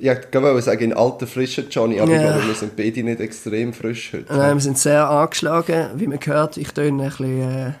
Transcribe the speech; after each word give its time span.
Ja, 0.00 0.12
ich 0.14 0.32
wollte 0.32 0.62
sagen, 0.62 0.84
in 0.84 0.92
alter 0.92 1.26
Frische, 1.26 1.64
Johnny, 1.70 2.00
aber 2.00 2.12
Ja. 2.12 2.16
ich 2.20 2.26
glaube, 2.32 2.48
wir 2.48 2.54
sind 2.54 2.76
beide 2.76 3.02
nicht 3.02 3.20
extrem 3.20 3.72
frisch 3.72 4.12
heute. 4.12 4.32
Nein, 4.34 4.56
wir 4.56 4.60
sind 4.60 4.78
sehr 4.78 5.08
angeschlagen, 5.08 5.90
wie 5.96 6.06
man 6.06 6.18
hört. 6.24 6.56
Ich 6.56 6.68
töne 6.72 7.02
ein 7.04 7.08
bisschen 7.08 7.40
äh, 7.42 7.72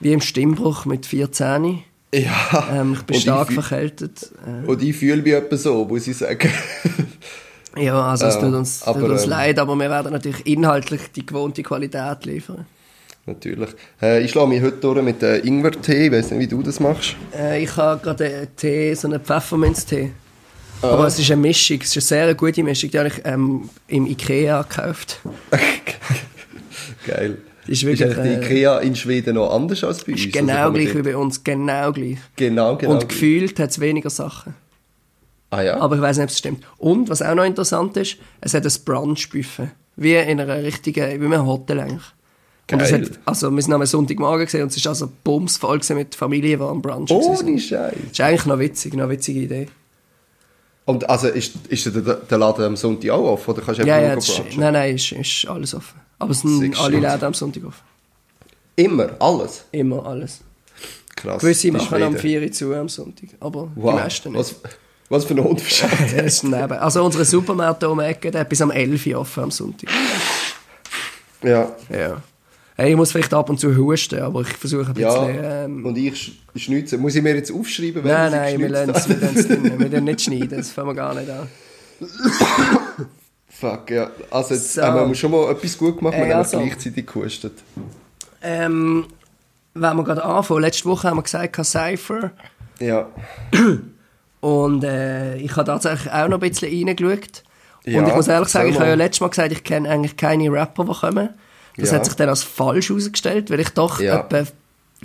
wie 0.00 0.12
im 0.12 0.20
Stimmbruch 0.20 0.84
mit 0.84 1.06
vier 1.06 1.30
Zähnen. 1.32 1.82
Ja, 2.14 2.68
Ähm, 2.72 2.92
ich 2.94 3.02
bin 3.02 3.16
Und 3.16 3.22
stark 3.22 3.48
ich 3.48 3.54
verkältet. 3.54 4.30
Äh, 4.46 4.66
und 4.68 4.82
ich 4.82 4.96
fühle 4.96 5.22
mich 5.22 5.32
etwa 5.32 5.56
so, 5.56 5.84
muss 5.84 6.06
ich 6.06 6.16
sagen. 6.16 6.50
ja, 7.76 8.00
also 8.02 8.26
es 8.26 8.36
äh, 8.36 8.40
tut 8.40 8.54
uns, 8.54 8.82
aber, 8.82 9.00
tut 9.00 9.10
uns 9.10 9.24
ähm, 9.24 9.30
leid, 9.30 9.58
aber 9.58 9.74
wir 9.76 9.88
werden 9.88 10.12
natürlich 10.12 10.46
inhaltlich 10.46 11.00
die 11.14 11.24
gewohnte 11.24 11.62
Qualität 11.62 12.24
liefern. 12.24 12.66
Natürlich. 13.24 13.70
Äh, 14.02 14.22
ich 14.24 14.32
schlage 14.32 14.48
mich 14.48 14.62
heute 14.62 14.78
durch 14.78 15.00
mit 15.02 15.22
äh, 15.22 15.38
Ingwer-Tee. 15.38 16.06
Ich 16.06 16.12
weiß 16.12 16.32
nicht, 16.32 16.40
wie 16.40 16.46
du 16.48 16.62
das 16.62 16.80
machst. 16.80 17.14
Äh, 17.38 17.62
ich 17.62 17.76
habe 17.76 18.02
gerade 18.02 18.24
einen 18.24 18.56
Tee, 18.56 18.94
so 18.94 19.06
einen 19.08 19.20
Pfefferminztee. 19.20 20.10
Ah. 20.82 20.88
Aber 20.90 21.06
es 21.06 21.18
ist 21.18 21.30
eine 21.30 21.40
Mischung, 21.40 21.78
es 21.80 21.96
ist 21.96 22.12
eine 22.12 22.26
sehr 22.26 22.34
gute 22.34 22.62
Mischung. 22.62 22.90
Die 22.90 22.98
habe 22.98 23.08
ich 23.08 23.20
ähm, 23.24 23.70
im 23.88 24.06
Ikea 24.06 24.62
gekauft. 24.62 25.20
Geil. 27.06 27.38
Ist 27.66 27.82
Ist 27.82 27.86
wirklich 27.86 28.18
eigentlich 28.18 28.40
die 28.40 28.44
äh, 28.44 28.44
Ikea 28.44 28.78
in 28.80 28.96
Schweden 28.96 29.36
noch 29.36 29.50
anders 29.54 29.84
als 29.84 30.02
bei 30.04 30.12
uns? 30.12 30.20
ist 30.22 30.34
Also 30.34 30.46
genau 30.46 30.70
man 30.70 30.74
gleich 30.74 30.94
wie 30.96 31.02
bei 31.02 31.16
uns, 31.16 31.44
genau 31.44 31.92
gleich. 31.92 32.18
Genau, 32.34 32.76
genau. 32.76 32.92
Und 32.92 33.08
gefühlt 33.08 33.58
hat 33.60 33.70
es 33.70 33.78
weniger 33.78 34.10
Sachen. 34.10 34.54
Ah 35.50 35.62
ja? 35.62 35.80
Aber 35.80 35.94
ich 35.96 36.02
weiß 36.02 36.16
nicht, 36.16 36.24
ob 36.24 36.30
es 36.30 36.38
stimmt. 36.38 36.64
Und, 36.78 37.08
was 37.08 37.22
auch 37.22 37.34
noch 37.34 37.44
interessant 37.44 37.96
ist, 37.98 38.16
es 38.40 38.54
hat 38.54 38.64
ein 38.64 38.72
Brunch-Buffet. 38.84 39.70
Wie 39.94 40.14
in 40.14 40.40
einer 40.40 40.62
richtigen, 40.62 41.20
wie 41.20 41.26
in 41.26 41.32
einem 41.32 41.46
Hotel 41.46 41.80
eigentlich. 41.80 42.02
Und 42.72 42.80
es 42.80 42.90
Geil. 42.90 43.02
hat, 43.02 43.20
also, 43.26 43.50
wir 43.50 43.62
sind 43.62 43.74
am 43.74 43.84
Sonntagmorgen 43.84 44.46
gesehen 44.46 44.62
und 44.62 44.68
es 44.68 44.78
ist 44.78 44.86
also 44.86 45.10
bumsvoll 45.22 45.80
mit 45.94 46.14
Familie, 46.14 46.56
die 46.56 46.62
am 46.62 46.80
Brunch 46.80 47.10
Ohne. 47.10 47.58
Scheiß. 47.58 47.68
Das 47.68 48.12
ist 48.12 48.20
eigentlich 48.20 48.46
noch 48.46 48.58
witzig, 48.58 48.94
noch 48.94 49.04
eine 49.04 49.12
witzige 49.12 49.40
Idee. 49.40 49.68
Und 50.84 51.08
also 51.08 51.28
ist, 51.28 51.52
ist 51.68 51.86
der, 51.86 51.92
der 52.16 52.38
Laden 52.38 52.64
am 52.64 52.76
Sonntag 52.76 53.10
auch 53.10 53.32
offen? 53.34 53.50
Oder 53.52 53.62
kannst 53.62 53.80
du 53.80 53.86
Ja, 53.86 53.96
einfach 53.96 54.26
ja, 54.38 54.44
ist, 54.44 54.56
nein, 54.58 54.72
nein, 54.72 54.94
ist, 54.96 55.12
ist 55.12 55.46
alles 55.48 55.74
offen. 55.74 56.00
Aber 56.18 56.30
es 56.32 56.40
sind 56.40 56.78
alle. 56.80 56.98
Läden 56.98 57.24
am 57.24 57.34
Sonntag 57.34 57.64
offen. 57.64 57.82
Immer, 58.76 59.10
alles. 59.20 59.64
Immer 59.70 60.04
alles. 60.06 60.40
Krass. 61.14 61.40
Gewisse 61.40 61.70
machen 61.70 62.02
am 62.02 62.18
Schweden. 62.18 62.20
4 62.20 62.42
Uhr 62.42 62.52
zu 62.52 62.74
am 62.74 62.88
Sonntag, 62.88 63.28
aber 63.38 63.70
Wow. 63.76 63.94
die 63.94 64.00
meisten 64.02 64.32
nicht. 64.32 64.38
Was, 64.40 64.54
was 65.08 65.24
für 65.24 65.34
eine 65.34 65.42
Unverschämtheit. 65.42 66.70
Also 66.80 67.04
unsere 67.04 67.24
Supermärkte 67.24 67.88
um 67.88 67.98
die 67.98 68.04
Ecke, 68.06 68.30
der 68.30 68.40
hat 68.40 68.48
bis 68.48 68.60
am 68.62 68.70
11 68.70 69.06
Uhr 69.06 69.20
offen 69.20 69.44
am 69.44 69.50
Sonntag. 69.50 69.88
ja. 71.42 71.70
Ja. 71.90 72.22
Hey, 72.76 72.90
ich 72.92 72.96
muss 72.96 73.12
vielleicht 73.12 73.34
ab 73.34 73.50
und 73.50 73.60
zu 73.60 73.76
husten, 73.76 74.20
aber 74.22 74.40
ich 74.40 74.48
versuche 74.48 74.90
ein 74.90 74.98
Ja, 74.98 75.24
bisschen... 75.26 75.44
Ähm, 75.44 75.84
und 75.86 75.96
ich 75.98 76.14
sch- 76.14 76.58
schnitze. 76.58 76.96
Muss 76.98 77.14
ich 77.14 77.22
mir 77.22 77.34
jetzt 77.34 77.52
aufschreiben, 77.52 78.02
wenn 78.02 78.10
nein, 78.12 78.32
ich 78.32 78.58
nein, 78.58 78.60
wir 78.60 78.68
geschnitzt 78.68 79.08
lassen 79.08 79.36
es 79.36 79.50
habe? 79.50 79.62
wir. 79.64 79.78
Wir 79.78 79.88
lassen 79.90 80.04
nicht 80.04 80.20
schneiden, 80.22 80.50
das 80.58 80.70
fangen 80.70 80.88
wir 80.88 80.94
gar 80.94 81.14
nicht 81.14 81.28
an. 81.30 81.48
Fuck, 83.48 83.90
ja. 83.90 84.10
Also 84.30 84.54
jetzt 84.54 84.74
So. 84.74 84.82
haben 84.82 85.08
wir 85.08 85.14
schon 85.14 85.30
mal 85.30 85.50
etwas 85.52 85.76
gut 85.78 85.98
gemacht, 85.98 86.14
wir 86.16 86.24
Äh, 86.24 86.30
haben 86.32 86.38
also. 86.38 86.58
gleichzeitig 86.58 87.06
gehustet. 87.06 87.52
Ähm, 88.42 89.06
wenn 89.74 89.96
wir 89.96 90.04
gerade 90.04 90.24
anfangen, 90.24 90.62
letzte 90.62 90.84
Woche 90.86 91.08
haben 91.10 91.18
wir 91.18 91.22
gesagt, 91.22 91.54
Cypher. 91.64 92.32
Ja. 92.80 93.06
Und 94.40 94.82
äh, 94.84 95.36
ich 95.36 95.54
habe 95.56 95.64
tatsächlich 95.64 96.12
auch 96.12 96.26
noch 96.28 96.40
ein 96.42 96.48
bisschen 96.50 96.68
reingeschaut. 96.86 97.44
Ja, 97.84 97.98
und 98.00 98.08
ich 98.08 98.14
muss 98.14 98.28
ehrlich 98.28 98.48
sagen, 98.48 98.70
ich 98.70 98.76
habe 98.76 98.88
ja 98.88 98.94
letztes 98.94 99.20
Mal 99.20 99.28
gesagt, 99.28 99.52
ich 99.52 99.62
kenne 99.62 99.88
eigentlich 99.88 100.16
keine 100.16 100.50
Rapper, 100.50 100.84
die 100.84 100.92
kommen. 100.92 101.28
Das 101.76 101.90
Ja. 101.90 101.96
hat 101.96 102.04
sich 102.04 102.14
dann 102.14 102.28
als 102.28 102.42
falsch 102.42 102.88
herausgestellt, 102.90 103.50
weil 103.50 103.60
ich 103.60 103.70
doch 103.70 104.00
Ja. 104.00 104.20
etwa 104.20 104.44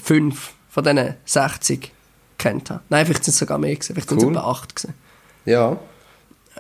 fünf 0.02 0.52
von 0.70 0.84
diesen 0.84 1.14
60 1.26 1.92
kennt 2.38 2.70
habe. 2.70 2.82
Nein, 2.90 3.06
vielleicht 3.06 3.23
sind 3.23 3.32
es 3.34 3.40
sogar 3.40 3.58
mehr 3.58 3.73
gewesen. 3.76 3.94
Vielleicht 3.94 4.10
sind 4.10 4.18
es 4.20 4.23
Cool. 4.26 4.32
etwa 4.34 4.42
acht 4.52 4.76
gewesen. 4.76 4.94
Ja. 5.45 5.78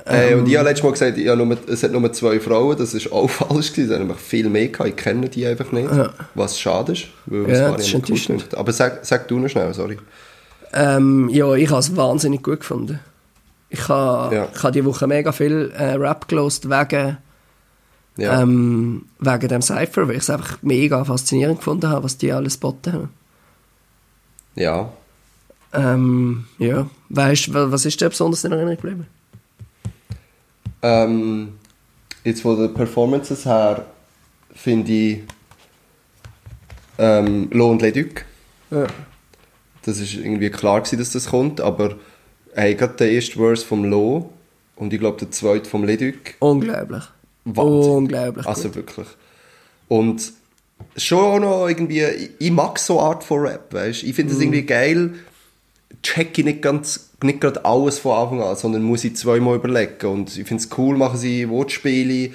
Äh, 0.05 0.31
Ähm. 0.33 0.39
und 0.39 0.47
ich 0.47 0.55
habe 0.57 0.69
letztes 0.69 0.83
Mal 0.83 0.91
gesagt, 0.91 1.17
ich 1.17 1.25
nur, 1.25 1.57
es 1.67 1.83
hat 1.83 1.91
nur 1.91 2.13
zwei 2.13 2.39
Frauen, 2.39 2.77
das 2.77 2.93
ist 2.93 3.11
auch 3.11 3.27
falsch 3.29 3.71
gewesen, 3.71 3.89
es 3.89 3.91
haben 3.97 4.07
nämlich 4.07 4.19
viel 4.19 4.47
mehr 4.49 4.67
gehabt, 4.67 4.89
ich 4.89 4.95
kenne 4.95 5.27
die 5.27 5.45
einfach 5.45 5.71
nicht, 5.71 5.91
Ja. 5.91 6.09
was 6.35 6.59
schade 6.59 6.93
ist, 6.93 7.05
weil 7.25 7.41
Ja, 7.49 7.71
das 7.71 7.71
war 7.71 7.77
cool 7.77 7.95
enttäuschend. 7.95 8.39
gedacht. 8.43 8.57
Aber 8.57 8.71
sag, 8.71 8.99
sag 9.05 9.27
du 9.27 9.39
noch 9.39 9.49
schnell, 9.49 9.73
sorry. 9.73 9.97
Ähm, 10.73 11.29
ja, 11.29 11.51
ich 11.55 11.69
habe 11.69 11.79
es 11.79 11.95
wahnsinnig 11.95 12.43
gut 12.43 12.59
gefunden. 12.59 12.99
Ich 13.69 13.87
habe, 13.89 14.35
Ja. 14.35 14.47
ich 14.53 14.63
habe 14.63 14.71
diese 14.71 14.85
Woche 14.85 15.07
mega 15.07 15.31
viel 15.31 15.71
äh, 15.75 15.93
Rap 15.93 16.27
gelost 16.27 16.69
wegen, 16.69 17.17
Ja. 18.17 18.41
ähm, 18.41 19.05
wegen 19.19 19.47
dem 19.47 19.61
Cypher, 19.61 20.07
weil 20.07 20.15
ich 20.15 20.23
es 20.23 20.29
einfach 20.29 20.57
mega 20.63 21.03
faszinierend 21.05 21.59
gefunden 21.59 21.87
habe, 21.87 22.03
was 22.03 22.17
die 22.17 22.31
alles 22.31 22.55
geboten 22.55 22.93
haben. 22.93 23.09
ja. 24.55 24.91
Ähm, 25.73 26.45
ja, 26.59 26.89
weißt 27.09 27.47
du, 27.47 27.71
was 27.71 27.85
ist 27.85 27.99
dir 27.99 28.09
besonders 28.09 28.43
in 28.45 28.53
Erinnerung 28.53 28.77
geblieben? 28.77 29.07
Ähm, 30.81 31.53
jetzt 32.23 32.41
von 32.41 32.57
den 32.57 32.73
Performances 32.73 33.45
her 33.45 33.85
finde 34.55 34.91
ich 34.91 35.19
ähm, 36.97 37.49
Lo 37.51 37.69
und 37.69 37.81
Leduc. 37.81 38.25
Ja. 38.71 38.87
Das 39.83 39.99
ist 39.99 40.15
irgendwie 40.15 40.49
klar 40.49 40.79
gewesen, 40.81 40.99
dass 40.99 41.11
das 41.11 41.27
kommt, 41.27 41.61
aber 41.61 41.95
hey, 42.53 42.73
gerade 42.73 42.95
der 42.95 43.11
erste 43.11 43.33
Verse 43.33 43.65
vom 43.65 43.83
Lo 43.85 44.33
und 44.77 44.93
ich 44.93 44.99
glaube 44.99 45.19
der 45.19 45.31
zweite 45.31 45.69
vom 45.69 45.83
Leduc. 45.83 46.35
Unglaublich. 46.39 47.03
Wahnsinn. 47.55 47.91
Unglaublich. 47.91 48.45
Also 48.45 48.69
gut. 48.69 48.75
wirklich. 48.75 49.07
Und 49.87 50.33
schon 50.95 51.19
auch 51.19 51.39
noch 51.39 51.67
irgendwie, 51.67 52.03
ich, 52.39 52.51
mag 52.51 52.79
so 52.79 52.99
Art 52.99 53.23
von 53.23 53.41
Rap, 53.41 53.73
weißt 53.73 54.03
Ich 54.03 54.15
finde 54.15 54.33
es 54.33 54.39
irgendwie 54.39 54.63
geil, 54.63 55.13
check 56.03 56.37
ich 56.37 56.45
nicht 56.45 56.61
ganz, 56.61 57.11
nicht 57.23 57.41
gerade 57.41 57.63
alles 57.65 57.99
von 57.99 58.17
Anfang 58.17 58.41
an, 58.41 58.55
sondern 58.55 58.83
muss 58.83 59.03
ich 59.03 59.15
zweimal 59.15 59.55
überlegen. 59.55 60.07
Und 60.07 60.37
ich 60.37 60.47
finde 60.47 60.63
es 60.63 60.69
cool, 60.77 60.97
machen 60.97 61.17
sie 61.17 61.49
Wortspiele 61.49 62.31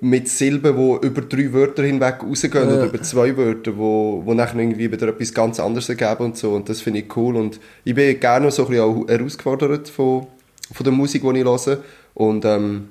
mit 0.00 0.28
Silben, 0.28 0.76
die 0.76 1.06
über 1.06 1.22
drei 1.22 1.52
Wörter 1.52 1.82
hinweg 1.82 2.22
rausgehen 2.22 2.68
oder 2.68 2.84
über 2.84 3.02
zwei 3.02 3.36
Wörter, 3.36 3.76
wo, 3.76 4.22
wo 4.24 4.34
nachher 4.34 4.60
irgendwie 4.60 4.90
wieder 4.90 5.08
etwas 5.08 5.34
ganz 5.34 5.58
anderes 5.58 5.88
ergeben 5.88 6.26
und 6.26 6.36
so. 6.36 6.52
Und 6.52 6.68
das 6.68 6.80
finde 6.80 7.00
ich 7.00 7.16
cool. 7.16 7.36
Und 7.36 7.58
ich 7.84 7.94
bin 7.94 8.18
gerne 8.20 8.50
so 8.50 8.64
ein 8.64 8.68
bisschen 8.70 8.84
auch 8.84 9.08
herausgefordert 9.08 9.88
von, 9.88 10.26
von 10.72 10.84
der 10.84 10.92
Musik, 10.92 11.22
die 11.22 11.38
ich 11.38 11.44
höre. 11.44 11.78
Und 12.14 12.44
ähm, 12.44 12.88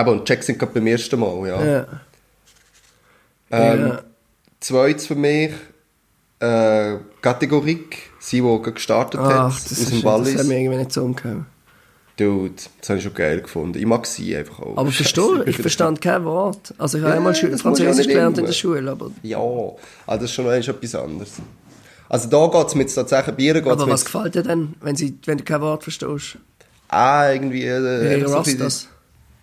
eben, 0.00 0.10
und 0.10 0.24
Checks 0.26 0.46
sind 0.46 0.58
gerade 0.58 0.72
beim 0.72 0.86
ersten 0.86 1.18
Mal, 1.20 1.48
ja. 1.48 1.64
Ja. 1.64 1.86
Ähm, 3.50 3.86
Ja. 3.88 4.02
Zweites 4.60 5.06
für 5.06 5.14
mich, 5.14 5.52
äh, 6.40 6.96
Kategorik, 7.20 8.10
sie, 8.18 8.40
die 8.40 8.62
gestartet 8.72 9.20
hat, 9.20 9.32
Ach, 9.32 9.46
aus 9.46 9.64
das, 9.64 9.78
dem 9.78 9.82
ist, 9.84 9.92
das 9.92 10.04
Wallis. 10.04 10.38
hat 10.38 10.46
mir 10.46 10.58
irgendwie 10.60 10.78
nicht 10.78 10.92
so 10.92 11.04
umgehauen. 11.04 11.46
Dude, 12.16 12.54
das 12.80 12.88
habe 12.88 12.98
ich 12.98 13.04
schon 13.04 13.14
geil 13.14 13.40
gefunden. 13.40 13.78
Ich 13.78 13.86
mag 13.86 14.04
sie 14.04 14.36
einfach 14.36 14.58
auch. 14.58 14.76
Aber 14.76 14.90
verstehe, 14.90 15.44
ich 15.46 15.56
verstand 15.56 16.00
kein 16.00 16.24
Wort. 16.24 16.74
Also 16.76 16.98
ich 16.98 17.04
habe 17.04 17.12
Ja, 17.12 17.18
einmal 17.18 17.32
das 17.32 17.62
Französisch 17.62 18.08
gelernt 18.08 18.38
in 18.38 18.46
der 18.46 18.52
Schule, 18.52 18.90
aber, 18.90 19.12
Ja, 19.22 19.38
also 19.38 19.76
das 20.06 20.22
ist 20.24 20.32
schon 20.32 20.46
etwas 20.46 20.94
anderes. 20.96 21.30
Also 22.08 22.28
da 22.28 22.46
geht 22.48 22.66
es 22.66 22.74
mir 22.74 22.82
jetzt 22.82 22.94
tatsächlich, 22.94 23.36
bei 23.36 23.42
ihr 23.44 23.54
geht 23.54 23.66
aber 23.66 23.86
was 23.86 24.04
gefällt 24.04 24.34
dir 24.34 24.42
denn, 24.42 24.74
wenn, 24.80 24.96
sie, 24.96 25.16
wenn 25.26 25.38
du 25.38 25.44
kein 25.44 25.60
Wort 25.60 25.84
verstehst? 25.84 26.38
ah, 26.88 27.30
irgendwie, 27.30 27.64
äh, 27.66 28.14
einfach 28.14 28.28
so 28.30 28.36
Rastas. 28.36 28.88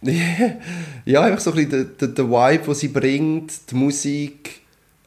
ja, 1.05 1.21
einfach 1.21 1.39
so 1.39 1.51
ein 1.51 1.55
bisschen 1.55 1.97
der, 1.99 2.07
der, 2.09 2.29
Vibe, 2.29 2.66
den 2.66 2.73
sie 2.73 2.88
bringt, 2.88 3.71
die 3.71 3.75
Musik, 3.75 4.61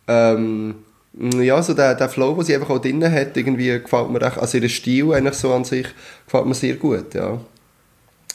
ähm, 0.06 0.76
ja, 1.14 1.62
so 1.62 1.74
der, 1.74 1.94
der 1.94 2.08
Flow, 2.08 2.34
den 2.34 2.44
sie 2.44 2.54
einfach 2.54 2.70
auch 2.70 2.78
drin 2.78 3.04
hat, 3.10 3.36
irgendwie 3.36 3.68
gefällt 3.80 4.10
mir 4.10 4.22
echt, 4.22 4.38
also 4.38 4.58
ihr 4.58 4.68
Stil 4.68 5.12
eigentlich 5.12 5.34
so 5.34 5.52
an 5.52 5.64
sich, 5.64 5.86
gefällt 6.26 6.46
mir 6.46 6.54
sehr 6.54 6.74
gut, 6.74 7.14
ja. 7.14 7.40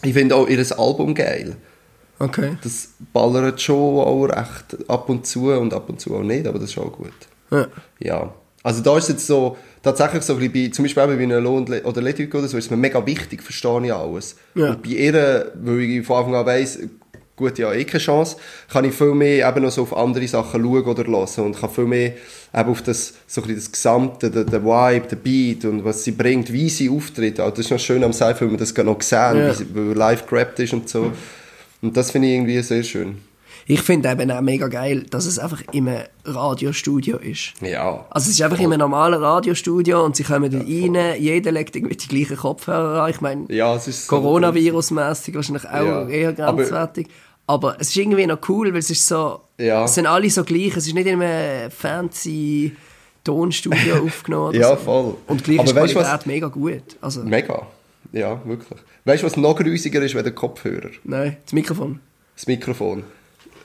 Ich 0.03 0.13
finde 0.13 0.35
auch 0.35 0.47
ihr 0.47 0.59
Album 0.77 1.13
geil. 1.15 1.55
Okay. 2.19 2.57
Das 2.61 2.89
ballert 3.11 3.61
schon 3.61 3.99
auch 3.99 4.25
recht 4.25 4.89
ab 4.89 5.09
und 5.09 5.25
zu 5.25 5.51
und 5.51 5.73
ab 5.73 5.89
und 5.89 5.99
zu 5.99 6.15
auch 6.15 6.23
nicht, 6.23 6.45
aber 6.47 6.59
das 6.59 6.69
ist 6.69 6.77
auch 6.77 6.91
gut. 6.91 7.13
Ja. 7.51 7.67
Ja. 7.99 8.33
Also 8.63 8.81
da 8.81 8.97
ist 8.97 9.09
jetzt 9.09 9.27
so, 9.27 9.57
tatsächlich 9.81 10.23
so 10.23 10.33
ein 10.33 10.39
bisschen 10.39 10.53
bei, 10.53 10.73
zum 10.73 10.85
Beispiel 10.85 11.03
eben 11.03 11.17
bei 11.17 11.23
einer 11.23 11.41
Lohn- 11.41 11.67
oder 11.83 12.01
Leduc 12.01 12.33
oder 12.33 12.47
so, 12.47 12.57
ist 12.57 12.71
mir 12.71 12.77
mega 12.77 13.05
wichtig, 13.05 13.43
verstehe 13.43 13.85
ich 13.85 13.93
alles. 13.93 14.37
Ja. 14.55 14.69
Und 14.71 14.83
bei 14.83 14.89
ihr, 14.89 15.51
weil 15.61 15.79
ich 15.81 16.05
von 16.07 16.17
Anfang 16.17 16.35
an 16.35 16.45
weiss, 16.45 16.79
gut, 17.35 17.57
ja, 17.57 17.73
eh 17.73 17.83
keine 17.83 17.99
Chance, 18.01 18.37
kann 18.71 18.85
ich 18.85 18.93
viel 18.93 19.13
mehr 19.15 19.49
eben 19.49 19.63
noch 19.63 19.71
so 19.71 19.81
auf 19.81 19.97
andere 19.97 20.25
Sachen 20.27 20.61
schauen 20.63 20.83
oder 20.85 21.03
hören 21.05 21.45
und 21.45 21.59
kann 21.59 21.69
viel 21.69 21.85
mehr 21.85 22.13
eben 22.55 22.69
auf 22.69 22.81
das, 22.83 23.15
so 23.27 23.41
ein 23.41 23.47
bisschen 23.47 23.55
das 23.59 23.71
Gesamte, 23.71 24.31
der, 24.31 24.43
der 24.45 24.63
Vibe, 24.63 25.07
der 25.07 25.15
Beat 25.17 25.65
und 25.65 25.83
was 25.83 26.03
sie 26.05 26.11
bringt, 26.11 26.53
wie 26.53 26.69
sie 26.69 26.89
auftritt. 26.89 27.39
Also 27.41 27.51
das 27.57 27.65
ist 27.65 27.71
noch 27.71 27.79
schön 27.79 28.03
am 28.03 28.13
Cypher, 28.13 28.41
wenn 28.41 28.49
man 28.49 28.57
das 28.59 28.73
gerade 28.73 28.87
noch 28.89 28.99
gesehen, 28.99 29.37
Ja. 29.37 29.49
wie 29.51 29.55
sie 29.55 29.65
live 29.93 30.25
gerappt 30.25 30.59
ist 30.59 30.71
und 30.73 30.87
so. 30.87 31.11
Und 31.81 31.97
das 31.97 32.11
finde 32.11 32.29
ich 32.29 32.35
irgendwie 32.35 32.61
sehr 32.61 32.83
schön. 32.83 33.17
Ich 33.65 33.81
finde 33.81 34.09
eben 34.11 34.29
auch 34.31 34.41
mega 34.41 34.67
geil, 34.67 35.05
dass 35.09 35.25
es 35.25 35.39
einfach 35.39 35.61
in 35.71 35.87
einem 35.87 36.03
Radiostudio 36.25 37.17
ist. 37.17 37.53
Ja. 37.61 38.05
Also 38.09 38.27
es 38.29 38.35
ist 38.35 38.41
einfach 38.41 38.59
in 38.59 38.65
einem 38.65 38.79
normalen 38.79 39.21
Radiostudio 39.23 40.03
und 40.03 40.15
sie 40.17 40.23
kommen 40.23 40.51
da 40.51 40.57
rein, 40.59 41.21
jeder 41.21 41.51
legt 41.51 41.75
irgendwie 41.75 41.95
die 41.95 42.07
gleichen 42.07 42.35
Kopfhörer 42.37 43.03
an. 43.03 43.09
Ich 43.09 43.21
meine, 43.21 43.45
Ja, 43.49 43.77
Coronavirus-mässig 44.07 45.35
wahrscheinlich 45.35 45.65
auch 45.65 45.85
Ja. 45.85 46.07
eher 46.07 46.29
Aber- 46.39 46.57
grenzwertig. 46.57 47.07
Aber, 47.45 47.75
es 47.79 47.89
ist 47.89 47.97
irgendwie 47.97 48.25
noch 48.25 48.39
cool, 48.47 48.71
weil 48.71 48.79
es 48.79 48.89
ist 48.89 49.05
so, 49.07 49.41
Ja. 49.57 49.83
es 49.85 49.95
sind 49.95 50.07
alle 50.07 50.29
so 50.29 50.43
gleich. 50.43 50.75
Es 50.77 50.87
ist 50.87 50.93
nicht 50.93 51.07
in 51.07 51.21
einem 51.21 51.69
fancy 51.71 52.73
Tonstudio 53.23 53.95
aufgenommen. 54.05 54.53
Ja, 54.59 54.69
so. 54.69 54.75
voll. 54.77 55.15
Und 55.27 55.43
gleich 55.43 55.59
Aber 55.59 55.67
ist 55.67 55.71
die 55.75 55.79
weißt 55.81 55.93
Qualität 55.93 56.19
was- 56.19 56.25
mega 56.25 56.47
gut. 56.47 56.83
Also, 57.01 57.23
Mega. 57.23 57.67
Ja, 58.11 58.39
wirklich. 58.45 58.79
Weißt 59.05 59.23
du, 59.23 59.27
was 59.27 59.37
noch 59.37 59.55
grusiger 59.55 60.01
ist, 60.01 60.15
als 60.15 60.23
der 60.23 60.33
Kopfhörer? 60.33 60.89
Nein, 61.03 61.37
das 61.43 61.53
Mikrofon. 61.53 61.99
Das 62.35 62.47
Mikrofon. 62.47 63.03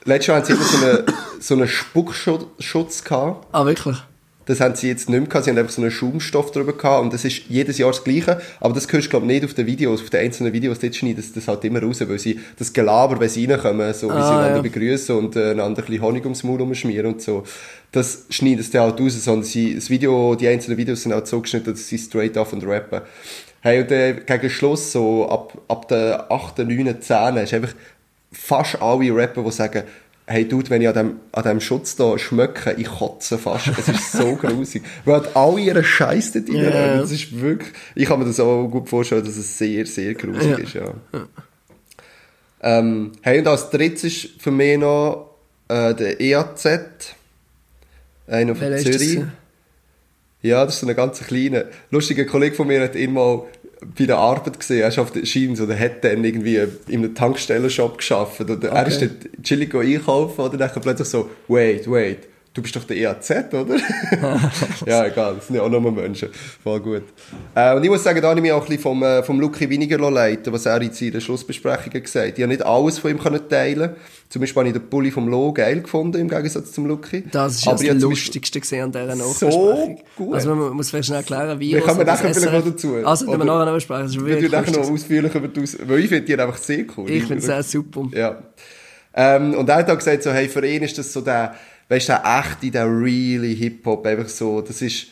Letztes 0.05 0.27
Jahr 0.27 0.37
haben 0.37 0.45
sie 0.45 0.53
immer 0.53 0.63
so 0.63 0.85
einen, 0.85 1.03
so 1.39 1.53
einen 1.55 1.67
Spuckschutz 1.67 3.03
gehabt. 3.03 3.47
Ah, 3.51 3.65
wirklich? 3.65 3.97
Das 4.45 4.61
haben 4.61 4.73
sie 4.73 4.87
jetzt 4.87 5.09
nicht 5.09 5.19
mehr 5.19 5.27
gehabt. 5.27 5.45
Sie 5.45 5.51
haben 5.51 5.59
einfach 5.59 5.71
so 5.71 5.81
einen 5.81 5.91
Schaumstoff 5.91 6.51
drüber 6.51 6.73
gehabt. 6.73 7.03
Und 7.03 7.13
das 7.13 7.23
ist 7.23 7.43
jedes 7.49 7.77
Jahr 7.77 7.91
das 7.91 8.03
Gleiche. 8.03 8.41
Aber 8.59 8.73
das 8.73 8.91
hörst 8.91 9.05
du, 9.05 9.09
glaube 9.11 9.27
ich, 9.27 9.31
nicht 9.33 9.45
auf 9.45 9.53
den 9.53 9.67
Videos, 9.67 10.01
auf 10.01 10.09
den 10.09 10.21
einzelnen 10.21 10.53
Videos. 10.53 10.79
Dort 10.79 10.95
schneiden 10.95 11.17
das, 11.17 11.33
das 11.33 11.47
halt 11.47 11.63
immer 11.65 11.83
raus, 11.83 12.01
weil 12.01 12.17
sie 12.17 12.39
das 12.57 12.73
Gelaber, 12.73 13.19
wenn 13.19 13.29
sie 13.29 13.45
reinkommen, 13.45 13.93
so 13.93 14.07
wie 14.07 14.13
Ah, 14.13 14.27
sie 14.27 14.33
einander 14.33 14.55
ja. 14.55 14.61
begrüßen 14.63 15.15
und 15.15 15.35
äh, 15.35 15.51
einander 15.51 15.83
ein 15.83 15.85
bisschen 15.85 16.01
Honig 16.01 16.23
ums 16.23 16.43
Maul 16.43 16.61
umschmieren 16.61 17.13
und 17.13 17.21
so. 17.21 17.43
Das 17.91 18.25
schneiden 18.31 18.63
sie 18.63 18.79
halt 18.79 18.99
raus. 18.99 19.23
Sondern 19.23 19.43
sie, 19.43 19.75
das 19.75 19.91
Video, 19.91 20.33
die 20.33 20.47
einzelnen 20.47 20.79
Videos 20.79 21.03
sind 21.03 21.13
halt 21.13 21.27
so 21.27 21.41
geschnitten, 21.41 21.71
dass 21.71 21.87
sie 21.87 21.99
straight 21.99 22.35
off 22.35 22.51
und 22.51 22.65
rappen. 22.65 23.01
Hey, 23.61 23.81
und 23.81 23.91
äh, 23.91 24.13
gegen 24.25 24.49
Schluss, 24.49 24.93
so 24.93 25.29
ab, 25.29 25.61
ab 25.67 25.87
der 25.89 26.31
8., 26.31 26.59
9., 26.59 27.01
10. 27.01 27.37
ist 27.37 27.53
einfach 27.53 27.73
fast 28.31 28.81
alle 28.81 29.13
Rapper, 29.15 29.43
die 29.43 29.51
sagen, 29.51 29.83
hey 30.27 30.47
Dude, 30.47 30.69
wenn 30.69 30.81
ich 30.81 30.87
an 30.87 30.93
dem, 30.93 31.19
an 31.31 31.43
dem 31.43 31.59
Schutz 31.59 31.95
da 31.95 32.17
schmecke, 32.19 32.73
ich 32.77 32.87
kotze 32.87 33.37
fast. 33.37 33.67
Es 33.77 33.87
ist 33.89 34.11
so 34.11 34.35
grusig. 34.41 34.83
Weil 35.05 35.21
halt 35.21 35.35
alle 35.35 35.59
ihren 35.59 35.83
Scheiß 35.83 36.33
dort 36.33 36.49
rein 36.49 36.55
Ja. 36.55 36.97
Das 36.97 37.11
ist 37.11 37.39
wirklich, 37.39 37.73
ich 37.95 38.05
kann 38.07 38.19
mir 38.19 38.25
das 38.25 38.39
auch 38.39 38.67
gut 38.67 38.87
vorstellen, 38.87 39.25
dass 39.25 39.37
es 39.37 39.57
sehr, 39.57 39.85
sehr 39.85 40.13
grusig 40.13 40.51
Ja. 40.51 40.57
ist, 40.57 40.73
ja. 40.73 40.93
Ähm, 42.61 43.13
hey, 43.21 43.39
und 43.39 43.47
als 43.47 43.69
drittes 43.69 44.03
ist 44.03 44.41
für 44.41 44.51
mich 44.51 44.77
noch 44.77 45.35
äh, 45.67 45.93
der 45.95 46.19
EAZ, 46.19 47.15
einer 48.27 48.55
von 48.55 48.77
Zürich. 48.77 49.21
Ja, 50.41 50.63
das 50.65 50.75
ist 50.75 50.81
so 50.81 50.87
ein 50.87 50.95
ganz 50.95 51.19
kleiner. 51.19 51.65
Lustiger 51.91 52.25
Kollege 52.25 52.55
von 52.55 52.67
mir 52.67 52.81
hat 52.81 52.95
mal 52.95 53.43
bei 53.97 54.05
der 54.05 54.17
Arbeit 54.17 54.59
gesehen. 54.59 54.81
Er 54.81 54.87
ist 54.89 54.99
auf 54.99 55.11
der 55.11 55.25
Schiene, 55.25 55.61
oder 55.61 55.77
hat 55.77 56.03
dann 56.03 56.23
irgendwie 56.23 56.57
in 56.87 57.03
einem 57.03 57.15
Tankstellenshop 57.15 57.97
geschafft. 57.97 58.41
Und 58.41 58.63
er 58.63 58.87
ist 58.87 59.01
dort 59.01 59.43
chillig 59.43 59.75
einkaufen, 59.75 60.41
oder 60.41 60.57
dann 60.57 60.69
plötzlich 60.81 61.07
so, 61.07 61.29
wait, 61.47 61.89
wait, 61.89 62.28
du 62.53 62.61
bist 62.61 62.75
doch 62.75 62.83
der 62.83 62.97
EAZ, 62.97 63.31
oder? 63.53 63.75
ja, 64.85 65.05
egal, 65.05 65.35
das 65.35 65.47
sind 65.47 65.55
ja 65.55 65.61
auch 65.61 65.69
nur 65.69 65.91
Menschen. 65.91 66.29
Voll 66.63 66.79
gut. 66.79 67.03
Äh, 67.55 67.75
und 67.75 67.83
ich 67.83 67.89
muss 67.89 68.03
sagen, 68.03 68.21
da 68.21 68.29
habe 68.29 68.39
ich 68.39 68.41
mich 68.41 68.51
auch 68.51 68.61
ein 68.61 68.67
bisschen 68.67 68.81
vom, 68.81 69.03
äh, 69.03 69.23
vom 69.23 69.39
Lucky 69.39 69.69
weniger 69.69 69.97
leiten 70.09 70.51
was 70.51 70.65
er 70.65 70.81
in 70.81 70.91
seiner 70.91 71.21
Schlussbesprechung 71.21 71.91
gesagt 71.91 72.27
hat. 72.27 72.37
Ich 72.37 72.43
habe 72.43 72.51
nicht 72.51 72.65
alles 72.65 72.99
von 72.99 73.11
ihm 73.11 73.19
können 73.19 73.47
teilen 73.47 73.95
Zum 74.29 74.41
Beispiel 74.41 74.59
habe 74.59 74.69
ich 74.69 74.73
den 74.73 74.89
Pulli 74.89 75.11
vom 75.11 75.27
Lo 75.27 75.53
geil 75.53 75.81
gefunden, 75.81 76.19
im 76.19 76.29
Gegensatz 76.29 76.71
zum 76.71 76.87
Lucky. 76.87 77.23
Das 77.31 77.55
ist 77.55 77.67
Aber 77.67 77.83
das 77.83 78.01
Lustigste 78.01 78.59
gesehen 78.59 78.83
an 78.83 78.91
dieser 78.91 79.15
So 79.15 79.45
Nachbesprechung. 79.45 79.99
gut. 80.15 80.33
Also 80.33 80.55
man 80.55 80.73
muss 80.73 80.89
vielleicht 80.89 81.07
schnell 81.07 81.19
erklären, 81.19 81.59
wie... 81.59 81.73
Wir 81.73 81.81
kommen 81.81 82.05
das 82.05 82.23
nachher 82.23 82.33
vielleicht 82.33 82.53
noch 82.53 82.65
dazu. 82.65 82.95
Also, 83.03 83.27
wenn 83.27 83.39
wir 83.39 83.45
nachher 83.45 83.65
noch 83.65 83.73
besprechen. 83.73 84.03
Das 84.03 84.15
ist 84.15 84.25
Wir 84.25 84.39
tun 84.39 84.51
nachher 84.51 84.71
noch 84.71 84.91
ausführlich 84.91 85.35
über 85.35 85.47
die 85.47 85.61
Aus 85.61 85.77
weil 85.85 85.99
ich 85.99 86.09
finde 86.09 86.25
die 86.25 86.39
einfach 86.39 86.57
sehr 86.57 86.85
cool. 86.97 87.09
Ich 87.09 87.23
finde 87.25 87.43
es 87.43 87.49
auch 87.49 87.63
super. 87.63 88.07
Ja. 88.13 88.37
Ähm, 89.13 89.53
und 89.55 89.67
er 89.69 89.75
hat 89.75 89.89
auch 89.89 89.97
gesagt, 89.97 90.23
so, 90.23 90.31
hey, 90.31 90.47
für 90.47 90.65
ihn 90.65 90.83
ist 90.83 90.97
das 90.97 91.11
so 91.11 91.21
der, 91.21 91.55
weißt 91.89 92.09
du, 92.09 92.13
der 92.13 92.39
echte, 92.39 92.71
der 92.71 92.85
really 92.87 93.55
Hip-Hop, 93.55 94.05
einfach 94.05 94.29
so, 94.29 94.61
das 94.61 94.81
ist 94.81 95.07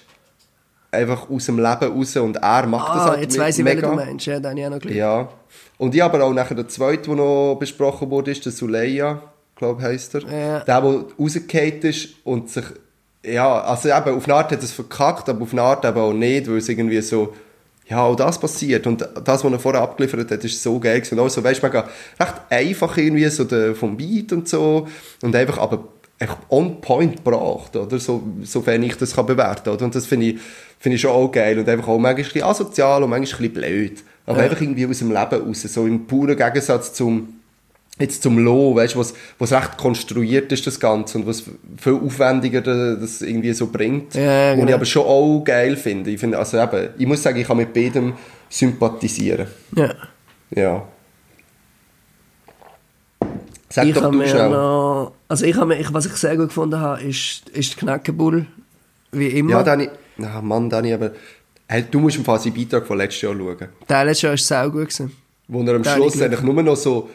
einfach 0.92 1.30
aus 1.30 1.46
dem 1.46 1.58
Leben 1.58 1.98
raus 1.98 2.16
und 2.18 2.38
er 2.38 2.68
macht 2.68 2.96
das 2.96 3.02
Ah, 3.02 3.10
halt 3.10 3.22
jetzt 3.22 3.38
weiss 3.38 3.58
ich, 3.58 3.64
mega. 3.64 3.90
du 3.90 3.96
meinst. 3.96 4.26
Ja, 4.26 4.38
ich 4.38 4.46
auch 4.66 4.70
noch 4.70 4.80
gelesen. 4.80 4.98
Ja. 4.98 5.30
Und 5.78 5.94
ich 5.94 6.04
aber 6.04 6.24
auch 6.24 6.34
nachher 6.34 6.56
der 6.56 6.68
zweite, 6.68 7.04
der 7.04 7.16
noch 7.16 7.58
besprochen 7.60 8.10
wurde, 8.10 8.32
ist 8.32 8.46
der 8.46 8.52
Suleya, 8.52 9.22
glaube 9.56 9.82
heisst 9.82 10.16
er. 10.16 10.22
Ja. 10.22 10.60
Der, 10.62 10.82
der 10.82 11.06
rausgefallen 11.20 11.82
ist 11.82 12.10
und 12.24 12.50
sich, 12.50 12.66
ja, 13.24 13.62
also 13.62 13.90
eben, 13.90 14.16
auf 14.16 14.26
eine 14.26 14.36
Art 14.36 14.52
hat 14.52 14.64
es 14.64 14.72
verkackt, 14.72 15.28
aber 15.30 15.44
auf 15.44 15.52
eine 15.52 15.62
Art 15.62 15.84
eben 15.86 15.98
auch 15.98 16.14
nicht, 16.14 16.48
weil 16.48 16.58
es 16.58 16.70
irgendwie 16.70 17.02
so, 17.02 17.34
ja, 17.90 18.02
auch 18.02 18.16
das 18.16 18.40
passiert. 18.40 18.86
Und 18.88 19.02
das, 19.24 19.44
was 19.44 19.52
er 19.52 19.60
vorher 19.60 19.82
abgeliefert 19.82 20.30
hat, 20.32 20.44
ist 20.44 20.62
so 20.62 20.80
geil. 20.80 21.02
Und 21.12 21.20
auch 21.20 21.30
so, 21.30 21.44
weißt 21.44 21.62
du, 21.62 21.68
mega, 21.68 21.88
recht 22.20 22.34
einfach 22.50 22.98
irgendwie, 22.98 23.28
so 23.30 23.44
der, 23.44 23.76
vom 23.76 23.96
Beat 23.96 24.34
und 24.34 24.48
so. 24.48 24.88
Und 25.22 25.36
einfach, 25.36 25.58
aber 25.58 25.88
on 26.50 26.82
point 26.82 27.18
gebracht, 27.18 27.76
oder? 27.76 28.00
So, 28.00 28.24
sofern 28.44 28.84
ich 28.84 28.96
das 28.96 29.16
kann 29.16 29.26
bewerten, 29.26 29.70
oder? 29.70 29.86
Und 29.86 29.94
das 29.96 30.06
finde 30.08 30.28
ich, 30.28 30.38
finde 30.80 30.96
ich 30.96 31.02
schon 31.02 31.12
auch 31.12 31.32
geil. 31.32 31.60
Und 31.60 31.70
einfach 31.70 31.88
auch 31.88 31.98
manchmal 32.00 32.16
ein 32.16 32.24
bisschen 32.24 32.44
asozial 32.44 33.04
und 33.04 33.10
manchmal 33.10 33.42
ein 33.42 33.52
bisschen 33.54 33.70
blöd. 33.70 34.04
Aber 34.26 34.40
einfach 34.42 34.60
irgendwie 34.62 34.86
aus 34.88 35.00
dem 35.00 35.10
Leben 35.12 35.48
raus. 35.48 35.62
So 35.62 35.86
im 35.86 36.06
puren 36.06 36.36
Gegensatz 36.36 36.94
zum, 36.94 37.40
jetzt 38.00 38.24
zum 38.24 38.38
Lo, 38.40 38.76
weißt 38.76 38.96
du, 38.96 39.00
was, 39.00 39.14
was 39.40 39.54
recht 39.54 39.78
konstruiert 39.78 40.52
ist, 40.52 40.68
das 40.68 40.80
Ganze, 40.80 41.18
und 41.20 41.28
was 41.28 41.44
viel 41.78 41.94
aufwendiger 41.94 42.62
da- 42.62 42.96
das 42.96 43.22
irgendwie 43.22 43.54
so 43.54 43.68
bringt. 43.68 44.16
Ja, 44.16 44.22
ja, 44.22 44.52
Und 44.54 44.60
ich 44.60 44.66
genau. 44.66 44.76
aber 44.78 44.86
schon 44.86 45.06
auch 45.06 45.44
geil 45.46 45.78
finde. 45.78 46.10
Ich 46.12 46.20
finde, 46.20 46.38
also 46.40 46.58
eben, 46.60 46.90
ich 46.98 47.06
muss 47.08 47.24
sagen, 47.24 47.40
ich 47.40 47.48
kann 47.48 47.58
mit 47.58 47.74
beidem 47.74 48.14
sympathisieren. 48.50 49.48
Ja. 49.76 49.94
Ja. 50.56 50.84
Sag 53.70 53.86
ich 53.88 53.94
doch 53.94 54.04
habe 54.04 54.18
du 54.18 54.28
schnell. 54.28 54.50
noch... 54.50 55.12
Also 55.28 55.46
ich 55.46 55.56
habe 55.56 55.76
ich, 55.76 55.94
was 55.94 56.06
ich 56.06 56.14
sehr 56.14 56.38
gut 56.38 56.48
gefunden 56.48 56.80
habe, 56.80 57.02
ist, 57.02 57.50
ist 57.50 57.72
der 57.76 57.80
Knäckebull. 57.80 58.46
Wie 59.12 59.28
immer. 59.28 59.52
Ja, 59.52 59.64
Dani, 59.64 59.90
na 60.18 60.42
Mann, 60.42 60.70
Dani, 60.70 60.94
aber 60.94 61.12
hey, 61.68 61.84
du 61.90 62.00
musst 62.00 62.18
im 62.18 62.26
Fall 62.26 62.40
seinen 62.40 62.54
Beitrag 62.54 62.86
von 62.88 62.98
letztes 62.98 63.22
Jahr 63.24 63.34
schauen. 63.36 63.68
Der 63.90 64.06
letzte 64.06 64.28
Jahr 64.28 64.34
war 64.34 64.38
sehr 64.38 64.70
gut. 64.70 64.82
Gewesen. 64.90 65.12
Wo 65.50 65.62
er 65.64 65.76
am 65.76 65.84
Den 65.84 65.94
Schluss 65.94 66.22
eigentlich 66.22 66.42
nur 66.42 66.62
noch 66.64 66.76
so, 66.76 67.10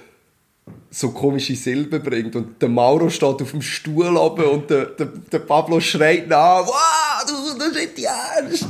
so 0.90 1.10
komische 1.10 1.54
Silben 1.54 2.02
bringt 2.02 2.34
und 2.36 2.60
der 2.60 2.68
Mauro 2.68 3.08
steht 3.10 3.42
auf 3.42 3.50
dem 3.50 3.62
Stuhl 3.62 4.14
oben 4.16 4.44
und 4.44 4.70
der, 4.70 4.86
der, 4.86 5.06
der 5.06 5.38
Pablo 5.40 5.80
schreit 5.80 6.28
nach, 6.28 6.66
wow, 6.66 7.24
du, 7.26 7.58
das 7.58 7.68
ist 7.68 7.74
nicht 7.74 7.98
die 7.98 8.04
Ernst. 8.04 8.66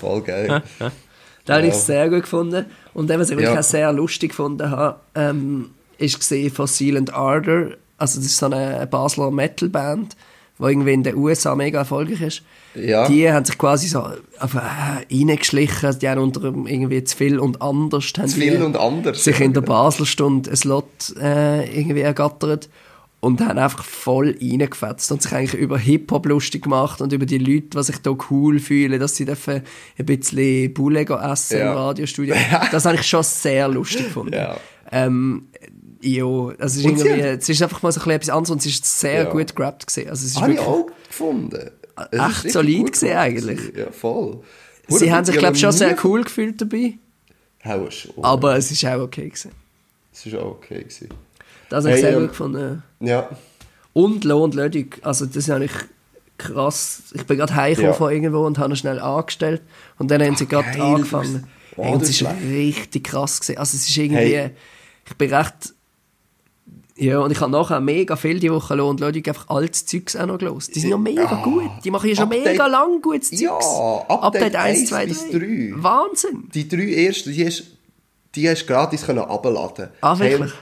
Voll 0.00 0.22
geil. 0.22 0.62
Den 1.46 1.54
habe 1.54 1.66
ich 1.66 1.74
Ja. 1.74 1.78
sehr 1.78 2.08
gut 2.08 2.22
gefunden. 2.22 2.64
Und 2.94 3.10
eben, 3.10 3.20
was 3.20 3.28
ich 3.28 3.34
Ja. 3.36 3.42
wirklich 3.42 3.58
auch 3.58 3.62
sehr 3.62 3.92
lustig 3.92 4.30
gefunden 4.30 4.70
habe, 4.70 4.98
ähm, 5.14 5.70
ist 6.04 6.18
gesehen 6.18 6.50
von 6.50 6.66
Silent 6.66 7.12
Ardor. 7.14 7.70
Also 7.98 8.18
das 8.18 8.26
ist 8.26 8.36
so 8.36 8.46
eine 8.46 8.86
Basler 8.86 9.30
Metalband, 9.30 10.16
die 10.58 10.62
irgendwie 10.64 10.92
in 10.92 11.02
den 11.02 11.16
USA 11.16 11.54
mega 11.54 11.78
erfolgreich 11.80 12.20
ist. 12.20 12.42
Ja. 12.74 13.06
Die 13.08 13.30
haben 13.30 13.44
sich 13.44 13.56
quasi 13.56 13.86
so 13.88 14.00
äh, 14.00 14.14
reingeschlichen. 15.12 15.98
Die 16.00 16.08
haben 16.08 16.20
unter 16.20 16.42
irgendwie 16.42 17.04
zu 17.04 17.16
viel 17.16 17.38
und 17.38 17.62
anders. 17.62 18.12
haben 18.18 18.28
Zu 18.28 18.40
viel 18.40 18.62
und 18.62 18.76
anders. 18.76 19.22
Sich 19.24 19.40
in 19.40 19.52
der 19.52 19.60
Baselstunde 19.60 20.50
ein 20.50 20.56
Slot 20.56 21.14
äh, 21.20 21.64
irgendwie 21.78 22.00
ergattert. 22.00 22.68
Und 23.20 23.40
haben 23.40 23.56
einfach 23.58 23.82
voll 23.84 24.36
reingefetzt 24.38 25.10
und 25.10 25.22
sich 25.22 25.32
eigentlich 25.32 25.58
über 25.58 25.78
Hip-Hop 25.78 26.26
lustig 26.26 26.64
gemacht 26.64 27.00
und 27.00 27.10
über 27.14 27.24
die 27.24 27.38
Leute, 27.38 27.68
die 27.78 27.82
sich 27.82 27.96
da 28.02 28.14
cool 28.28 28.58
fühlen, 28.58 29.00
dass 29.00 29.16
sie 29.16 29.24
dürfen 29.24 29.62
ein 29.98 30.04
bisschen 30.04 30.74
Bulle 30.74 31.06
essen 31.06 31.58
Ja. 31.58 31.70
im 31.72 31.78
Radiostudio. 31.78 32.34
Das 32.70 32.84
habe 32.84 32.96
ich 32.96 33.02
schon 33.04 33.22
sehr 33.22 33.66
lustig 33.68 34.04
gefunden. 34.04 34.34
Ja. 34.34 34.58
Ähm, 34.92 35.46
ja, 36.06 36.24
also 36.24 36.54
es 36.60 36.76
ist, 36.76 36.84
irgendwie, 36.84 37.10
es 37.20 37.48
ist 37.48 37.62
einfach 37.62 37.82
mal 37.82 37.90
so 37.92 38.00
ein 38.00 38.04
bisschen 38.04 38.12
etwas 38.12 38.30
anderes 38.30 38.50
und 38.50 38.58
es 38.60 38.66
ist 38.66 38.84
sehr 39.00 39.24
Ja. 39.24 39.30
gut 39.30 39.54
gerappt 39.56 39.86
gesehen. 39.86 40.08
Also 40.10 40.24
es 40.26 40.32
ist 40.32 40.40
Habe 40.40 40.52
ich 40.52 40.58
auch 40.60 40.86
gefunden. 41.08 41.70
Es 42.10 42.42
Echt 42.44 42.52
solid 42.52 42.92
gemacht 42.92 43.16
eigentlich. 43.16 43.60
Ja, 43.76 43.90
voll. 43.90 44.40
sie 44.88 45.12
haben 45.12 45.24
sich, 45.24 45.36
glaube 45.36 45.54
ich, 45.54 45.60
schon 45.60 45.72
sehr 45.72 45.96
cool 46.04 46.24
gefühlt 46.24 46.60
dabei, 46.60 46.94
Hau 47.64 47.88
schon. 47.90 48.22
aber 48.24 48.56
es 48.56 48.70
ist 48.70 48.84
auch 48.84 49.00
okay 49.00 49.28
gewesen. 49.28 49.52
Es 50.12 50.26
ist 50.26 50.34
auch 50.36 50.46
okay 50.52 50.80
gewesen. 50.80 51.08
Das 51.70 51.84
habe 51.84 51.96
ich 51.96 52.02
Hey, 52.02 52.10
sehr 52.10 52.12
ähm, 52.16 52.20
gut 52.22 52.30
gefunden. 52.30 52.82
Ja. 53.00 53.28
Und 53.92 54.24
Lo 54.24 54.42
und 54.44 54.54
Lödig, 54.54 54.98
also 55.02 55.24
das 55.24 55.36
ist 55.36 55.50
eigentlich 55.50 55.72
krass. 56.36 57.02
Ich 57.14 57.24
bin 57.26 57.38
gerade 57.38 57.54
heimgekommen 57.54 57.92
Ja. 57.92 57.96
von 57.96 58.12
irgendwo 58.12 58.44
und 58.44 58.58
habe 58.58 58.72
ihn 58.72 58.76
schnell 58.76 58.98
angestellt 58.98 59.62
und 59.98 60.10
dann 60.10 60.20
haben 60.22 60.36
sie 60.36 60.46
gerade 60.46 60.80
angefangen. 60.82 61.44
Hey, 61.44 61.50
Oh, 61.76 61.92
und 61.94 62.02
es 62.02 62.10
ist 62.10 62.22
ist 62.22 62.28
richtig 62.48 63.02
krass 63.04 63.40
gewesen. 63.40 63.58
Also 63.58 63.76
es 63.76 63.88
ist 63.88 63.96
irgendwie, 63.96 64.36
Hey. 64.36 64.50
ich 65.08 65.14
bin 65.16 65.34
recht 65.34 65.74
ja, 66.96 67.18
und 67.18 67.30
ich 67.32 67.40
habe 67.40 67.50
nachher 67.50 67.80
mega 67.80 68.14
viel 68.16 68.38
die 68.38 68.50
Woche 68.52 68.82
und 68.84 69.00
Lödig 69.00 69.26
einfach 69.28 69.48
altes 69.48 69.84
Zeugs 69.86 70.14
auch 70.16 70.26
noch 70.26 70.38
gelost. 70.38 70.74
Die 70.74 70.80
sind 70.80 70.90
ja 70.90 70.96
mega 70.98 71.22
Ja. 71.24 71.42
gut. 71.42 71.70
Die 71.84 71.90
machen 71.90 72.08
ja 72.08 72.14
schon 72.16 72.24
Update- 72.24 72.44
mega 72.44 72.66
lang 72.66 73.00
gutes 73.02 73.30
Zeugs. 73.30 73.40
Ja, 73.40 74.04
Update 74.08 74.54
1, 74.56 74.86
2, 74.88 74.96
1 74.96 75.08
bis 75.08 75.30
3. 75.30 75.38
3. 75.38 75.72
Wahnsinn. 75.82 76.48
Die 76.54 76.68
drei 76.68 76.92
ersten, 77.06 77.32
die 77.32 77.44
hast, 77.46 77.64
die 78.34 78.48
hast 78.48 78.66
gratis 78.66 79.04
können 79.06 79.20
abladen. 79.20 79.88
Ah, 80.00 80.18
wirklich? 80.18 80.52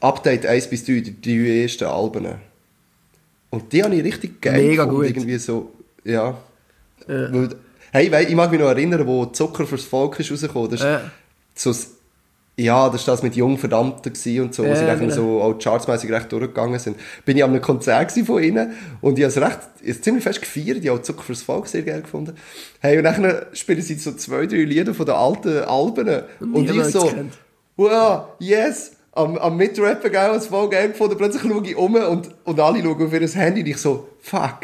Update 0.00 0.46
1 0.46 0.68
bis 0.70 0.84
3, 0.84 1.00
die 1.00 1.20
drei 1.20 1.62
ersten 1.62 1.84
Alben. 1.84 2.26
Und 3.50 3.72
die 3.72 3.82
habe 3.82 3.94
ich 3.94 4.04
richtig 4.04 4.40
geil 4.40 4.62
Mega 4.62 4.84
gefunden, 4.84 5.06
gut. 5.06 5.16
Irgendwie 5.16 5.38
so, 5.38 5.72
ja. 6.04 6.36
Weil, 7.06 7.56
hey, 7.92 8.24
ich 8.28 8.34
mag 8.34 8.50
mich 8.50 8.60
noch 8.60 8.68
erinnern, 8.68 9.06
wo 9.06 9.26
Zucker 9.26 9.66
fürs 9.66 9.84
Volk 9.84 10.18
ist 10.20 10.30
rausgekommen. 10.30 10.70
Das 10.70 10.80
ist 10.80 10.86
Ja. 10.86 11.00
so, 11.54 11.70
das- 11.70 11.90
ja, 12.62 12.88
das 12.90 13.06
war 13.06 13.14
das 13.14 13.22
mit 13.22 13.36
jungen 13.36 13.58
Verdammten 13.58 14.12
gewesen 14.12 14.42
und 14.44 14.54
so, 14.54 14.64
wo 14.64 14.68
Ja, 14.68 14.76
sie 14.76 14.84
dann 14.86 15.00
genau. 15.00 15.14
so 15.14 15.40
auch 15.42 15.58
chartsmäßig 15.58 16.10
recht 16.10 16.30
durchgegangen 16.30 16.78
sind. 16.78 16.96
Bin 17.24 17.36
ich 17.36 17.44
an 17.44 17.50
einem 17.50 17.62
Konzert 17.62 18.12
von 18.12 18.42
ihnen 18.42 18.72
und 19.00 19.18
ich 19.18 19.24
habe 19.24 19.32
es 19.32 19.40
recht, 19.40 19.58
ich 19.80 19.90
es 19.90 20.02
ziemlich 20.02 20.22
fest 20.24 20.40
gefeiert, 20.42 20.78
ich 20.78 20.88
habe 20.88 20.98
auch 20.98 21.02
Zucker 21.02 21.22
fürs 21.22 21.42
Volk 21.42 21.66
sehr 21.68 21.82
geil 21.82 22.02
gefunden. 22.02 22.34
Hey, 22.80 22.98
und 22.98 23.04
dann 23.04 23.34
spielen 23.52 23.80
sie 23.82 23.94
so 23.94 24.12
zwei, 24.12 24.46
drei 24.46 24.58
Lieder 24.64 24.94
von 24.94 25.06
den 25.06 25.14
alten 25.14 25.58
Alben 25.64 26.22
und 26.40 26.64
ich 26.66 26.70
niemand 26.72 26.92
so, 26.92 27.06
kennt. 27.06 27.34
wow, 27.76 28.24
yes, 28.38 28.92
am, 29.12 29.38
am 29.38 29.56
Mitrappen 29.56 30.12
geil, 30.12 30.30
was 30.32 30.46
voll 30.48 30.68
geil 30.68 30.88
gefunden, 30.88 31.16
plötzlich 31.16 31.42
schaue 31.42 31.66
ich 31.66 31.76
um 31.76 31.94
und, 31.94 32.30
und 32.44 32.60
alle 32.60 32.82
schauen 32.82 33.02
auf 33.06 33.12
ihr 33.12 33.28
Handy 33.28 33.60
und 33.62 33.66
ich 33.68 33.76
so, 33.78 34.08
fuck, 34.20 34.60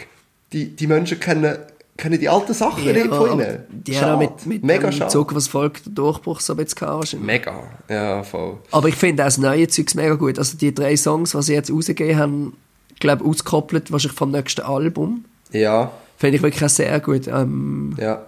die, 0.52 0.76
die 0.76 0.86
Menschen 0.86 1.18
kennen 1.18 1.56
kennen 1.96 2.18
die 2.20 2.28
alten 2.28 2.54
Sachen 2.54 2.84
nicht 2.84 3.06
von 3.06 3.32
ihnen. 3.40 3.64
Die 3.70 3.94
Schade. 3.94 4.06
haben 4.06 4.18
mit, 4.18 4.46
mit 4.46 4.64
Mega 4.64 4.90
dem. 4.90 5.08
Zug, 5.08 5.34
was 5.34 5.48
folgt, 5.48 5.86
den 5.86 5.94
Durchbruch 5.94 6.40
so 6.40 6.52
ein 6.52 6.56
bisschen 6.58 6.88
wahrscheinlich. 6.88 7.26
Mega, 7.26 7.62
ja, 7.88 8.22
voll. 8.22 8.58
Aber 8.70 8.88
ich 8.88 8.96
finde 8.96 9.22
auch 9.22 9.26
das 9.26 9.38
neue 9.38 9.68
Zeugs 9.68 9.94
mega 9.94 10.14
gut. 10.14 10.38
Also 10.38 10.56
die 10.56 10.74
drei 10.74 10.96
Songs, 10.96 11.32
die 11.32 11.42
sie 11.42 11.54
jetzt 11.54 11.70
rausgegeben 11.70 12.18
haben, 12.18 12.56
glaube 13.00 13.24
ausgekoppelt 13.24 13.92
wahrscheinlich 13.92 14.18
vom 14.18 14.30
nächsten 14.30 14.62
Album. 14.62 15.24
Ja, 15.52 15.92
Finde 16.18 16.36
ich 16.36 16.42
wirklich 16.42 16.64
auch 16.64 16.68
sehr 16.70 16.98
gut. 17.00 17.28
Ähm, 17.28 17.94
ja. 17.98 18.22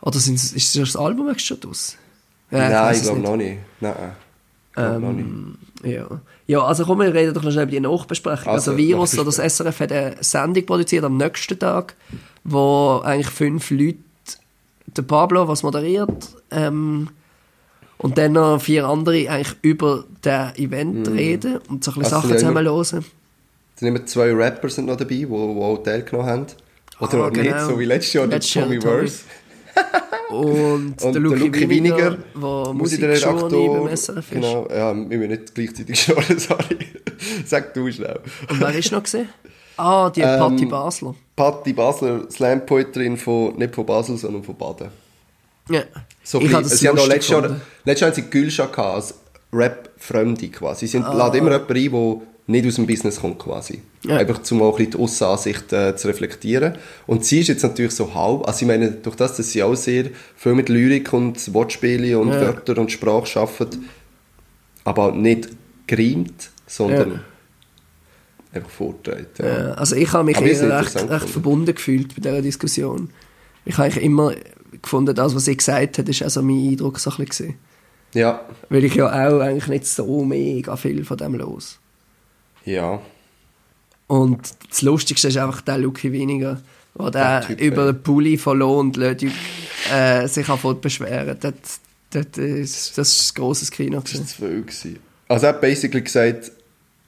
oder 0.00 0.18
sind, 0.18 0.36
ist 0.36 0.76
das 0.76 0.96
Album 0.96 1.28
jetzt 1.28 1.44
schon 1.44 1.60
draus? 1.60 1.96
Ja, 2.50 2.68
Nein, 2.68 2.94
ich 2.94 3.02
glaube 3.02 3.20
noch 3.20 3.36
nicht. 3.36 3.58
Nein, 3.80 3.94
ich 4.68 4.74
glaub 4.74 5.00
noch 5.00 5.12
nicht. 5.12 5.26
Ähm, 5.26 5.58
ja. 5.82 6.06
ja, 6.46 6.60
also 6.64 6.84
komm, 6.84 7.00
wir 7.00 7.12
reden 7.12 7.34
doch 7.34 7.42
noch 7.42 7.50
schnell 7.50 7.64
über 7.64 7.72
die 7.72 7.80
Nachbesprechung. 7.80 8.52
Also, 8.52 8.72
Also, 8.72 8.76
Virus 8.76 9.18
oder 9.18 9.30
das 9.30 9.36
SRF 9.36 9.80
hat 9.80 9.92
eine 9.92 10.16
Sendung 10.20 10.66
produziert 10.66 11.04
am 11.04 11.16
nächsten 11.16 11.58
Tag, 11.58 11.94
wo 12.44 13.00
eigentlich 13.04 13.30
fünf 13.30 13.70
Leute, 13.70 13.98
der 14.96 15.02
Pablo, 15.02 15.48
was 15.48 15.62
moderiert, 15.62 16.28
ähm, 16.50 17.08
und 17.98 18.18
dann 18.18 18.32
noch 18.32 18.60
vier 18.60 18.86
andere 18.86 19.28
eigentlich 19.30 19.56
über 19.62 20.04
das 20.22 20.56
Event 20.58 21.08
reden 21.08 21.58
und 21.68 21.82
so 21.84 21.92
ein 21.92 21.98
bisschen 22.00 22.14
Also, 22.16 22.28
Sachen 22.28 22.38
zusammen 22.38 22.64
hören. 22.64 22.80
Es 23.74 23.80
sind 23.80 23.88
immer 23.88 24.04
zwei 24.06 24.32
Rapper 24.32 24.68
sind 24.68 24.86
noch 24.86 24.96
dabei, 24.96 25.14
die 25.14 25.26
auch 25.26 25.78
teilgenommen 25.82 26.28
haben. 26.30 26.46
Oder 27.00 27.14
Ah, 27.14 27.26
auch 27.26 27.30
nicht, 27.30 27.42
genau. 27.44 27.68
so 27.68 27.78
wie 27.78 27.84
letztes 27.86 28.12
Jahr 28.12 28.26
der 28.26 28.36
Letztes 28.36 28.54
Jahr 28.54 28.66
Tommy. 28.66 28.80
Verse. 28.80 29.20
Und, 30.30 31.02
Und 31.02 31.12
der 31.12 31.20
Luki, 31.20 31.68
Winiger, 31.68 32.10
der. 32.34 32.72
Musikjourney 32.74 33.68
beim 33.68 33.96
SRF 33.96 34.18
ist. 34.18 34.30
Genau, 34.30 34.68
ja, 34.70 34.94
wir 34.94 35.18
müssen 35.18 35.28
nicht 35.30 35.54
gleichzeitig 35.54 36.00
schnurren, 36.00 36.38
sorry. 36.38 36.78
Sag 37.44 37.74
du 37.74 37.90
schnell. 37.90 38.20
Und 38.48 38.60
wer 38.60 38.74
ist 38.74 38.90
noch 38.92 39.02
gesehen? 39.02 39.28
Ah, 39.76 40.10
die 40.10 40.20
Ähm, 40.20 40.38
Patti 40.38 40.66
Basler. 40.66 41.14
Patti 41.36 41.72
Basler, 41.72 42.30
Slam-Poeterin 42.30 43.16
von, 43.16 43.56
nicht 43.56 43.74
von 43.74 43.84
Basel, 43.86 44.16
sondern 44.16 44.42
von 44.44 44.54
Baden. 44.56 44.88
Ja. 45.70 45.82
So 46.22 46.40
ich 46.40 46.52
habe 46.52 46.62
das 46.62 46.78
sie 46.78 46.88
haben 46.88 46.96
noch 46.96 47.04
lustig 47.06 47.28
letztes 47.28 47.30
Jahr, 47.50 47.60
letztes 47.84 48.00
Jahr 48.00 48.10
haben 48.10 48.14
sie 48.16 48.30
Gülscha 48.30 48.66
gehabt, 48.66 48.94
als 48.94 49.14
Rap-Fremde 49.52 50.48
quasi. 50.48 50.86
Sie 50.86 50.98
Ah. 50.98 51.02
sind, 51.10 51.14
laden 51.18 51.38
immer 51.40 51.52
jemanden 51.52 51.74
ein, 51.76 51.90
der 51.90 52.26
nicht 52.46 52.66
aus 52.66 52.74
dem 52.74 52.86
Business 52.86 53.20
kommt 53.20 53.38
quasi. 53.38 53.80
Ja. 54.04 54.18
Einfach 54.18 54.40
um 54.50 54.60
auch 54.62 54.72
ein 54.72 54.76
bisschen 54.76 54.90
die 54.92 54.98
Aussenansicht 54.98 55.72
äh, 55.72 55.96
zu 55.96 56.08
reflektieren. 56.08 56.74
Und 57.06 57.24
sie 57.24 57.40
ist 57.40 57.48
jetzt 57.48 57.62
natürlich 57.62 57.92
so 57.92 58.14
halb, 58.14 58.46
also 58.46 58.60
ich 58.60 58.66
meine, 58.68 58.90
durch 58.90 59.16
das, 59.16 59.36
dass 59.38 59.50
sie 59.50 59.62
auch 59.62 59.74
sehr 59.74 60.10
viel 60.36 60.52
mit 60.54 60.68
Lyrik 60.68 61.12
und 61.14 61.52
Wortspiele 61.54 62.18
und 62.18 62.28
Ja. 62.28 62.40
Wörter 62.42 62.76
und 62.78 62.92
Sprache 62.92 63.40
arbeitet, 63.40 63.78
aber 64.84 65.12
nicht 65.12 65.48
gerimt, 65.86 66.50
sondern 66.66 67.10
Ja. 67.12 67.20
Einfach 68.54 68.70
vorträgt. 68.70 69.38
Ja. 69.38 69.46
Ja, 69.46 69.70
also 69.74 69.96
ich 69.96 70.12
habe 70.12 70.24
mich 70.24 70.36
Aber 70.36 70.46
ich 70.46 70.58
eher 70.58 70.76
hab's 70.76 70.94
recht, 70.96 71.10
recht 71.10 71.28
verbunden 71.28 71.74
gefühlt 71.74 72.14
bei 72.14 72.20
dieser 72.20 72.42
Diskussion. 72.42 73.10
Ich 73.64 73.78
habe 73.78 73.88
immer 74.00 74.32
gefunden, 74.82 75.14
das, 75.14 75.34
was 75.34 75.46
sie 75.46 75.56
gesagt 75.56 75.98
hat, 75.98 76.08
ist 76.08 76.22
auch 76.22 76.30
so 76.30 76.42
mein 76.42 76.70
Eindruck 76.70 76.98
so 76.98 77.10
ein 77.10 77.24
bisschen 77.24 77.54
ja. 78.14 78.40
Weil 78.68 78.84
ich 78.84 78.94
ja 78.94 79.06
auch 79.06 79.40
eigentlich 79.40 79.66
nicht 79.66 79.86
so 79.86 80.24
mega 80.24 80.76
viel 80.76 81.04
von 81.04 81.16
dem 81.16 81.34
los. 81.34 81.78
Ja. 82.64 83.02
Und 84.06 84.54
das 84.70 84.82
Lustigste 84.82 85.28
ist 85.28 85.36
einfach 85.36 85.60
der 85.60 85.78
Lucky 85.78 86.12
Weniger, 86.12 86.60
der 86.96 87.10
Der 87.10 87.40
der 87.40 87.48
Typ, 87.48 87.60
über 87.60 87.92
den 87.92 88.02
Pulli 88.02 88.38
von 88.38 88.58
Lohn 88.58 88.86
und 88.86 88.96
Leute 88.96 89.30
äh, 89.92 90.26
sich 90.28 90.48
anfängt 90.48 90.80
beschweren. 90.80 91.36
Das, 91.40 91.80
das, 92.10 92.26
ist, 92.38 92.96
das 92.96 93.20
ist 93.20 93.32
ein 93.32 93.40
grosses 93.40 93.70
Kino. 93.70 94.00
Das 94.00 94.40
war 94.40 94.48
gewesen. 94.48 94.98
Also 95.26 95.46
er 95.46 95.52
hat 95.54 95.60
basically 95.60 96.02
gesagt, 96.02 96.52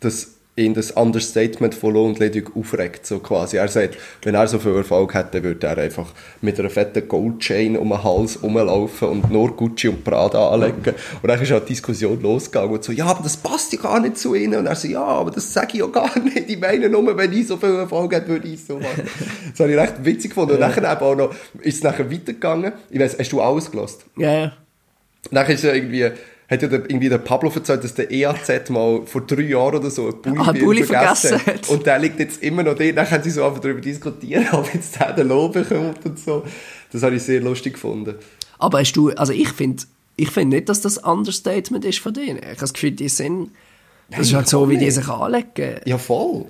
dass 0.01 0.36
ihn 0.57 0.73
das 0.73 0.91
Understatement 0.91 1.75
von 1.75 1.93
Lohn 1.93 2.11
und 2.13 2.19
Ledig 2.19 2.57
aufregt, 2.57 3.05
so 3.05 3.19
quasi. 3.19 3.59
Er 3.59 3.69
sagt, 3.69 3.99
wenn 4.23 4.35
er 4.35 4.47
so 4.49 4.59
viel 4.59 4.75
Erfolg 4.75 5.13
hätte, 5.13 5.43
würde 5.43 5.67
er 5.67 5.77
einfach 5.77 6.07
mit 6.41 6.59
einer 6.59 6.71
fetten 6.71 7.07
Goldchain 7.07 7.77
um 7.77 7.91
den 7.91 8.03
Hals 8.03 8.43
rumlaufen 8.43 9.09
und 9.09 9.31
nur 9.31 9.55
Gucci 9.55 9.89
und 9.89 10.03
Prada 10.03 10.49
anlegen. 10.49 10.95
Und 11.21 11.29
dann 11.29 11.41
ist 11.41 11.53
auch 11.53 11.61
die 11.61 11.75
Diskussion 11.75 12.23
losgegangen 12.23 12.73
und 12.73 12.83
so, 12.83 12.93
ja, 12.93 13.05
aber 13.05 13.23
das 13.23 13.37
passt 13.37 13.75
ja 13.75 13.81
gar 13.81 14.01
nicht 14.01 14.17
zu 14.17 14.35
ihnen. 14.35 14.61
Und 14.61 14.67
er 14.67 14.77
so, 14.77 14.89
ja, 14.89 15.05
aber 15.05 15.31
das 15.31 15.53
sage 15.53 15.75
ich 15.75 15.81
ja 15.81 15.87
gar 15.89 16.19
nicht. 16.19 16.49
Ich 16.49 16.59
meine 16.59 16.89
nur, 16.89 17.17
wenn 17.17 17.33
ich 17.33 17.47
so 17.47 17.59
viel 17.59 17.75
Erfolg 17.75 18.15
hätte, 18.15 18.29
würde 18.29 18.49
ich 18.49 18.55
es 18.55 18.67
so 18.67 18.79
machen. 18.79 19.03
Das 19.51 19.61
habe 19.61 19.73
ich 19.73 19.79
recht 19.79 20.05
witzig 20.05 20.31
gefunden. 20.31 20.55
Und 20.55 20.61
nachher 20.61 20.91
eben 20.91 21.03
auch 21.03 21.15
noch, 21.15 21.35
ist 21.61 21.77
es 21.77 21.83
nachher 21.83 22.11
weitergegangen. 22.11 22.73
Ich 22.89 22.99
weiss, 22.99 23.19
hast 23.19 23.31
du 23.31 23.43
alles 23.43 23.71
gelost? 23.71 24.07
Ja, 24.17 24.33
ja. 24.33 24.53
Nachher 25.31 25.55
ist 25.55 25.65
ja 25.65 25.75
irgendwie, 25.75 26.11
hat 26.49 26.63
ja 26.63 26.69
der, 26.69 26.81
irgendwie 26.89 27.09
der 27.09 27.19
Pablo 27.19 27.51
erzählt, 27.55 27.83
dass 27.83 27.95
der 27.95 28.11
EAZ 28.11 28.71
mal 28.71 29.03
vor 29.05 29.23
drei 29.23 29.43
Jahren 29.43 29.77
oder 29.77 29.91
so 29.91 30.09
einen 30.09 30.23
Bulli, 30.23 30.39
Ah, 30.39 30.53
ihm 30.53 30.65
Bulli 30.65 30.85
vergessen 30.85 31.45
hat. 31.45 31.69
Und 31.69 31.87
der 31.87 31.99
liegt 31.99 32.21
jetzt 32.21 32.43
immer 32.43 32.63
noch 32.63 32.75
dort. 32.75 32.97
Dann 32.97 33.11
haben 33.11 33.23
sie 33.23 33.31
so 33.31 33.45
einfach 33.45 33.61
darüber 33.61 33.81
diskutieren, 33.81 34.47
ob 34.53 34.73
jetzt 34.73 34.99
der 34.99 35.13
den 35.13 35.29
Lohn 35.29 35.51
bekommt 35.53 36.05
und 36.05 36.19
so. 36.19 36.45
Das 36.93 37.03
habe 37.03 37.17
ich 37.17 37.23
sehr 37.23 37.41
lustig 37.41 37.75
gefunden. 37.75 38.15
Aber 38.59 38.79
hast 38.79 38.93
du, 38.93 39.11
also 39.11 39.33
ich 39.33 39.49
finde 39.49 39.83
ich 40.19 40.31
find 40.31 40.51
nicht, 40.51 40.69
dass 40.69 40.81
das 40.81 40.99
Understatement 40.99 41.85
ist 41.85 41.99
von 41.99 42.15
denen. 42.15 42.39
Ich 42.39 42.45
habe 42.45 42.57
das 42.61 42.73
Gefühl, 42.73 42.93
die 42.93 43.09
sind, 43.09 43.51
das 44.11 44.21
ist 44.21 44.27
Nein, 44.29 44.37
halt 44.37 44.49
so, 44.49 44.71
wie 44.71 44.79
die 44.79 44.91
sich 44.91 45.07
anlegen. 45.09 45.81
Ja, 45.85 45.99
voll. 45.99 46.47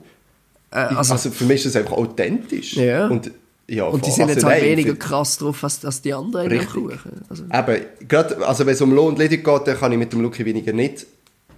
Äh, 0.70 0.76
Also, 0.76 1.14
also, 1.14 1.30
für 1.30 1.44
mich 1.44 1.64
ist 1.64 1.74
das 1.74 1.82
einfach 1.82 1.96
authentisch. 1.96 2.74
Ja. 2.76 3.08
Und, 3.08 3.30
ja, 3.68 3.84
und 3.84 4.04
die 4.06 4.10
sind 4.10 4.22
Also 4.24 4.34
jetzt 4.34 4.44
halt 4.44 4.60
nein, 4.62 4.70
weniger 4.70 4.94
krass 4.94 5.38
drauf 5.38 5.64
als, 5.64 5.84
als 5.84 6.00
die 6.02 6.12
anderen 6.14 6.44
in 6.46 6.50
der 6.50 6.60
Richtig. 6.60 6.74
Kuchen. 6.74 7.12
Also, 7.28 7.44
Eben, 7.44 7.84
gerade, 8.08 8.46
also 8.46 8.64
wenn 8.66 8.74
es 8.74 8.80
um 8.80 8.92
Lohn 8.92 9.08
und 9.08 9.18
Ledig 9.18 9.44
geht, 9.44 9.66
dann 9.66 9.76
kann 9.78 9.90
ich 9.92 9.98
mit 9.98 10.12
dem 10.12 10.20
Lucky 10.20 10.44
weniger 10.44 10.72
nicht 10.72 11.06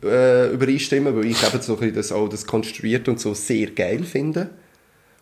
äh, 0.03 0.51
übereinstimmen, 0.53 1.15
weil 1.17 1.27
ich 1.27 1.43
eben 1.43 1.61
so 1.61 1.75
ein 1.75 1.79
bisschen 1.81 1.95
das, 1.97 2.13
auch 2.13 2.29
das 2.29 2.47
konstruiert 2.47 3.09
und 3.09 3.21
so 3.21 3.35
sehr 3.35 3.67
geil 3.73 4.05
finde. 4.05 4.51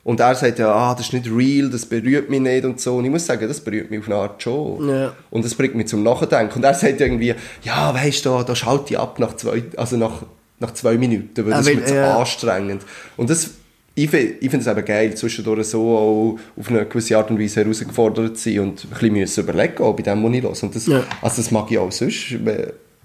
Und 0.05 0.21
er 0.21 0.37
sagt 0.37 0.61
ja, 0.61 0.73
ah, 0.73 0.95
das 0.95 1.07
ist 1.07 1.13
nicht 1.15 1.27
real, 1.29 1.69
das 1.69 1.85
berührt 1.87 2.31
mich 2.31 2.39
nicht 2.41 2.65
und 2.65 2.81
so. 2.81 2.97
Und 2.99 3.05
ich 3.07 3.11
muss 3.11 3.27
sagen, 3.27 3.49
das 3.49 3.59
berührt 3.59 3.91
mich 3.91 3.99
auf 3.99 4.07
eine 4.07 4.15
Art 4.15 4.41
schon. 4.41 4.89
Ja. 4.89 5.13
Und 5.31 5.45
das 5.45 5.57
bringt 5.57 5.75
mich 5.75 5.89
zum 5.89 6.05
Nachdenken. 6.05 6.55
Und 6.55 6.63
er 6.65 6.75
sagt 6.75 7.01
irgendwie, 7.01 7.35
ja, 7.65 7.93
weißt 7.93 8.25
du, 8.27 8.43
da 8.45 8.55
schaut 8.55 8.89
die 8.89 8.97
ab 8.97 9.19
nach 9.19 9.35
zwei, 9.35 9.65
also 9.77 9.97
nach, 9.97 10.23
nach 10.61 10.73
zwei 10.75 10.97
Minuten, 10.97 11.45
weil 11.45 11.53
Ah, 11.53 11.57
das 11.57 11.67
weil- 11.67 11.73
ist 11.73 11.81
mir 11.81 11.87
zu 11.87 11.95
ja. 11.97 12.19
anstrengend. 12.19 12.83
Und 13.17 13.31
das, 13.31 13.51
ich, 13.97 14.09
fi- 14.11 14.37
ich 14.41 14.51
finde 14.51 14.59
es 14.59 14.67
eben 14.77 14.85
geil, 14.85 15.15
zwischendurch 15.17 15.67
so 15.67 15.81
auch 15.97 16.39
auf 16.57 16.69
eine 16.71 16.85
gewisse 16.87 17.17
Art 17.17 17.31
und 17.31 17.41
Weise 17.41 17.63
herausgefordert 17.63 18.37
zu 18.39 18.51
sein 18.51 18.61
und 18.61 18.85
ein 18.85 18.91
bisschen 18.91 19.13
müssen 19.15 19.43
überlegen, 19.43 19.83
auch 19.83 19.97
bei 19.97 20.03
dem, 20.03 20.23
was 20.23 20.33
ich 20.35 20.43
höre. 20.43 20.63
Und 20.63 20.75
das, 20.77 20.87
Ja. 20.87 21.03
also 21.23 21.37
das 21.43 21.51
mag 21.51 21.71
ich 21.71 21.79
auch 21.79 21.91
sonst 21.91 22.37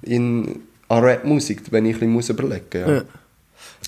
in, 0.03 0.60
an 0.89 1.03
Rap-Musik, 1.03 1.62
wenn 1.71 1.86
ich 1.86 1.93
ein 1.95 2.00
bisschen 2.00 2.12
muss 2.13 2.29
überlegen 2.29 2.65
muss. 2.74 2.81
Ja. 2.81 2.93
Ja. 2.95 3.03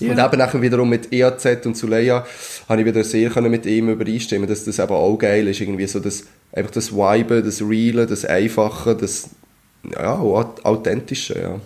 Ja. 0.00 0.10
Und 0.12 0.18
eben 0.32 0.38
nachher 0.38 0.60
wiederum 0.62 0.88
mit 0.88 1.12
EAZ 1.12 1.66
und 1.66 1.76
Suleja 1.76 2.24
habe 2.68 2.80
ich 2.80 2.86
wieder 2.86 3.04
sehr 3.04 3.30
können 3.30 3.50
mit 3.50 3.64
ihm 3.66 3.90
übereinstimmen, 3.90 4.48
dass 4.48 4.64
das 4.64 4.78
eben 4.80 4.90
auch 4.92 5.16
geil 5.16 5.46
ist, 5.46 5.60
irgendwie 5.60 5.86
so 5.86 6.00
das, 6.00 6.24
einfach 6.52 6.72
das 6.72 6.92
Vibe, 6.92 7.42
das 7.42 7.60
Reale, 7.62 8.06
das 8.06 8.24
Einfache, 8.24 8.96
das, 8.96 9.28
ja, 9.92 10.18
Authentische, 10.18 11.38
ja. 11.40 11.60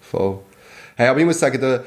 Voll. 0.00 0.38
Hey, 0.96 1.08
aber 1.08 1.20
ich 1.20 1.24
muss 1.26 1.38
sagen, 1.38 1.58
der, 1.60 1.84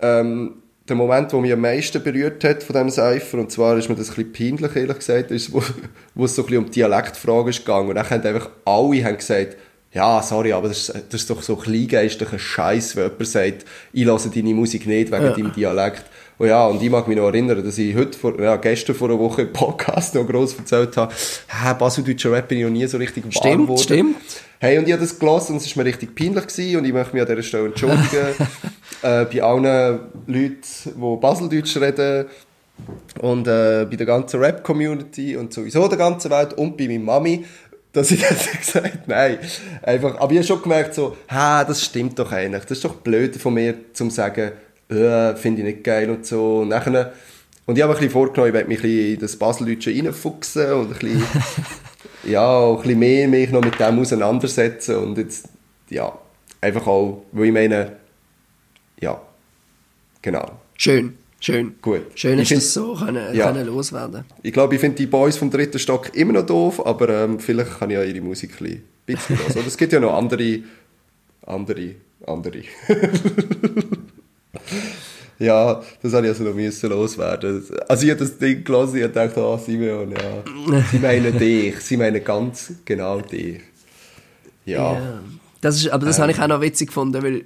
ähm, 0.00 0.54
der 0.88 0.96
Moment, 0.96 1.30
der 1.32 1.40
mich 1.40 1.52
am 1.52 1.60
meisten 1.60 2.02
berührt 2.02 2.42
hat 2.44 2.62
von 2.62 2.74
diesem 2.74 2.90
Cypher, 2.90 3.38
und 3.38 3.50
zwar 3.52 3.76
ist 3.78 3.88
mir 3.88 3.94
das 3.94 4.10
ein 4.10 4.24
bisschen 4.30 4.56
peinlich, 4.58 4.76
ehrlich 4.76 4.98
gesagt, 4.98 5.30
ist, 5.30 5.52
wo, 5.52 5.62
wo 6.14 6.24
es 6.24 6.34
so 6.34 6.42
ein 6.42 6.46
bisschen 6.46 6.64
um 6.64 6.70
Dialektfragen 6.70 7.48
ist 7.48 7.64
gegangen. 7.64 7.88
Und 7.90 7.94
dann 7.94 8.08
haben 8.10 8.22
einfach 8.22 8.50
alle 8.64 9.04
haben 9.04 9.16
gesagt, 9.16 9.56
ja, 9.94 10.22
sorry, 10.22 10.52
aber 10.54 10.68
das 10.68 10.88
ist, 10.88 10.94
das 11.10 11.20
ist 11.20 11.28
doch 11.30 11.42
so 11.42 11.54
kleingeistlicher 11.54 12.38
Scheiß, 12.38 12.96
wenn 12.96 13.04
jemand 13.04 13.26
sagt, 13.26 13.64
ich 13.92 14.04
höre 14.06 14.18
deine 14.18 14.54
Musik 14.54 14.86
nicht 14.86 15.12
wegen 15.12 15.22
Ja. 15.22 15.32
deinem 15.32 15.52
Dialekt. 15.52 16.04
Und 16.38 16.48
ja, 16.48 16.66
und 16.66 16.82
ich 16.82 16.88
mag 16.90 17.06
mich 17.06 17.16
noch 17.18 17.26
erinnern, 17.28 17.62
dass 17.62 17.76
ich 17.78 17.94
heute, 17.94 18.18
vor, 18.18 18.40
ja, 18.40 18.56
gestern 18.56 18.96
vor 18.96 19.10
einer 19.10 19.18
Woche 19.18 19.42
im 19.42 19.52
Podcast 19.52 20.14
noch 20.14 20.26
gross 20.26 20.56
erzählt 20.58 20.96
habe, 20.96 21.12
hä, 21.12 21.74
baseldeutscher 21.78 22.32
Rap 22.32 22.48
bin 22.48 22.58
ich 22.58 22.64
noch 22.64 22.70
nie 22.72 22.86
so 22.86 22.96
richtig 22.96 23.22
warm 23.24 23.32
Stimmt, 23.32 23.62
geworden. 23.66 23.82
stimmt. 23.82 24.16
Hey, 24.58 24.78
und 24.78 24.86
ich 24.86 24.92
habe 24.92 25.02
das 25.02 25.18
gelesen 25.18 25.52
und 25.52 25.56
es 25.62 25.76
war 25.76 25.84
mir 25.84 25.88
richtig 25.90 26.14
peinlich 26.14 26.46
gewesen 26.46 26.76
und 26.78 26.84
ich 26.86 26.92
möchte 26.92 27.12
mich 27.12 27.22
an 27.22 27.28
dieser 27.28 27.42
Stelle 27.42 27.66
entschuldigen 27.66 28.34
äh, 29.02 29.24
bei 29.24 29.42
allen 29.42 30.00
Leuten, 30.26 30.62
die 30.84 31.16
Baseldeutsch 31.20 31.76
reden 31.76 32.26
und 33.20 33.46
äh, 33.46 33.86
bei 33.88 33.96
der 33.96 34.06
ganzen 34.06 34.40
Rap-Community 34.40 35.36
und 35.36 35.52
sowieso 35.52 35.88
der 35.88 35.98
ganzen 35.98 36.30
Welt 36.30 36.54
und 36.54 36.76
bei 36.76 36.86
meiner 36.88 37.04
Mami, 37.04 37.44
dass 37.92 38.10
ich 38.10 38.20
das 38.28 38.50
gesagt 38.50 39.06
nein, 39.06 39.38
einfach, 39.82 40.18
aber 40.18 40.32
ich 40.32 40.38
habe 40.38 40.46
schon 40.46 40.62
gemerkt 40.62 40.94
so, 40.94 41.16
ha, 41.28 41.64
das 41.64 41.84
stimmt 41.84 42.18
doch 42.18 42.32
eigentlich, 42.32 42.62
das 42.62 42.78
ist 42.78 42.84
doch 42.84 42.94
blöd 42.96 43.36
von 43.36 43.54
mir, 43.54 43.74
zum 43.92 44.10
sagen, 44.10 44.52
äh, 44.88 45.34
finde 45.36 45.62
ich 45.62 45.66
nicht 45.66 45.84
geil 45.84 46.10
und 46.10 46.26
so. 46.26 46.58
Und 46.60 46.68
nachher, 46.68 47.12
und 47.66 47.76
ich 47.76 47.82
habe 47.82 47.92
mir 47.92 47.98
ein 47.98 48.00
bisschen 48.00 48.12
vorgenommen, 48.12 48.48
ich 48.48 48.54
werde 48.54 48.68
mich 48.68 48.78
ein 48.78 48.82
bisschen 48.82 49.14
in 49.14 49.20
das 49.20 49.36
Baseldeutsche 49.36 49.90
reinfuchsen 49.90 50.72
und 50.72 50.92
ein 50.92 50.98
bisschen 50.98 51.24
ja, 52.24 52.46
auch 52.46 52.76
ein 52.76 52.82
bisschen 52.82 52.98
mehr 52.98 53.28
mich 53.28 53.50
noch 53.50 53.62
mit 53.62 53.78
dem 53.78 53.98
auseinandersetzen. 53.98 54.96
Und 54.96 55.18
jetzt, 55.18 55.48
ja, 55.90 56.12
einfach 56.60 56.86
auch, 56.86 57.22
weil 57.32 57.46
ich 57.46 57.52
meine, 57.52 57.92
ja, 59.02 59.20
genau. 60.22 60.58
Schön, 60.78 61.18
schön. 61.40 61.74
Gut. 61.82 62.00
Schön, 62.14 62.38
Ich 62.38 62.48
find- 62.48 62.60
das 62.62 62.72
so 62.72 62.94
können, 62.94 63.34
Ja. 63.34 63.52
können 63.52 63.66
loswerden 63.66 64.24
Ich 64.42 64.52
glaube, 64.52 64.74
ich 64.74 64.80
finde 64.80 64.96
die 64.96 65.06
Boys 65.06 65.36
vom 65.36 65.50
dritten 65.50 65.78
Stock 65.78 66.14
immer 66.16 66.32
noch 66.32 66.46
doof, 66.46 66.84
aber 66.86 67.08
ähm, 67.24 67.38
vielleicht 67.38 67.78
kann 67.78 67.90
ich 67.90 67.94
ja 67.96 68.02
ihre 68.04 68.20
Musik 68.22 68.58
ein 68.60 68.82
bisschen- 69.04 69.38
hören. 69.38 69.52
Oder 69.52 69.66
es 69.66 69.76
gibt 69.76 69.92
ja 69.92 70.00
noch 70.00 70.14
andere, 70.14 70.60
andere, 71.46 71.94
andere. 72.26 72.62
Ja, 75.38 75.82
das 76.00 76.12
habe 76.12 76.26
ich 76.26 76.32
also 76.32 76.44
noch 76.44 76.54
müssen 76.54 76.88
loswerden. 76.90 77.64
Also 77.88 78.04
ich 78.04 78.10
habe 78.10 78.20
das 78.20 78.38
Ding 78.38 78.62
gelesen 78.62 79.02
und 79.02 79.16
dachte, 79.16 79.40
ah, 79.40 79.58
Simeon, 79.58 80.12
ja. 80.12 80.82
Sie 80.92 80.98
meinen 81.00 81.36
dich, 81.36 81.80
sie 81.80 81.96
meinen 81.96 82.22
ganz 82.22 82.72
genau 82.84 83.20
dich. 83.20 83.60
Ja. 84.64 84.92
Ja. 84.92 85.20
Das 85.60 85.76
ist, 85.76 85.88
aber 85.88 86.06
das 86.06 86.20
habe 86.20 86.30
ich 86.30 86.38
auch 86.40 86.46
noch 86.46 86.60
witzig 86.60 86.88
gefunden, 86.88 87.20
weil 87.22 87.44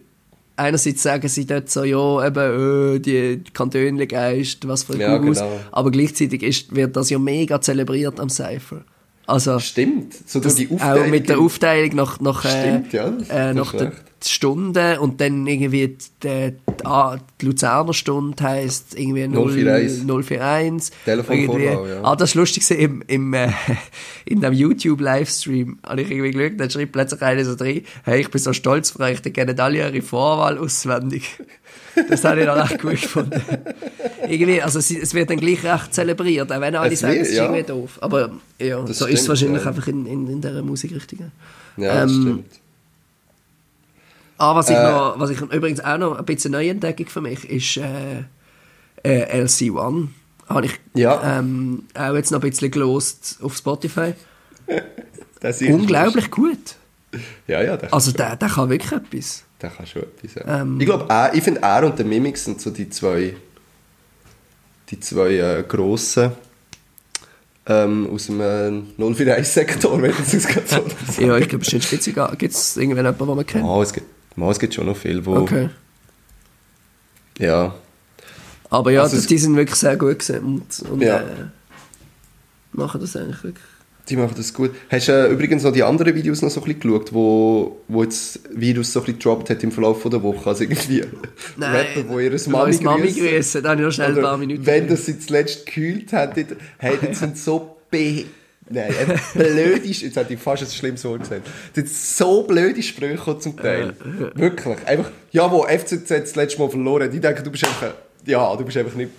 einerseits 0.56 1.02
sagen 1.02 1.28
sie 1.28 1.46
dort 1.46 1.70
so, 1.70 1.84
ja, 1.84 2.26
eben, 2.26 2.96
äh, 2.96 2.98
die 2.98 3.42
Kantönli-Geist, 3.52 4.66
was 4.66 4.84
für 4.84 4.94
ein 4.94 5.00
Ja, 5.00 5.16
genau. 5.18 5.60
aber 5.72 5.90
gleichzeitig 5.90 6.42
ist, 6.42 6.74
wird 6.74 6.96
das 6.96 7.10
ja 7.10 7.18
mega 7.18 7.60
zelebriert 7.60 8.18
am 8.20 8.28
Cypher. 8.28 8.84
Also, 9.26 9.58
Stimmt, 9.58 10.14
so 10.28 10.38
das, 10.40 10.54
die 10.54 10.68
auch 10.68 10.72
Aufteilung. 10.74 11.10
mit 11.10 11.28
der 11.28 11.38
Aufteilung 11.40 11.96
nach, 11.96 12.20
nach, 12.20 12.44
äh, 12.44 12.82
Stimmt, 12.84 13.28
äh, 13.30 13.54
nach 13.54 13.72
ist 13.74 13.80
der 13.80 13.88
recht. 13.88 14.02
Stunde 14.24 15.00
und 15.00 15.20
dann 15.20 15.46
irgendwie 15.46 15.88
die, 15.88 15.98
die, 16.22 16.52
ah, 16.84 17.18
die 17.40 17.46
Luzerner 17.46 17.92
Stunde 17.92 18.42
heisst 18.42 18.98
irgendwie 18.98 19.28
0, 19.28 19.52
041. 19.52 20.06
041. 20.06 20.96
Telefonvorwahl, 21.04 21.60
Irgendwie- 21.60 21.90
ja. 21.90 22.00
Ah, 22.04 22.16
das 22.16 22.34
war 22.34 22.40
lustig 22.42 22.68
im, 22.70 23.02
im, 23.06 23.34
äh, 23.34 23.50
in 24.24 24.40
dem 24.40 24.52
YouTube-Livestream. 24.52 25.78
Habe 25.86 26.02
ich 26.02 26.10
irgendwie 26.10 26.30
geschaut, 26.30 26.60
dann 26.60 26.70
schreibt 26.70 26.92
plötzlich 26.92 27.22
einer 27.22 27.44
so 27.44 27.54
drin, 27.56 27.82
hey, 28.04 28.20
ich 28.20 28.30
bin 28.30 28.40
so 28.40 28.52
stolz 28.52 28.94
auf 28.94 29.00
euch, 29.00 29.20
die 29.22 29.32
kennen 29.32 29.58
alle 29.60 29.78
ihre 29.78 30.02
Vorwahl 30.02 30.58
auswendig. 30.58 31.38
Das 32.08 32.24
habe 32.24 32.42
ich 32.42 32.48
recht 32.48 32.80
gut 32.82 33.00
gefunden. 33.00 33.42
irgendwie, 34.28 34.60
also 34.62 34.78
es, 34.78 35.14
wird 35.14 35.30
dann 35.30 35.38
gleich 35.38 35.64
recht 35.64 35.94
zelebriert, 35.94 36.52
auch 36.52 36.60
wenn 36.60 36.74
alle 36.76 36.92
Es 36.92 37.00
sagen, 37.00 37.14
wird, 37.14 37.22
es 37.22 37.30
ist 37.30 37.36
ja. 37.38 37.44
irgendwie 37.44 37.62
doof. 37.62 37.98
Aber 38.00 38.30
ja, 38.58 38.80
Das 38.82 38.98
so 38.98 39.06
ist 39.06 39.12
es 39.14 39.18
stimmt, 39.20 39.28
wahrscheinlich 39.28 39.62
ja. 39.62 39.68
einfach 39.68 39.86
in, 39.88 40.06
in, 40.06 40.28
in 40.30 40.40
dieser 40.40 40.62
Musikrichtung. 40.62 41.30
Ja, 41.76 42.02
das 42.02 42.12
Ähm, 42.12 42.20
stimmt. 42.22 42.46
Ah, 44.38 44.54
was 44.54 44.68
ich 44.68 44.76
Äh. 44.76 44.82
noch, 44.82 45.18
was 45.18 45.30
ich 45.30 45.40
übrigens 45.40 45.80
auch 45.80 45.98
noch 45.98 46.18
ein 46.18 46.24
bisschen 46.24 46.52
Neuentdeckung 46.52 47.06
für 47.06 47.20
mich 47.22 47.48
ist 47.48 47.78
äh, 47.78 48.24
äh, 49.02 49.42
LC1. 49.42 50.08
Habe 50.48 50.66
ich 50.66 50.72
Ja. 50.94 51.38
ähm, 51.38 51.84
auch 51.94 52.14
jetzt 52.14 52.30
noch 52.30 52.42
ein 52.42 52.48
bisschen 52.50 52.70
gelost 52.70 53.38
auf 53.42 53.56
Spotify. 53.56 54.12
Das 55.40 55.60
ist- 55.60 55.70
Unglaublich 55.70 56.30
gut. 56.30 56.76
Ja, 57.46 57.62
ja, 57.62 57.76
der, 57.76 57.92
Also 57.92 58.10
der, 58.10 58.36
der 58.36 58.48
kann 58.48 58.68
wirklich 58.70 58.90
etwas. 58.90 59.44
Der 59.68 59.76
kann 59.76 59.86
schon 59.86 60.02
etwas. 60.02 60.34
Ja. 60.34 60.60
Ähm. 60.62 60.80
ich 60.80 60.86
glaube, 60.86 61.30
ich 61.34 61.42
finde, 61.42 61.60
er 61.62 61.84
und 61.84 61.98
der 61.98 62.06
Mimix 62.06 62.44
sind 62.44 62.60
so 62.60 62.70
die 62.70 62.88
zwei, 62.88 63.34
die 64.90 65.00
zwei 65.00 65.34
äh, 65.36 65.64
grossen 65.66 66.32
ähm, 67.66 68.08
aus 68.12 68.26
dem 68.26 68.40
äh, 68.40 68.70
041-Sektor, 69.02 70.00
wenn 70.02 70.10
ich 70.12 70.34
es 70.34 70.46
gerade 70.46 70.66
so 70.68 71.22
Ja, 71.26 71.36
ich 71.36 71.48
glaube, 71.48 71.58
bestimmt 71.64 71.88
gibt 71.90 72.06
es 72.06 72.14
Gibt 72.38 72.54
es 72.54 72.76
irgendwann 72.76 73.04
jemanden, 73.06 73.26
den 73.26 73.36
man 73.36 73.46
kennt? 73.46 73.64
Oh, 73.64 73.82
es 73.82 73.92
gibt, 73.92 74.06
oh, 74.38 74.50
es 74.50 74.58
gibt 74.58 74.74
schon 74.74 74.86
noch 74.86 74.96
viel, 74.96 75.24
wo... 75.26 75.36
Okay. 75.38 75.70
Ja, 77.38 77.74
Aber 78.70 78.90
ja, 78.92 79.02
Also 79.02 79.16
es- 79.16 79.26
die 79.26 79.36
sind 79.38 79.56
wirklich 79.56 79.78
sehr 79.78 79.96
gut 79.96 80.20
gewesen 80.20 80.40
und, 80.44 80.90
und 80.90 81.02
Ja. 81.02 81.18
äh, 81.18 81.24
machen 82.72 83.00
das 83.00 83.16
eigentlich 83.16 83.42
wirklich. 83.42 83.64
Die 84.08 84.16
machen 84.16 84.34
das 84.36 84.54
gut. 84.54 84.70
Hast 84.88 85.08
du 85.08 85.12
äh, 85.12 85.32
übrigens 85.32 85.64
noch 85.64 85.72
die 85.72 85.82
anderen 85.82 86.14
Videos 86.14 86.40
noch 86.42 86.50
so 86.50 86.60
ein 86.60 86.64
bisschen 86.66 86.80
geschaut, 86.80 87.12
wo, 87.12 87.76
wo 87.88 88.02
jetzt 88.04 88.40
Virus 88.52 88.92
so 88.92 89.00
ein 89.00 89.06
bisschen 89.06 89.18
gedroppt 89.18 89.50
hat 89.50 89.62
im 89.64 89.72
Verlauf 89.72 90.02
von 90.02 90.10
der 90.10 90.22
Woche? 90.22 90.48
Also 90.48 90.62
irgendwie 90.62 91.00
Rapper, 91.60 92.08
wo 92.08 92.20
ihre 92.20 92.38
Mami, 92.48 92.76
Mami, 92.82 93.12
grüßen. 93.12 93.62
Da 93.62 93.70
habe 93.70 93.80
ich 93.80 93.86
noch 93.86 93.92
schnell 93.92 94.16
ein 94.16 94.22
paar 94.22 94.36
Minuten. 94.36 94.64
Wenn 94.64 94.88
das 94.88 95.06
sie 95.06 95.18
zuletzt 95.18 95.66
gekühlt 95.66 96.12
hätten, 96.12 96.56
hey, 96.78 96.98
das 97.00 97.18
sind 97.18 97.36
so 97.36 97.76
be... 97.90 98.24
Nein, 98.68 98.92
einfach 98.98 99.32
blöde... 99.34 99.86
Sch- 99.88 100.04
Jetzt 100.04 100.16
hätte 100.16 100.34
ich 100.34 100.40
fast 100.40 100.62
ein 100.62 100.68
schlimmes 100.68 101.04
Wort 101.04 101.20
gesagt. 101.20 101.46
Das 101.74 101.84
sind 101.84 101.88
so 101.88 102.42
blöde 102.42 102.82
Sprüche 102.82 103.38
zum 103.38 103.56
Teil. 103.56 103.94
Wirklich. 104.34 104.78
Einfach, 104.86 105.10
ja, 105.30 105.50
wo 105.50 105.64
FCZ 105.64 106.08
das 106.08 106.34
letzte 106.34 106.60
Mal 106.60 106.70
verloren 106.70 107.04
hat, 107.04 107.14
ich 107.14 107.20
denke, 107.20 107.42
du 107.42 107.50
bist 107.50 107.64
einfach... 107.64 107.94
Ja, 108.24 108.54
du 108.56 108.64
bist 108.64 108.76
einfach 108.76 108.96
nicht 108.96 109.10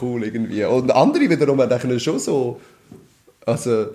cool 0.00 0.22
irgendwie. 0.24 0.64
Und 0.64 0.90
andere 0.92 1.28
wiederum 1.28 1.58
denken 1.68 1.98
schon 2.00 2.18
so... 2.18 2.60
Also... 3.46 3.86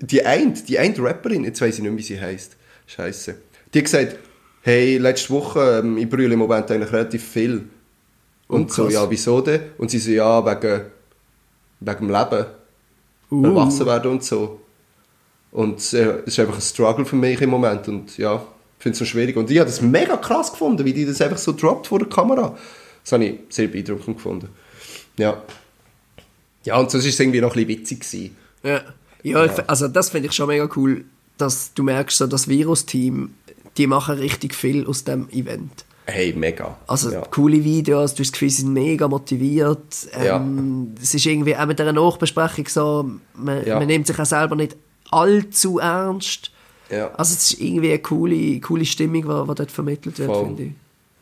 Die 0.00 0.24
eine, 0.24 0.52
die 0.52 0.78
eine 0.78 0.98
Rapperin, 0.98 1.44
jetzt 1.44 1.60
weiß 1.60 1.76
ich 1.76 1.82
nicht 1.82 1.90
mehr, 1.90 1.98
wie 1.98 2.02
sie 2.02 2.20
heisst. 2.20 2.56
Scheiße. 2.86 3.36
Die 3.72 3.78
hat 3.78 3.84
gesagt, 3.84 4.16
hey, 4.62 4.98
letzte 4.98 5.30
Woche, 5.30 5.80
ähm, 5.82 5.96
ich 5.98 6.08
brülle 6.08 6.34
im 6.34 6.38
Moment 6.38 6.70
eigentlich 6.70 6.92
relativ 6.92 7.24
viel. 7.24 7.68
Und 8.48 8.70
Oh, 8.70 8.74
so, 8.74 8.88
ja, 8.88 9.08
wieso 9.10 9.40
denn? 9.40 9.60
Und 9.78 9.90
sie 9.90 9.98
so, 9.98 10.10
ja, 10.10 10.44
wegen, 10.44 10.86
wegen 11.80 12.06
dem 12.06 12.10
Leben. 12.10 12.46
Uh. 13.30 13.44
Erwachsen 13.44 13.86
werden 13.86 14.10
und 14.12 14.24
so. 14.24 14.60
Und 15.50 15.78
äh, 15.94 16.20
es 16.20 16.26
ist 16.26 16.38
einfach 16.38 16.56
ein 16.56 16.60
Struggle 16.60 17.04
für 17.04 17.16
mich 17.16 17.40
im 17.40 17.50
Moment. 17.50 17.88
Und 17.88 18.18
ja, 18.18 18.36
ich 18.78 18.82
finde 18.82 18.92
es 18.92 18.98
so 18.98 19.04
schwierig. 19.04 19.36
Und 19.36 19.50
ich 19.50 19.58
habe 19.58 19.70
das 19.70 19.80
mega 19.80 20.16
krass 20.16 20.52
gefunden, 20.52 20.84
wie 20.84 20.92
die 20.92 21.06
das 21.06 21.20
einfach 21.20 21.38
so 21.38 21.52
droppt 21.52 21.86
vor 21.86 21.98
der 21.98 22.08
Kamera. 22.08 22.56
Das 23.02 23.12
habe 23.12 23.24
ich 23.24 23.38
sehr 23.48 23.68
beeindruckend 23.68 24.16
gefunden. 24.16 24.48
Ja. 25.16 25.42
Ja, 26.64 26.76
und 26.78 26.90
sonst 26.90 27.04
war 27.04 27.10
es 27.10 27.20
irgendwie 27.20 27.40
noch 27.40 27.54
ein 27.56 27.66
bisschen 27.66 27.80
witzig. 27.80 28.00
Gewesen. 28.00 28.36
Ja, 28.64 28.82
ja, 29.30 29.44
Ich, 29.44 29.52
also 29.68 29.88
das 29.88 30.10
finde 30.10 30.28
ich 30.28 30.34
schon 30.34 30.48
mega 30.48 30.68
cool, 30.76 31.04
dass 31.38 31.72
du 31.74 31.82
merkst, 31.82 32.16
so 32.18 32.26
das 32.26 32.48
Virus-Team, 32.48 33.34
die 33.76 33.86
machen 33.86 34.18
richtig 34.18 34.54
viel 34.54 34.86
aus 34.86 35.04
dem 35.04 35.28
Event. 35.30 35.84
Hey, 36.08 36.32
mega. 36.32 36.76
Also 36.86 37.10
ja. 37.10 37.20
coole 37.22 37.62
Videos, 37.64 38.14
du 38.14 38.20
hast 38.20 38.28
das 38.28 38.32
Gefühl, 38.32 38.50
sie 38.50 38.62
sind 38.62 38.72
mega 38.72 39.08
motiviert. 39.08 40.08
Ja. 40.24 40.36
Ähm, 40.36 40.94
Es 41.02 41.12
ist 41.14 41.26
irgendwie 41.26 41.56
auch 41.56 41.66
mit 41.66 41.80
einer 41.80 41.92
Nachbesprechung 41.92 42.68
so, 42.68 43.10
man, 43.34 43.66
Ja. 43.66 43.78
man 43.78 43.88
nimmt 43.88 44.06
sich 44.06 44.18
auch 44.18 44.24
selber 44.24 44.54
nicht 44.54 44.76
allzu 45.10 45.78
ernst. 45.80 46.52
Ja. 46.90 47.10
Also 47.14 47.34
es 47.34 47.50
ist 47.52 47.60
irgendwie 47.60 47.88
eine 47.90 47.98
coole, 47.98 48.60
coole 48.60 48.84
Stimmung, 48.84 49.22
die, 49.22 49.48
die 49.48 49.54
dort 49.56 49.70
vermittelt 49.72 50.18
wird, 50.18 50.30
Voll. 50.30 50.44
finde 50.46 50.62
ich. 50.62 50.72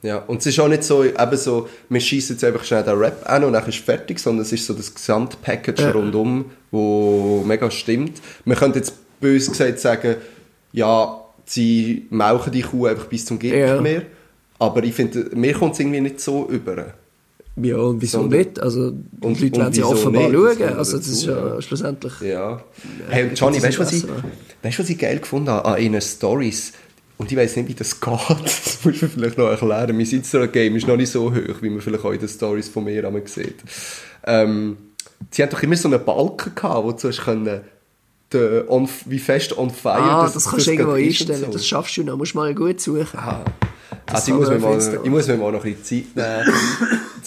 Ja, 0.05 0.19
und 0.19 0.39
es 0.41 0.47
ist 0.47 0.61
auch 0.61 0.69
nicht 0.69 0.85
so, 0.85 1.03
eben 1.03 1.37
so, 1.39 1.67
wir 1.89 2.01
schießen 2.01 2.37
jetzt 2.37 2.45
einfach 2.45 2.63
schnell 2.63 2.83
den 2.83 2.99
Rap 2.99 3.23
an 3.25 3.43
und 3.45 3.55
dann 3.55 3.67
ist 3.67 3.79
fertig, 3.79 4.19
sondern 4.19 4.43
es 4.43 4.53
ist 4.53 4.67
so 4.67 4.75
das 4.75 4.93
Gesamtpackage 4.95 5.81
Ja. 5.81 5.91
rundum, 5.93 6.45
wo 6.71 7.43
mega 7.47 7.71
stimmt. 7.71 8.21
Man 8.45 8.59
könnte 8.59 8.81
jetzt 8.81 8.93
bös 9.21 9.49
gesagt 9.51 9.79
sagen, 9.79 10.17
ja, 10.73 11.21
sie 11.47 12.07
melken 12.11 12.53
die 12.53 12.61
Kuh 12.63 12.87
einfach 12.87 13.07
bis 13.07 13.25
zum 13.25 13.39
geht 13.39 13.55
Ja. 13.55 13.81
mehr. 13.81 14.03
Aber 14.59 14.85
ich 14.85 14.93
finde, 14.95 15.31
mir 15.35 15.55
kommt 15.55 15.73
es 15.73 15.81
irgendwie 15.81 16.03
nicht 16.03 16.21
so 16.21 16.49
über. 16.51 16.93
Ja, 17.57 17.77
und 17.79 18.03
wieso 18.03 18.19
Sondern- 18.21 18.39
nicht? 18.41 18.61
Also 18.61 18.91
die 18.91 19.27
Und- 19.27 19.41
Leute 19.41 19.57
werden 19.59 19.73
sie 19.73 19.83
offenbar 19.85 20.29
nicht? 20.29 20.35
Das 20.35 20.59
schauen. 20.59 20.69
kommt 20.69 20.79
Also 20.79 20.97
das 20.99 21.07
ist 21.09 21.25
ja 21.25 21.63
schlussendlich... 21.63 22.13
Ja. 22.21 22.63
Hey, 23.09 23.31
Johnny, 23.35 23.57
das 23.57 23.65
weißt 23.69 23.77
du, 23.79 23.81
was 23.83 23.93
ich, 23.93 24.03
Interesse, 24.03 24.25
weißt, 24.63 24.79
du, 24.79 24.83
was 24.83 24.91
ich 24.91 24.99
geil 24.99 25.19
gefunden 25.21 25.49
habe 25.51 25.65
an 25.77 25.81
ihren 25.83 26.01
Stories? 26.03 26.73
Und 27.17 27.31
ich 27.31 27.39
weiß 27.39 27.57
nicht, 27.57 27.69
wie 27.69 27.75
das 27.75 28.01
geht. 28.01 28.13
Das 28.45 28.79
musst 28.85 29.03
du 29.03 29.09
vielleicht 29.09 29.39
noch 29.39 29.49
erklären. 29.49 29.97
Mein 29.97 30.07
Instagram-Game 30.07 30.77
ist 30.77 30.87
noch 30.87 30.97
nicht 30.97 31.11
so 31.11 31.31
hoch, 31.33 31.63
wie 31.63 31.71
man 31.71 31.81
vielleicht 31.81 32.05
auch 32.05 32.13
in 32.13 32.19
den 32.19 32.29
Stories 32.29 32.69
von 32.69 32.85
mir 32.85 33.07
einmal 33.07 33.27
sieht. 33.27 33.57
Ähm, 34.27 34.77
sie 35.31 35.43
haben 35.43 35.51
doch 35.51 35.63
immer 35.63 35.77
so 35.77 35.89
einen 35.89 36.05
Balken 36.05 36.55
gehabt, 36.55 36.85
wo 36.85 36.93
du 36.93 37.09
hast 37.09 37.23
können, 37.25 37.61
den 38.33 38.69
on, 38.69 38.89
wie 39.07 39.19
fest 39.19 39.57
on 39.57 39.71
fire 39.71 39.95
Ah, 39.95 40.31
das, 40.33 40.49
kannst 40.51 40.67
du 40.67 40.73
irgendwo 40.73 40.93
einstellen. 40.93 41.45
so. 41.47 41.53
Das 41.53 41.67
schaffst 41.67 41.97
du 41.97 42.03
noch. 42.05 42.17
Musst 42.17 42.35
mal 42.35 42.55
gut 42.55 42.81
suchen. 42.81 43.07
Ah. 43.17 43.45
Das 44.07 44.17
Also 44.17 44.33
ich 44.33 44.39
muss, 44.39 44.49
mir 44.49 44.59
mal, 44.59 44.75
Insta 44.75 44.99
ich 45.03 45.11
muss 45.11 45.29
mir 45.29 45.37
mal 45.37 45.53
noch 45.53 45.65
ein 45.65 45.75
bisschen 45.77 46.07
Zeit 46.15 46.45
nehmen, 46.47 46.59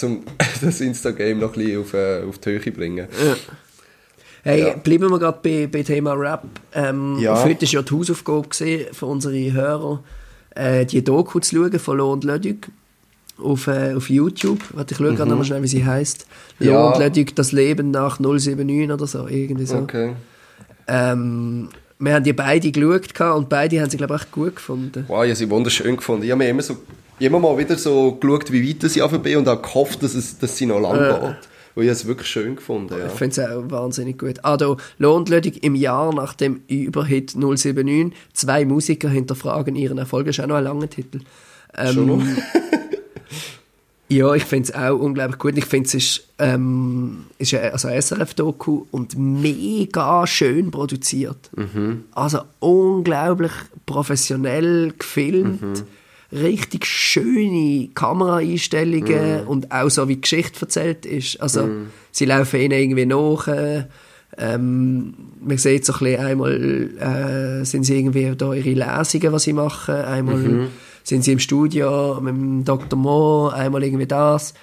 um 0.02 0.24
das 0.62 0.82
Insta-Game 0.82 1.40
noch 1.40 1.54
ein 1.56 1.64
bisschen 1.64 1.82
auf, 1.82 1.94
äh, 1.94 2.24
auf 2.28 2.38
die 2.40 2.50
Höhe 2.50 2.62
zu 2.62 2.72
bringen. 2.72 3.08
Hey, 4.44 4.60
Ja. 4.62 4.74
bleiben 4.76 5.10
wir 5.10 5.20
gerade 5.20 5.40
bei, 5.44 5.68
bei 5.68 5.84
Thema 5.84 6.14
Rap. 6.14 6.44
Ähm, 6.74 7.18
Ja. 7.20 7.44
Heute 7.44 7.62
war 7.66 7.70
ja 7.74 7.82
die 7.82 7.94
Hausaufgabe 7.96 8.48
gewesen 8.48 8.86
für 8.94 9.06
unsere 9.06 9.52
Hörer, 9.54 10.04
äh, 10.56 10.86
die 10.86 11.04
Doku 11.04 11.40
zu 11.40 11.56
schauen 11.56 11.80
von 11.80 11.98
Lo 11.98 12.14
und 12.14 12.24
Lödig 12.24 12.68
auf, 13.42 13.68
äh, 13.68 13.94
auf 13.96 14.10
YouTube. 14.10 14.60
Warte, 14.74 14.94
ich 14.94 14.98
schaue 14.98 15.14
gerade 15.16 15.30
nochmal 15.30 15.46
schnell, 15.46 15.62
wie 15.64 15.68
sie 15.68 15.86
heisst. 15.86 16.26
Lo 16.60 16.66
Mhm. 16.68 16.72
Ja. 16.72 16.88
und 16.88 17.00
Lödig, 17.00 17.36
das 17.36 17.52
Leben 17.52 17.92
nach 17.92 18.20
079 18.20 18.92
oder 18.92 19.08
so, 19.08 19.28
irgendwie 19.28 19.66
so. 19.66 19.78
Okay. 19.78 20.14
Ähm, 20.88 21.70
wir 22.00 22.14
haben 22.14 22.24
die 22.24 22.34
beide 22.34 22.72
geschaut 22.72 23.36
und 23.36 23.50
beide 23.50 23.82
haben 23.82 23.90
sie, 23.90 23.98
glaube 23.98 24.16
ich, 24.16 24.22
echt 24.22 24.32
gut 24.32 24.56
gefunden. 24.56 25.06
Wow, 25.08 25.24
ich 25.24 25.30
habe 25.32 25.36
sie 25.36 25.50
wunderschön 25.50 25.98
gefunden. 25.98 26.24
Ich 26.24 26.32
habe 26.32 26.44
mir 26.44 26.50
immer, 26.50 26.62
so, 26.62 26.78
immer 27.20 27.40
mal 27.40 27.58
wieder 27.58 27.78
so 27.78 28.14
geschaut, 28.14 28.52
wie 28.52 28.70
weit 28.70 28.90
sie 28.90 29.02
auf 29.02 29.12
bin 29.20 29.38
und 29.38 29.48
habe 29.48 29.62
gehofft, 29.62 30.02
dass, 30.04 30.14
es, 30.14 30.38
dass 30.38 30.56
sie 30.56 30.68
noch 30.68 30.80
lang 30.80 30.96
Ja. 30.96 31.18
geht. 31.18 31.36
Und 31.78 31.84
ich 31.84 31.90
habe 31.90 31.96
es 32.00 32.08
wirklich 32.08 32.28
schön 32.28 32.56
gefunden. 32.56 32.96
Ja. 32.98 33.06
Ich 33.06 33.12
finde 33.12 33.40
es 33.40 33.48
auch 33.48 33.70
wahnsinnig 33.70 34.18
gut. 34.18 34.44
Also, 34.44 34.78
Lohnlödig 34.98 35.64
im 35.64 35.76
Jahr 35.76 36.12
nach 36.12 36.34
dem 36.34 36.62
Überhit 36.68 37.36
079, 37.36 38.18
zwei 38.34 38.66
Musiker 38.66 39.10
hinterfragen 39.10 39.76
ihren 39.76 40.00
Erfolg. 40.00 40.26
Ist 40.26 40.40
auch 40.40 40.48
noch 40.48 40.56
ein 40.56 40.64
langer 40.64 40.90
Titel. 40.90 41.20
Ähm, 41.78 41.94
Schon 41.94 42.08
noch? 42.08 42.24
Ja, 44.10 44.34
ich 44.34 44.46
finde 44.46 44.70
es 44.70 44.74
auch 44.74 44.98
unglaublich 44.98 45.38
gut. 45.38 45.58
Ich 45.58 45.66
finde 45.66 45.88
es 45.88 45.94
ist, 45.94 46.24
ähm, 46.40 47.26
ist 47.40 47.54
also 47.54 47.90
ein 47.90 48.02
SRF-Doku 48.02 48.86
und 48.90 49.18
mega 49.18 50.26
schön 50.26 50.72
produziert. 50.72 51.52
Also 52.14 52.40
unglaublich 52.60 53.52
professionell 53.86 54.94
gefilmt. 54.98 55.84
Richtig 56.32 56.86
schöne 56.86 57.88
Kameraeinstellungen 57.94 59.46
und 59.46 59.72
auch 59.72 59.90
so, 59.90 60.08
wie 60.08 60.16
die 60.16 60.22
Geschichte 60.22 60.62
erzählt 60.62 61.06
ist. 61.06 61.40
Also, 61.42 61.70
sie 62.12 62.26
laufen 62.26 62.60
ihnen 62.60 62.72
irgendwie 62.80 63.06
nach. 63.06 63.48
Äh, 63.48 63.86
ähm, 64.38 65.14
man 65.42 65.58
sieht 65.58 65.86
so 65.86 65.94
ein 65.94 66.00
bisschen, 66.00 66.26
einmal 66.26 66.90
äh, 67.00 67.66
sind 67.66 67.86
sie 67.86 67.98
irgendwie 67.98 68.34
da 68.36 68.54
ihre 68.54 68.70
Lesungen, 68.72 69.32
was 69.34 69.44
sie 69.44 69.54
machen, 69.54 69.96
einmal 69.96 70.70
sind 71.04 71.24
sie 71.24 71.32
im 71.32 71.40
Studio 71.40 72.20
mit 72.22 72.36
dem 72.36 72.64
Dr. 72.66 73.00
Mo, 73.00 73.48
einmal 73.48 73.84
irgendwie 73.84 74.06
das. 74.06 74.54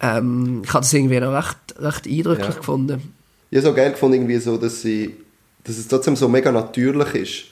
ähm, 0.00 0.62
ich 0.64 0.70
habe 0.72 0.80
das 0.82 0.92
irgendwie 0.92 1.20
noch 1.20 1.32
recht, 1.34 1.58
recht 1.78 2.06
eindrücklich 2.06 2.48
Ja. 2.48 2.54
gefunden. 2.54 3.12
Ich 3.50 3.58
habe 3.58 3.68
so 3.68 3.74
geil 3.74 3.92
gefunden, 3.92 4.14
irgendwie 4.16 4.38
so, 4.38 4.56
dass, 4.56 4.82
sie, 4.82 5.14
dass 5.62 5.76
es 5.78 5.86
trotzdem 5.86 6.16
so 6.16 6.28
mega 6.28 6.50
natürlich 6.50 7.14
ist. 7.14 7.44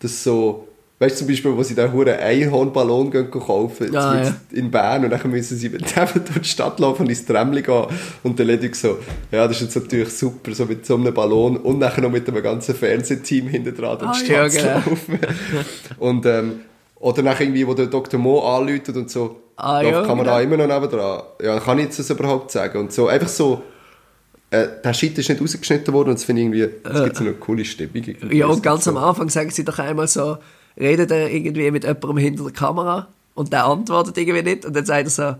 Dass 0.00 0.22
so, 0.22 0.68
weißt 1.00 1.14
du 1.14 1.18
zum 1.20 1.28
Beispiel, 1.28 1.56
wo 1.56 1.62
sie 1.62 1.74
den 1.74 1.92
huren 1.92 2.18
Einhornballon 2.18 3.10
kaufen 3.30 3.94
Ah, 3.96 4.18
jetzt 4.18 4.32
ja. 4.52 4.58
in 4.58 4.70
Bern 4.70 5.04
und 5.04 5.10
dann 5.10 5.30
müssen 5.30 5.56
sie 5.56 5.68
mit 5.68 5.82
dem 5.82 6.06
durch 6.26 6.40
die 6.40 6.48
Stadt 6.48 6.80
laufen 6.80 7.02
und 7.02 7.08
ins 7.10 7.24
Tramli 7.24 7.62
gehen 7.62 7.84
und 8.24 8.38
dann 8.38 8.46
Ledig 8.46 8.74
so, 8.74 8.98
ja, 9.30 9.46
das 9.46 9.58
ist 9.60 9.74
jetzt 9.74 9.84
natürlich 9.84 10.10
super, 10.10 10.52
so 10.54 10.64
mit 10.66 10.84
so 10.84 10.96
einem 10.96 11.14
Ballon 11.14 11.56
und 11.58 11.80
dann 11.80 12.02
noch 12.02 12.10
mit 12.10 12.28
einem 12.28 12.42
ganzen 12.42 12.74
Fernsehteam 12.74 13.46
hinten 13.48 13.74
dran 13.76 13.98
durch 13.98 14.22
die 14.24 14.34
Ah, 14.34 14.48
Stadt 14.50 14.64
ja, 14.64 14.82
zu 14.82 14.90
laufen. 14.90 15.18
und, 15.98 16.26
ähm, 16.26 16.60
oder 16.96 17.22
dann 17.22 17.36
irgendwie, 17.38 17.64
wo 17.66 17.74
der 17.74 17.86
Dr. 17.86 18.18
Mo 18.18 18.40
anläutet 18.40 18.96
und 18.96 19.08
so, 19.10 19.36
Ah, 19.56 19.80
läuft 19.80 19.92
ja, 19.92 20.02
die 20.02 20.06
Kamera 20.08 20.40
genau. 20.40 20.54
immer 20.56 20.66
noch 20.66 20.74
nebendran. 20.80 21.22
Ja, 21.42 21.58
kann 21.60 21.78
ich 21.78 21.84
jetzt 21.86 21.98
das 21.98 22.10
überhaupt 22.10 22.50
sagen? 22.52 22.78
Und 22.78 22.92
so, 22.92 23.08
einfach 23.08 23.28
so, 23.28 23.62
äh, 24.50 24.66
der 24.84 24.94
Shit 24.94 25.18
ist 25.18 25.28
nicht 25.28 25.40
rausgeschnitten 25.40 25.92
worden 25.92 26.10
und 26.10 26.14
das 26.14 26.24
finde 26.24 26.42
ich 26.42 26.46
irgendwie, 26.48 26.88
es 26.88 27.04
gibt 27.04 27.16
so 27.16 27.24
eine 27.24 27.32
coole 27.34 27.64
Stimmung. 27.64 28.02
Ja, 28.30 28.46
und 28.46 28.62
ganz 28.62 28.84
so, 28.84 28.90
am 28.90 28.96
Anfang 28.96 29.28
sagen 29.28 29.50
sie 29.50 29.64
doch 29.64 29.78
einmal 29.78 30.06
so, 30.08 30.38
redet 30.78 31.10
er 31.10 31.28
irgendwie 31.30 31.70
mit 31.70 31.84
jemandem 31.84 32.16
hinter 32.18 32.44
der 32.44 32.52
Kamera 32.52 33.08
und 33.34 33.52
der 33.52 33.64
antwortet 33.66 34.16
irgendwie 34.18 34.42
nicht 34.42 34.64
und 34.64 34.74
dann 34.74 34.84
sagt 34.84 35.04
er 35.06 35.10
so, 35.10 35.34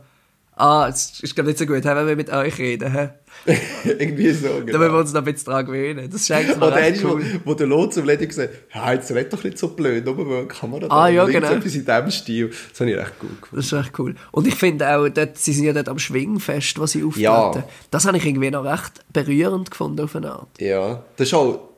ah, 0.57 0.89
es 0.89 1.21
ist 1.21 1.35
glaube 1.35 1.49
nicht 1.51 1.59
so 1.59 1.67
gut, 1.67 1.85
wenn 1.85 2.07
wir 2.07 2.17
mit 2.17 2.31
euch 2.31 2.59
reden. 2.59 3.11
Irgendwie 3.85 4.33
so, 4.33 4.49
Da 4.49 4.55
müssen 4.65 4.67
wir 4.73 4.79
genau. 4.89 4.99
uns 4.99 5.13
noch 5.13 5.21
ein 5.21 5.33
bisschen 5.33 5.53
dran 5.53 5.65
gewöhnen. 5.67 6.11
Das 6.11 6.23
ist 6.23 6.31
eigentlich 6.33 6.57
noch 6.57 6.67
Oder 6.67 6.77
einer, 6.77 6.97
cool. 7.05 7.23
wo, 7.45 7.51
wo 7.51 7.55
der 7.55 7.69
Lot 7.69 7.95
zum 7.95 8.05
Ledig 8.05 8.31
gesagt 8.31 8.51
ja, 8.75 8.93
jetzt 8.93 9.13
red 9.13 9.33
doch 9.33 9.45
nicht 9.45 9.57
so 9.59 9.69
blöd, 9.69 10.05
nur 10.05 10.19
weil 10.29 10.39
eine 10.39 10.47
Kamera 10.49 10.87
Ah, 10.87 11.07
da 11.07 11.09
ja, 11.09 11.25
ist. 11.25 11.33
genau. 11.33 11.49
Etwas 11.53 11.75
in 11.77 11.85
diesem 11.85 12.11
Stil. 12.11 12.51
Das 12.71 12.81
habe 12.81 12.91
ich 12.91 12.97
recht 12.97 13.19
gut 13.21 13.41
gefunden. 13.41 13.57
Das 13.57 13.67
ist 13.67 13.73
echt 13.75 13.99
cool. 14.01 14.17
Und 14.33 14.47
ich 14.49 14.57
finde 14.57 14.89
auch, 14.89 15.09
dort, 15.09 15.39
sie 15.39 15.53
sind 15.53 15.65
ja 15.67 15.73
dort 15.73 15.89
am 15.89 16.01
Schwingfest, 16.01 16.81
was 16.81 16.91
sie 16.93 17.05
auftreten. 17.05 17.23
Ja. 17.25 17.65
Das 17.93 18.07
habe 18.07 18.17
ich 18.17 18.27
irgendwie 18.27 18.51
noch 18.51 18.65
recht 18.65 19.05
berührend 19.13 19.71
gefunden 19.71 20.01
auf 20.01 20.17
eine 20.17 20.33
Art. 20.33 20.49
Ja, 20.61 21.05
das 21.17 21.29
ist 21.29 21.35
auch 21.35 21.69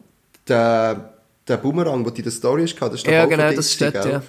der, 0.48 1.12
der 1.50 1.58
Boomerang, 1.58 2.04
der 2.04 2.16
in 2.16 2.22
der 2.22 2.32
Story 2.32 2.64
ist, 2.64 2.80
das 2.80 2.94
ist 2.94 3.06
doch 3.06 3.12
Ja, 3.12 3.22
von 3.22 3.30
genau, 3.30 3.52
das 3.52 3.72
steht, 3.72 3.94
ja. 3.94 4.22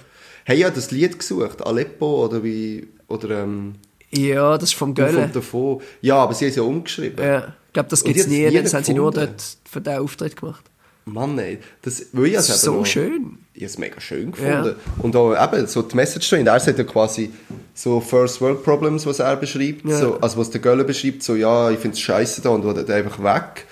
Hey, 0.44 0.58
ja, 0.58 0.70
das 0.70 0.90
Lied 0.90 1.18
gesucht, 1.18 1.64
Aleppo 1.64 2.24
oder 2.26 2.42
wie, 2.42 2.88
oder 3.08 3.42
ähm, 3.44 3.74
Ja, 4.10 4.58
das 4.58 4.70
ist 4.70 4.74
vom 4.74 4.92
Gölle. 4.94 5.12
von 5.22 5.32
davon. 5.32 5.80
Ja, 6.00 6.16
aber 6.16 6.34
sie 6.34 6.44
haben 6.46 6.50
es 6.50 6.56
ja 6.56 6.62
umgeschrieben. 6.62 7.24
Ja, 7.24 7.54
ich 7.68 7.72
glaube, 7.72 7.88
das 7.88 8.02
gibt 8.04 8.18
es 8.18 8.26
nie. 8.26 8.46
nie 8.48 8.60
Das 8.62 8.74
haben 8.74 8.84
sie 8.84 8.92
nur 8.94 9.10
dort 9.12 9.42
für 9.70 9.80
den 9.80 9.98
Auftritt 9.98 10.36
gemacht. 10.36 10.64
Mann, 11.04 11.38
ey. 11.38 11.58
Das, 11.82 12.06
weil 12.12 12.26
ich 12.26 12.34
Das 12.34 12.48
ist 12.48 12.60
so 12.62 12.74
noch- 12.76 12.86
schön. 12.86 13.38
Ich 13.54 13.62
habe 13.62 13.66
es 13.66 13.78
mega 13.78 14.00
schön 14.00 14.32
gefunden. 14.32 14.76
Und 14.98 15.14
auch 15.16 15.34
eben 15.34 15.66
so 15.66 15.82
die 15.82 15.94
Message 15.96 16.28
drin. 16.30 16.46
Er 16.46 16.58
sagt 16.60 16.78
ja 16.78 16.84
quasi 16.84 17.30
so 17.74 18.00
First 18.00 18.40
World 18.40 18.62
Problems, 18.64 19.04
was 19.04 19.18
er 19.18 19.36
beschreibt. 19.36 19.84
Ja. 19.84 19.98
So, 19.98 20.18
also 20.20 20.38
was 20.38 20.50
der 20.50 20.60
Göller 20.60 20.84
beschreibt, 20.84 21.22
so 21.22 21.34
ja, 21.34 21.70
ich 21.70 21.78
finde 21.78 21.94
es 21.94 22.00
scheiße 22.00 22.40
da 22.40 22.48
und 22.50 22.64
dann 22.64 22.90
einfach 22.90 23.22
weg. 23.22 23.66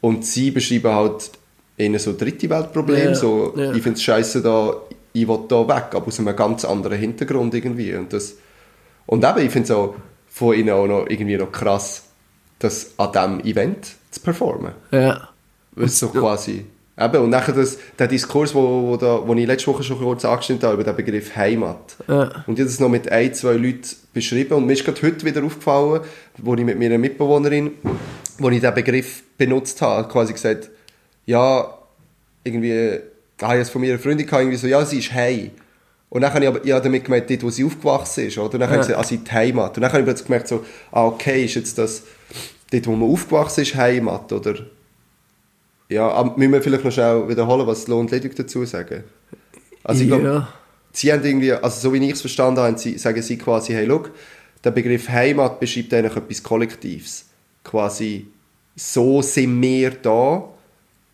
Und 0.00 0.24
sie 0.24 0.50
beschreiben 0.50 0.92
halt 0.94 1.30
eher 1.76 1.98
so 1.98 2.16
dritte 2.16 2.48
Weltproblem. 2.48 3.08
Ja, 3.08 3.14
So, 3.14 3.54
ja. 3.56 3.72
ich 3.72 3.82
finde 3.82 3.96
es 3.96 4.02
scheiße 4.02 4.42
da, 4.42 4.76
ich 5.12 5.26
will 5.26 5.40
da 5.48 5.66
weg, 5.68 5.86
aber 5.92 6.06
aus 6.06 6.18
einem 6.18 6.36
ganz 6.36 6.64
anderen 6.64 6.98
Hintergrund 6.98 7.54
irgendwie. 7.54 7.94
Und, 7.94 8.12
das, 8.12 8.36
und 9.06 9.24
eben, 9.24 9.46
ich 9.46 9.50
finde 9.50 9.64
es 9.64 9.70
auch 9.70 9.94
von 10.28 10.54
ihnen 10.54 10.70
auch 10.70 10.86
noch 10.86 11.06
irgendwie 11.08 11.36
noch 11.36 11.52
krass, 11.52 12.04
das 12.58 12.92
an 12.96 13.12
diesem 13.12 13.40
Event 13.40 13.94
zu 14.10 14.20
performen. 14.20 14.72
Ja. 14.90 15.28
Es 15.76 15.98
so 15.98 16.08
quasi... 16.08 16.66
Eben, 16.98 17.24
und 17.24 17.28
nachher 17.28 17.52
das, 17.52 17.76
der 17.98 18.08
Diskurs, 18.08 18.54
wo, 18.54 18.88
wo, 18.88 18.96
da, 18.96 19.20
wo 19.26 19.34
ich 19.34 19.46
letzte 19.46 19.66
Woche 19.66 19.82
schon 19.82 19.98
kurz 19.98 20.24
angestimmt 20.24 20.64
habe, 20.64 20.74
über 20.80 20.84
den 20.84 20.96
Begriff 20.96 21.36
Heimat. 21.36 21.94
Ja. 22.08 22.22
Und 22.46 22.54
ich 22.54 22.60
habe 22.60 22.64
das 22.64 22.80
noch 22.80 22.88
mit 22.88 23.12
ein, 23.12 23.34
zwei 23.34 23.52
Leuten 23.52 23.84
beschrieben 24.14 24.54
und 24.54 24.64
mir 24.64 24.72
ist 24.72 24.82
gerade 24.82 25.02
heute 25.02 25.26
wieder 25.26 25.44
aufgefallen, 25.44 26.00
wo 26.38 26.54
ich 26.54 26.64
mit 26.64 26.78
meiner 26.78 26.96
Mitbewohnerin, 26.96 27.72
wo 28.38 28.48
ich 28.48 28.60
diesen 28.60 28.74
Begriff 28.74 29.24
benutzt 29.36 29.82
habe, 29.82 30.08
quasi 30.08 30.32
gesagt, 30.32 30.70
ja, 31.26 31.78
irgendwie, 32.44 33.00
ich 33.56 33.62
es 33.62 33.70
von 33.70 33.82
meiner 33.82 33.98
Freundin 33.98 34.26
gehabt, 34.26 34.42
irgendwie 34.42 34.56
so, 34.56 34.66
ja, 34.66 34.84
sie 34.84 34.98
ist 34.98 35.12
Hei. 35.12 35.50
Und 36.08 36.22
dann 36.22 36.32
habe 36.32 36.44
ich 36.44 36.48
aber 36.48 36.60
habe 36.60 36.82
damit 36.82 37.04
gemeint, 37.04 37.28
dort, 37.28 37.42
wo 37.42 37.50
sie 37.50 37.64
aufgewachsen 37.64 38.28
ist, 38.28 38.38
oder? 38.38 38.54
Und 38.54 38.60
dann 38.60 38.70
habe 38.70 38.80
ich 38.80 38.86
gesagt, 38.86 39.08
sie 39.08 39.16
ist 39.16 39.26
die 39.26 39.32
Heimat. 39.32 39.76
Und 39.76 39.82
dann 39.82 39.90
habe 39.90 40.00
ich 40.00 40.06
plötzlich 40.06 40.26
gemerkt, 40.26 40.48
so, 40.48 40.64
ah, 40.92 41.04
okay, 41.04 41.44
ist 41.44 41.56
jetzt 41.56 41.76
das, 41.76 42.04
dort, 42.70 42.86
wo 42.86 42.92
man 42.92 43.10
aufgewachsen 43.10 43.62
ist, 43.62 43.74
Heimat, 43.74 44.32
oder? 44.32 44.54
Ja, 45.88 46.08
aber 46.08 46.36
müssen 46.36 46.52
wir 46.52 46.62
vielleicht 46.62 46.84
noch 46.84 46.92
schnell 46.92 47.28
wiederholen, 47.28 47.66
was 47.66 47.86
Lohn 47.88 48.00
und 48.00 48.10
Ledig 48.10 48.34
dazu 48.36 48.64
sagen? 48.64 49.04
Also 49.84 50.02
ich 50.02 50.08
glaube, 50.08 50.24
ja. 50.24 50.48
sie 50.92 51.12
haben 51.12 51.24
irgendwie, 51.24 51.52
also 51.52 51.80
so 51.80 51.92
wie 51.92 52.04
ich 52.04 52.14
es 52.14 52.20
verstanden 52.20 52.60
habe, 52.60 52.78
sie, 52.78 52.98
sagen 52.98 53.22
sie 53.22 53.38
quasi, 53.38 53.72
hey, 53.72 53.84
look, 53.84 54.10
der 54.64 54.72
Begriff 54.72 55.08
Heimat 55.08 55.60
beschreibt 55.60 55.94
eigentlich 55.94 56.16
etwas 56.16 56.42
Kollektives. 56.42 57.26
Quasi, 57.62 58.26
so 58.74 59.22
sind 59.22 59.60
wir 59.60 59.90
da, 59.90 60.48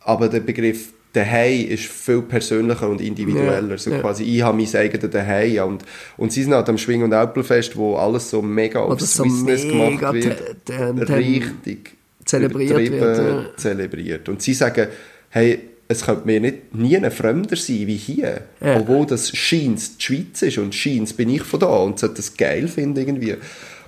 aber 0.04 0.28
der 0.28 0.40
Begriff 0.40 0.92
Daheim 1.14 1.68
ist 1.68 1.84
viel 1.84 2.22
persönlicher 2.22 2.88
und 2.88 3.02
individueller. 3.02 3.72
Ja, 3.72 3.76
so 3.78 3.90
ja. 3.90 3.98
quasi, 4.00 4.24
ich 4.24 4.40
habe 4.42 4.56
mein 4.56 4.74
eigenes 4.74 5.10
Daheim. 5.10 5.52
ja, 5.52 5.64
Und, 5.64 5.84
und 6.16 6.32
sie 6.32 6.42
sind 6.42 6.54
halt 6.54 6.68
am 6.70 6.78
Schwing- 6.78 7.02
und 7.02 7.12
Alpelfest, 7.12 7.76
wo 7.76 7.96
alles 7.96 8.30
so 8.30 8.40
mega 8.40 8.86
das 8.94 9.14
so 9.14 9.22
Business 9.24 9.62
gemacht 9.62 10.00
wird. 10.14 10.64
te- 10.64 11.08
Richtig. 11.14 11.92
zelebriert 12.24 12.78
wird, 12.78 13.18
ja. 13.18 13.44
zelebriert. 13.56 14.28
Und 14.30 14.40
sie 14.40 14.54
sagen, 14.54 14.86
hey, 15.28 15.58
es 15.88 16.06
könnte 16.06 16.24
mir 16.24 16.40
nicht, 16.40 16.74
nie 16.74 16.96
ein 16.96 17.10
Fremder 17.10 17.56
sein 17.56 17.86
wie 17.86 17.96
hier. 17.96 18.40
Ja. 18.64 18.78
Obwohl 18.80 19.04
das 19.04 19.36
scheint 19.36 20.00
die 20.00 20.02
Schweiz 20.02 20.40
ist 20.40 20.56
und 20.56 20.74
scheint 20.74 21.14
bin 21.18 21.28
ich 21.28 21.42
von 21.42 21.60
da 21.60 21.66
und 21.76 21.98
sollte 21.98 22.16
das 22.16 22.34
geil 22.34 22.68
finden 22.68 22.98
irgendwie. 22.98 23.34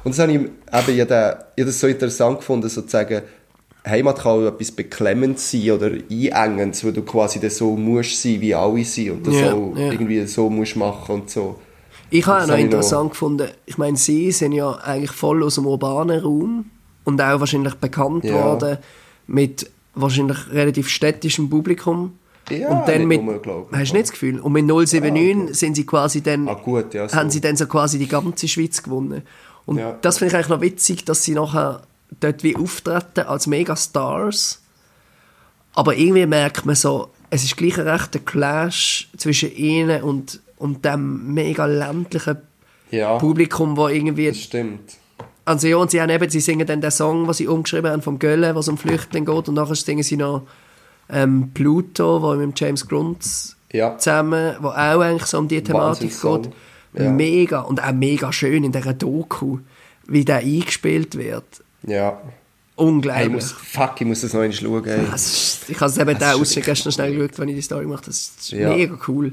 Und 0.02 0.10
das 0.12 0.18
habe 0.18 0.32
ich, 0.32 0.38
eben, 0.38 0.50
ich 0.94 1.00
habe 1.00 1.38
das 1.56 1.80
so 1.80 1.86
interessant 1.86 2.38
gefunden, 2.40 2.68
sozusagen, 2.68 3.22
Heimat 3.86 4.18
kann 4.18 4.32
auch 4.32 4.46
etwas 4.46 4.72
beklemmend 4.72 5.38
sein 5.38 5.70
oder 5.72 5.90
einengend, 6.10 6.82
weil 6.84 6.92
du 6.92 7.02
quasi 7.02 7.38
dann 7.40 7.50
so 7.50 7.76
musst 7.76 8.20
sein, 8.22 8.40
wie 8.40 8.54
alle 8.54 8.84
sind 8.84 9.10
und 9.10 9.26
das 9.26 9.34
Ja, 9.34 9.52
auch 9.52 9.76
ja. 9.76 9.92
irgendwie 9.92 10.26
so 10.26 10.48
musst 10.48 10.76
machen 10.76 11.14
und 11.16 11.30
so. 11.30 11.56
Ich 12.10 12.26
habe 12.26 12.44
auch 12.44 12.46
noch 12.46 12.56
interessant 12.58 13.10
gefunden, 13.10 13.48
ich 13.66 13.76
meine, 13.76 13.96
sie 13.96 14.30
sind 14.32 14.52
ja 14.52 14.70
eigentlich 14.72 15.10
voll 15.10 15.42
aus 15.42 15.56
dem 15.56 15.66
urbanen 15.66 16.20
Raum 16.20 16.70
und 17.04 17.20
auch 17.20 17.40
wahrscheinlich 17.40 17.74
bekannt 17.74 18.24
Ja. 18.24 18.32
worden 18.44 18.78
mit 19.26 19.70
wahrscheinlich 19.94 20.38
relativ 20.50 20.88
städtischem 20.88 21.50
Publikum. 21.50 22.12
Ja, 22.50 22.68
und 22.68 22.86
dann 22.88 23.06
mit, 23.06 23.22
glaub 23.42 23.68
ich. 23.72 23.78
hast 23.78 23.90
du 23.90 23.94
nicht 23.96 24.04
das 24.06 24.12
Gefühl? 24.12 24.38
Und 24.38 24.52
mit 24.52 24.66
079 24.66 25.54
sind 25.58 25.74
sie 25.76 25.86
quasi 25.86 26.20
dann, 26.22 26.46
Ah 26.48 26.54
gut, 26.54 26.92
ja. 26.94 27.08
So. 27.08 27.16
haben 27.16 27.30
sie 27.30 27.40
dann 27.40 27.56
so 27.56 27.66
quasi 27.66 27.98
die 27.98 28.08
ganze 28.08 28.48
Schweiz 28.48 28.82
gewonnen. 28.82 29.22
Und 29.66 29.78
Ja. 29.78 29.96
das 30.02 30.18
finde 30.18 30.28
ich 30.32 30.34
eigentlich 30.36 30.48
noch 30.50 30.60
witzig, 30.60 31.04
dass 31.06 31.22
sie 31.24 31.32
nachher 31.34 31.82
dort 32.20 32.42
wie 32.42 32.56
auftreten 32.56 33.26
als 33.26 33.46
Megastars. 33.46 34.62
Aber 35.74 35.96
irgendwie 35.96 36.26
merkt 36.26 36.66
man 36.66 36.74
so, 36.74 37.10
es 37.30 37.44
ist 37.44 37.56
gleich 37.56 37.78
ein 37.78 37.88
rechter 37.88 38.20
Clash 38.20 39.08
zwischen 39.16 39.54
ihnen 39.54 40.02
und, 40.02 40.40
und 40.56 40.84
dem 40.84 41.34
mega 41.34 41.66
ländlichen 41.66 42.36
ja, 42.90 43.18
Publikum, 43.18 43.76
wo 43.76 43.88
irgendwie... 43.88 44.28
das 44.28 44.38
stimmt. 44.38 44.94
Also 45.44 45.66
ja, 45.66 45.76
und 45.76 45.90
sie, 45.90 46.00
haben 46.00 46.10
eben, 46.10 46.30
sie 46.30 46.40
singen 46.40 46.66
dann 46.66 46.80
den 46.80 46.90
Song, 46.90 47.24
den 47.24 47.34
sie 47.34 47.48
umgeschrieben 47.48 47.90
haben 47.90 48.02
vom 48.02 48.18
Gölle, 48.18 48.54
was 48.54 48.68
um 48.68 48.78
Flüchtling 48.78 49.24
geht 49.26 49.48
und 49.48 49.54
nachher 49.54 49.74
singen 49.74 50.02
sie 50.02 50.16
noch 50.16 50.46
ähm, 51.10 51.50
Pluto, 51.52 52.22
wo 52.22 52.34
mit 52.34 52.58
James 52.58 52.88
Gruntz 52.88 53.56
Ja. 53.72 53.98
zusammen, 53.98 54.56
wo 54.60 54.68
auch 54.68 55.00
eigentlich 55.00 55.26
so 55.26 55.38
um 55.38 55.48
die 55.48 55.62
Thematik 55.62 56.12
geht. 56.20 56.50
Ja. 56.94 57.10
Mega 57.10 57.60
und 57.60 57.82
auch 57.82 57.92
mega 57.92 58.32
schön 58.32 58.62
in 58.64 58.72
dieser 58.72 58.94
Doku, 58.94 59.58
wie 60.06 60.24
der 60.24 60.36
eingespielt 60.36 61.16
wird. 61.16 61.63
Ja. 61.86 62.20
Unglaublich. 62.76 63.14
Hey, 63.24 63.28
muss, 63.28 63.52
fuck, 63.52 64.00
ich 64.00 64.06
muss 64.06 64.20
das 64.22 64.32
noch 64.32 64.40
einmal 64.40 64.56
schauen. 64.56 64.84
Ey. 64.84 65.14
Ist, 65.14 65.60
ich 65.68 65.80
habe 65.80 65.90
es 65.90 65.96
eben 65.98 66.18
den 66.18 66.28
Ausschnitt 66.28 66.64
gestern 66.64 66.92
schnell 66.92 67.14
geschaut, 67.14 67.38
wenn 67.38 67.48
ich 67.48 67.54
die 67.56 67.62
Story 67.62 67.84
habe. 67.84 68.00
Das 68.04 68.32
ist 68.40 68.50
Ja. 68.50 68.70
mega 68.70 68.98
cool. 69.06 69.32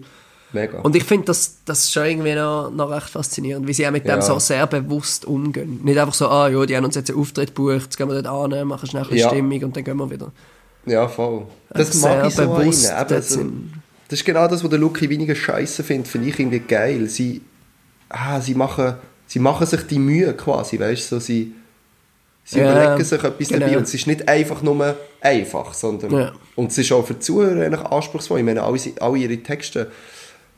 Mega. 0.54 0.80
Und 0.82 0.96
ich 0.96 1.04
finde 1.06 1.26
das, 1.28 1.56
das 1.66 1.86
ist 1.86 1.94
schon 1.94 2.06
irgendwie 2.06 2.36
noch, 2.36 2.70
noch 2.72 2.92
recht 2.92 3.10
faszinierend, 3.10 3.68
wie 3.68 3.74
sie 3.74 3.88
auch 3.88 3.92
mit 3.92 4.04
dem 4.04 4.10
Ja. 4.18 4.22
so 4.22 4.38
sehr 4.38 4.68
bewusst 4.68 5.26
umgehen. 5.26 5.80
Nicht 5.84 5.98
einfach 5.98 6.14
so, 6.14 6.28
ah 6.28 6.50
ja, 6.50 6.66
die 6.66 6.76
haben 6.76 6.84
uns 6.86 6.96
jetzt 6.96 7.10
einen 7.10 7.20
Auftritt 7.20 7.56
gebucht, 7.56 7.84
jetzt 7.84 7.98
gehen 7.98 8.10
wir 8.10 8.22
dort 8.22 8.54
an, 8.54 8.68
machen 8.68 8.88
schnell 8.88 9.04
ein 9.04 9.10
bisschen 9.10 9.24
Ja. 9.24 9.30
Stimmung 9.30 9.64
und 9.64 9.76
dann 9.78 9.84
gehen 9.86 9.98
wir 9.98 10.10
wieder. 10.12 10.32
Ja, 10.86 11.08
voll. 11.08 11.44
Das 11.70 11.92
Sehr 11.94 12.18
mag 12.18 12.28
ich 12.28 12.36
so 12.36 12.42
bewusst 12.48 12.90
einen. 12.90 13.00
Eben, 13.02 13.10
dort 13.10 13.24
so, 13.24 13.36
sind. 13.36 13.74
das 14.10 14.20
ist 14.20 14.26
genau 14.26 14.48
das, 14.48 14.62
was 14.64 14.70
der 14.70 14.80
Luki 14.80 15.10
weniger 15.10 15.36
scheiße 15.36 15.84
findet, 15.84 16.10
finde 16.10 16.28
ich 16.30 16.38
irgendwie 16.38 16.60
geil. 16.60 17.08
Sie, 17.08 17.42
ah, 18.10 18.40
sie, 18.42 18.54
machen, 18.54 18.96
sie 19.28 19.40
machen 19.40 19.66
sich 19.66 19.82
die 19.88 20.00
Mühe 20.00 20.34
quasi, 20.34 20.78
weißt 20.80 21.12
du, 21.12 21.16
so, 21.16 21.20
sie, 21.22 21.54
sie 22.44 22.60
Ja, 22.60 22.72
überlegen 22.72 23.04
sich 23.04 23.24
etwas 23.24 23.48
genau. 23.50 23.60
dabei 23.66 23.78
und 23.78 23.84
es 23.84 23.94
ist 23.94 24.08
nicht 24.08 24.28
einfach 24.28 24.62
nur 24.62 24.96
einfach, 25.22 25.74
sondern 25.74 26.12
Ja. 26.12 26.32
und 26.56 26.72
es 26.72 26.78
ist 26.78 26.92
auch 26.92 27.06
für 27.06 27.14
die 27.16 27.20
Zuhörer 27.20 27.66
eigentlich 27.66 27.82
anspruchsvoll. 27.86 28.40
Ich 28.40 28.46
meine, 28.46 28.64
alle, 28.64 28.80
alle 29.00 29.18
ihre 29.18 29.38
Texte, 29.38 29.92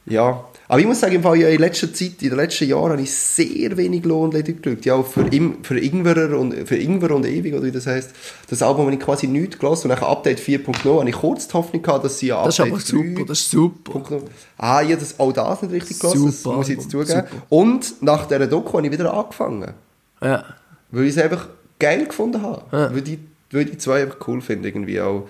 ja. 0.06 0.44
Aber 0.68 0.80
ich 0.80 0.86
muss 0.88 1.00
sagen, 1.02 1.16
im 1.16 1.22
Fall, 1.24 1.38
ja, 1.38 1.50
in 1.50 1.60
letzter 1.60 1.94
Zeit, 1.94 2.22
in 2.22 2.30
den 2.30 2.38
letzten 2.38 2.68
Jahren 2.68 2.92
habe 2.92 3.02
ich 3.02 3.14
sehr 3.14 3.78
wenig 3.78 4.04
Lohnledig 4.06 4.62
geschaut. 4.64 4.86
Ja, 4.86 5.02
für, 5.04 5.22
Im, 5.28 5.64
für, 5.64 5.78
Ingwerer 5.80 6.38
und, 6.40 6.68
für 6.68 6.76
Ingwer 6.78 7.12
und 7.12 7.26
Ewig, 7.26 7.54
oder 7.54 7.64
wie 7.64 7.72
das 7.72 7.86
heisst. 7.86 8.12
Das 8.50 8.62
Album 8.62 8.86
habe 8.86 8.94
ich 8.96 9.00
quasi 9.00 9.28
nichts 9.28 9.60
gelassen. 9.60 9.90
Und 9.92 9.98
nach 10.00 10.08
Update 10.08 10.40
4.0 10.40 11.00
habe 11.00 11.10
ich 11.10 11.16
kurz 11.16 11.48
die 11.48 11.54
Hoffnung 11.54 11.82
gehabt, 11.82 12.04
dass 12.06 12.18
sie 12.20 12.28
ja 12.28 12.44
Das 12.44 12.56
ist 12.56 12.60
Update 12.62 12.74
aber 12.74 12.82
super, 12.82 13.26
das 13.28 13.40
ist 13.40 13.52
super. 13.52 14.00
3.0 14.00 14.22
Ah, 14.58 14.82
ich 14.82 14.88
habe 14.92 14.98
das, 14.98 15.20
auch 15.20 15.32
das 15.32 15.62
nicht 15.62 15.74
richtig 15.74 16.00
gelassen, 16.00 16.26
das 16.26 16.44
muss 16.46 16.70
ich 16.70 16.78
jetzt 16.78 16.90
zugeben. 16.92 17.08
super. 17.10 17.28
Und 17.50 18.02
nach 18.02 18.26
dieser 18.28 18.48
Doku 18.48 18.78
habe 18.78 18.88
ich 18.88 18.92
wieder 18.94 19.14
angefangen. 19.14 19.74
Ja. 20.22 20.44
weil 20.92 21.04
ich 21.04 21.16
es 21.16 21.22
einfach 21.22 21.48
geil 21.84 22.06
gefunden 22.06 22.42
habe. 22.42 22.64
Weil, 22.72 23.02
die, 23.02 23.20
weil 23.52 23.66
die 23.66 23.78
zwei 23.78 24.04
einfach 24.04 24.18
cool 24.28 24.42
finde 24.42 24.70
irgendwie 24.70 25.02
auch. 25.02 25.28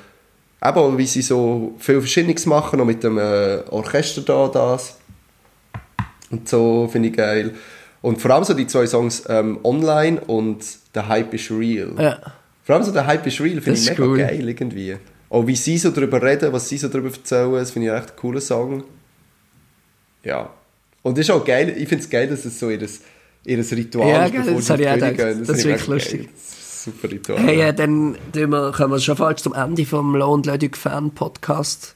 Eben 0.63 0.77
auch, 0.77 0.97
wie 0.97 1.07
sie 1.07 1.21
so 1.21 1.73
viel 1.79 1.99
Verschiedenes 1.99 2.45
machen, 2.45 2.79
noch 2.79 2.85
mit 2.85 3.03
dem 3.03 3.17
äh, 3.17 3.59
Orchester 3.69 4.21
da, 4.21 4.47
das. 4.47 4.97
Und 6.29 6.47
so 6.47 6.87
finde 6.91 7.09
ich 7.09 7.15
geil. 7.15 7.53
Und 8.01 8.21
vor 8.21 8.31
allem 8.31 8.43
so 8.43 8.53
die 8.53 8.67
zwei 8.67 8.85
Songs 8.85 9.23
ähm, 9.29 9.59
Online 9.63 10.21
und 10.21 10.63
The 10.93 11.01
Hype 11.01 11.33
is 11.33 11.49
Real. 11.51 11.93
Ja. 11.97 12.19
Vor 12.63 12.75
allem 12.75 12.83
so 12.83 12.91
The 12.91 12.99
Hype 12.99 13.25
is 13.27 13.41
Real 13.41 13.61
finde 13.61 13.79
ich 13.79 13.89
mega 13.89 14.03
cool. 14.03 14.17
geil 14.17 14.47
irgendwie. 14.47 14.97
Auch 15.29 15.47
wie 15.47 15.55
sie 15.55 15.77
so 15.77 15.89
darüber 15.89 16.21
reden, 16.21 16.53
was 16.53 16.69
sie 16.69 16.77
so 16.77 16.87
darüber 16.87 17.09
erzählen, 17.09 17.51
das 17.53 17.71
finde 17.71 17.89
ich 17.89 17.93
echt 17.93 18.11
ein 18.11 18.15
cooler 18.17 18.41
Song. 18.41 18.83
Ja. 20.23 20.49
Und 21.01 21.17
ist 21.17 21.31
auch 21.31 21.43
geil, 21.43 21.73
ich 21.75 21.89
finde 21.89 22.03
es 22.03 22.09
geil, 22.09 22.27
dass 22.27 22.45
es 22.45 22.59
so 22.59 22.69
ihr, 22.69 22.79
ihr 23.45 23.59
Ritual 23.59 24.07
Ja, 24.09 24.25
ist, 24.25 24.33
bevor 24.33 24.61
das 24.61 24.67
sie 24.67 24.73
ich 24.73 24.87
auch 24.89 24.97
gehen. 24.99 25.45
Das 25.45 25.49
ist 25.49 25.63
finde 25.63 25.75
ich 25.75 25.87
wirklich 25.87 25.87
geil. 25.87 25.93
lustig. 25.95 26.29
Das 26.33 26.43
ist 26.53 26.83
Super 26.83 27.11
Ritual. 27.11 27.39
Hey, 27.39 27.61
äh, 27.61 27.73
dann 27.73 28.17
wir, 28.33 28.71
kommen 28.71 28.91
wir 28.93 28.99
schon 28.99 29.17
falsch 29.17 29.41
zum 29.41 29.53
Ende 29.53 29.85
vom 29.85 30.15
Lohn 30.15 30.43
Leduc 30.43 30.77
Fan 30.77 31.11
Podcast. 31.11 31.95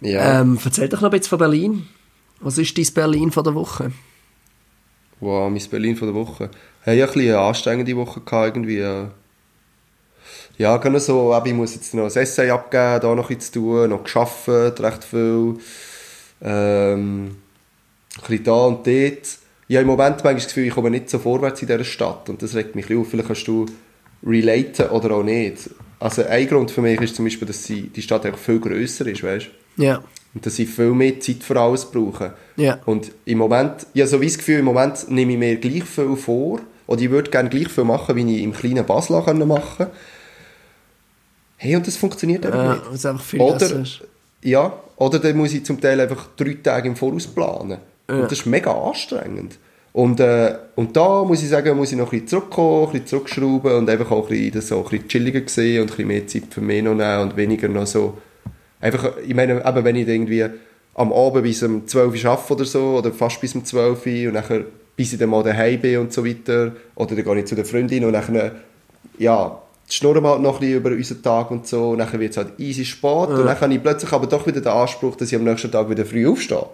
ja. 0.00 0.40
Ähm, 0.40 0.58
erzähl 0.64 0.88
doch 0.88 1.00
noch 1.00 1.12
ein 1.12 1.18
bisschen 1.18 1.30
von 1.30 1.38
Berlin. 1.38 1.88
Was 2.40 2.58
ist 2.58 2.76
dein 2.78 2.86
Berlin 2.94 3.30
von 3.30 3.44
der 3.44 3.54
Woche? 3.54 3.92
Wow, 5.20 5.50
mein 5.50 5.62
Berlin 5.70 5.96
von 5.96 6.08
der 6.08 6.14
Woche. 6.14 6.50
Hey, 6.82 6.96
ich 6.96 7.02
hatte 7.02 7.12
ein 7.12 7.18
bisschen 7.18 7.34
eine 7.36 7.46
anstrengende 7.46 7.96
Woche 7.96 8.20
gehabt, 8.20 8.56
irgendwie. 8.56 8.78
Ja, 8.78 9.10
ja 10.56 10.76
genau 10.78 10.98
so, 10.98 11.38
ich 11.44 11.52
muss 11.52 11.74
jetzt 11.74 11.92
noch 11.94 12.04
ein 12.04 12.16
Essay 12.16 12.50
abgeben, 12.50 13.00
da 13.00 13.14
noch 13.14 13.30
etwas 13.30 13.50
zu 13.50 13.60
tun, 13.60 13.90
noch 13.90 14.04
gearbeitet, 14.04 14.80
recht 14.80 15.04
viel. 15.04 15.58
Ähm, 16.42 17.36
ein 18.16 18.20
bisschen 18.26 18.44
da 18.44 18.52
und 18.66 18.86
dort. 18.86 19.39
Ich 19.70 19.76
habe 19.76 19.82
im 19.82 19.86
Moment 19.86 20.16
manchmal 20.16 20.34
das 20.34 20.48
Gefühl, 20.48 20.66
ich 20.66 20.74
komme 20.74 20.90
nicht 20.90 21.08
so 21.08 21.20
vorwärts 21.20 21.62
in 21.62 21.68
dieser 21.68 21.84
Stadt 21.84 22.28
und 22.28 22.42
das 22.42 22.56
regt 22.56 22.74
mich 22.74 22.86
ein 22.86 22.88
bisschen 22.88 23.02
auf. 23.02 23.08
Vielleicht 23.08 23.28
kannst 23.28 23.46
du 23.46 23.66
relaten 24.26 24.88
oder 24.88 25.12
auch 25.14 25.22
nicht. 25.22 25.70
Also 26.00 26.24
ein 26.24 26.48
Grund 26.48 26.72
für 26.72 26.82
mich 26.82 27.00
ist 27.00 27.14
zum 27.14 27.24
Beispiel, 27.24 27.46
dass 27.46 27.62
die 27.62 28.02
Stadt 28.02 28.26
einfach 28.26 28.40
viel 28.40 28.58
grösser 28.58 29.06
ist, 29.06 29.22
weißt 29.22 29.48
du? 29.76 29.84
Ja. 29.84 30.02
Und 30.34 30.44
dass 30.44 30.58
ich 30.58 30.68
viel 30.68 30.90
mehr 30.90 31.20
Zeit 31.20 31.44
für 31.44 31.60
alles 31.60 31.84
brauche. 31.84 32.34
Ja. 32.56 32.80
Und 32.84 33.12
im 33.26 33.38
Moment, 33.38 33.86
ich 33.94 34.00
habe 34.00 34.10
so 34.10 34.20
wie 34.20 34.26
das 34.26 34.38
Gefühl, 34.38 34.58
im 34.58 34.64
Moment 34.64 35.08
nehme 35.08 35.34
ich 35.34 35.38
mir 35.38 35.54
gleich 35.54 35.84
viel 35.84 36.16
vor, 36.16 36.58
oder 36.88 37.00
ich 37.00 37.10
würde 37.10 37.30
gerne 37.30 37.48
gleich 37.48 37.68
viel 37.68 37.84
machen, 37.84 38.16
wie 38.16 38.38
ich 38.38 38.42
im 38.42 38.52
kleinen 38.52 38.84
Basel 38.84 39.22
machen 39.22 39.76
können. 39.76 39.90
Hey, 41.58 41.76
und 41.76 41.86
das 41.86 41.96
funktioniert 41.96 42.44
einfach 42.44 42.64
Ja, 42.64 42.72
nicht. 42.74 42.86
was 42.90 43.06
einfach 43.06 43.24
viel 43.24 43.40
Oder, 43.40 43.56
besser 43.56 43.84
ja, 44.42 44.72
oder 44.96 45.20
dann 45.20 45.36
muss 45.36 45.52
ich 45.52 45.64
zum 45.64 45.80
Teil 45.80 46.00
einfach 46.00 46.26
drei 46.36 46.54
Tage 46.60 46.88
im 46.88 46.96
Voraus 46.96 47.28
planen. 47.28 47.78
Ja. 48.10 48.22
Und 48.22 48.30
das 48.30 48.40
ist 48.40 48.46
mega 48.46 48.72
anstrengend. 48.72 49.58
Und, 49.92 50.20
äh, 50.20 50.56
und 50.76 50.96
da 50.96 51.24
muss 51.24 51.42
ich 51.42 51.48
sagen, 51.48 51.76
muss 51.76 51.90
ich 51.90 51.98
noch 51.98 52.06
ein 52.06 52.10
bisschen 52.10 52.28
zurückkommen, 52.28 52.86
ein 52.86 52.92
bisschen 52.92 53.06
zurückschrauben 53.06 53.74
und 53.74 53.90
einfach 53.90 54.10
auch 54.10 54.24
ein 54.24 54.28
bisschen, 54.28 54.52
das 54.52 54.68
so 54.68 54.78
ein 54.78 54.84
bisschen 54.84 55.08
chilliger 55.08 55.42
sehen 55.46 55.82
und 55.82 55.90
ein 55.90 55.96
bisschen 55.96 56.08
mehr 56.08 56.26
Zeit 56.26 56.42
für 56.50 56.60
mich 56.60 56.82
noch 56.82 56.94
nehmen 56.94 57.22
und 57.22 57.36
weniger 57.36 57.68
noch 57.68 57.86
so... 57.86 58.18
Einfach, 58.80 59.12
ich 59.26 59.34
meine, 59.34 59.66
eben, 59.66 59.84
wenn 59.84 59.96
ich 59.96 60.06
dann 60.06 60.14
irgendwie 60.14 60.46
am 60.94 61.12
Abend 61.12 61.42
bis 61.42 61.62
um 61.62 61.86
12 61.86 62.24
Uhr 62.24 62.30
arbeite 62.30 62.52
oder 62.54 62.64
so, 62.64 62.96
oder 62.98 63.12
fast 63.12 63.40
bis 63.40 63.54
um 63.54 63.64
12 63.64 64.06
Uhr 64.06 64.28
und 64.28 64.34
nachher 64.34 64.64
bis 65.00 65.14
ich 65.14 65.18
dann 65.18 65.30
mal 65.30 65.42
daheim 65.42 65.80
bin 65.80 65.98
und 65.98 66.12
so 66.12 66.26
weiter, 66.26 66.72
oder 66.94 67.14
dann 67.14 67.24
gehe 67.24 67.38
ich 67.38 67.46
zu 67.46 67.54
der 67.54 67.64
Freundin 67.64 68.04
und 68.04 68.12
nachher, 68.12 68.52
ja, 69.18 69.62
schnurren 69.88 70.22
wir 70.22 70.28
halt 70.28 70.42
noch 70.42 70.56
ein 70.56 70.60
bisschen 70.60 70.76
über 70.76 70.90
unseren 70.90 71.22
Tag 71.22 71.50
und 71.50 71.66
so, 71.66 71.90
und 71.92 71.98
nachher 71.98 72.20
wird 72.20 72.32
es 72.32 72.36
halt 72.36 72.58
easy 72.58 72.84
spät 72.84 73.28
und 73.28 73.46
dann 73.46 73.58
habe 73.58 73.72
ich 73.72 73.82
plötzlich 73.82 74.12
aber 74.12 74.26
doch 74.26 74.46
wieder 74.46 74.60
den 74.60 74.70
Anspruch, 74.70 75.16
dass 75.16 75.32
ich 75.32 75.36
am 75.36 75.44
nächsten 75.44 75.70
Tag 75.70 75.88
wieder 75.88 76.04
früh 76.04 76.28
aufstehe. 76.28 76.66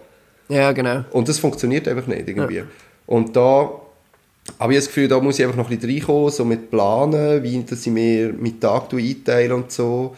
Ja, 0.49 0.71
genau. 0.71 1.03
Und 1.11 1.27
das 1.27 1.39
funktioniert 1.39 1.87
einfach 1.87 2.07
nicht 2.07 2.27
irgendwie. 2.27 2.63
Und 3.05 3.35
da 3.35 3.69
habe 4.59 4.73
ich 4.73 4.79
das 4.79 4.87
Gefühl, 4.87 5.07
da 5.07 5.19
muss 5.19 5.37
ich 5.39 5.45
einfach 5.45 5.57
noch 5.57 5.69
ein 5.69 5.77
bisschen 5.77 5.93
reinkommen, 5.97 6.29
so 6.31 6.45
mit 6.45 6.71
Planen, 6.71 7.43
wie 7.43 7.63
dass 7.63 7.85
ich 7.85 7.91
mir 7.91 8.33
meinen 8.33 8.59
Tag 8.59 8.93
einteile 8.93 9.55
und 9.55 9.71
so. 9.71 10.15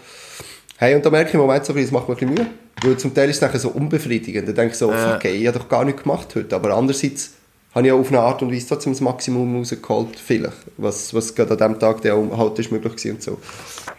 Hey, 0.78 0.96
und 0.96 1.06
da 1.06 1.10
merke 1.10 1.30
ich 1.30 1.34
im 1.34 1.42
Moment 1.42 1.65
so 1.65 1.74
ein 1.74 1.76
bisschen, 1.76 1.94
das 1.94 2.00
macht 2.00 2.08
mir 2.10 2.15
ein 2.15 2.36
bisschen 2.36 2.46
Mühe. 2.48 2.54
Weil 2.84 2.98
zum 2.98 3.13
Teil 3.13 3.30
ist 3.30 3.38
es 3.38 3.42
nachher 3.42 3.60
so 3.60 3.70
unbefriedigend. 3.70 4.48
Da 4.48 4.54
denke 4.54 4.72
ich 4.74 4.78
so, 4.78 4.92
Ja. 4.92 5.13
fuck, 5.13 5.26
ey, 5.26 5.36
ich 5.36 5.48
habe 5.48 5.60
doch 5.60 5.68
gar 5.68 5.84
nichts 5.84 6.04
gemacht 6.04 6.34
heute. 6.36 6.56
Aber 6.56 6.74
andererseits 6.76 7.34
habe 7.76 7.88
ich 7.88 7.92
auch 7.94 8.00
auf 8.00 8.08
eine 8.10 8.20
Art 8.22 8.42
und 8.42 8.54
Weise 8.54 8.68
trotzdem 8.68 8.94
das 8.94 9.02
Maximum 9.02 9.58
rausgeholt, 9.58 10.15
vielleicht. 10.18 10.54
Was, 10.78 11.13
was 11.13 11.36
gerade 11.36 11.52
an 11.52 11.74
dem 11.74 11.80
Tag 11.80 12.02
der 12.02 12.15
halt 12.38 12.58
ist 12.60 12.72
möglich 12.72 13.04
war 13.06 13.12
und 13.12 13.22
so. 13.24 13.38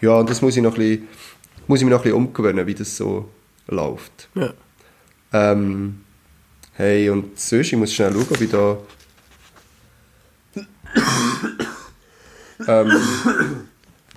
Ja, 0.01 0.17
und 0.19 0.29
das 0.29 0.41
muss 0.41 0.57
ich 0.57 0.63
noch 0.63 0.73
ein 0.73 0.77
bisschen, 0.79 1.07
muss 1.67 1.79
ich 1.79 1.85
mir 1.85 1.91
noch 1.91 1.99
ein 1.99 2.03
bisschen 2.03 2.17
umgewöhnen, 2.17 2.65
wie 2.65 2.73
das 2.73 2.97
so 2.97 3.25
läuft. 3.67 4.29
Ja. 4.33 4.51
Ähm, 5.33 6.01
hey, 6.73 7.09
und 7.09 7.39
sonst, 7.39 7.67
ich 7.67 7.77
muss 7.77 7.93
schnell 7.93 8.13
schauen, 8.13 8.27
ob 8.29 8.41
ich 8.41 8.49
da... 8.49 8.77
ähm, 12.67 12.91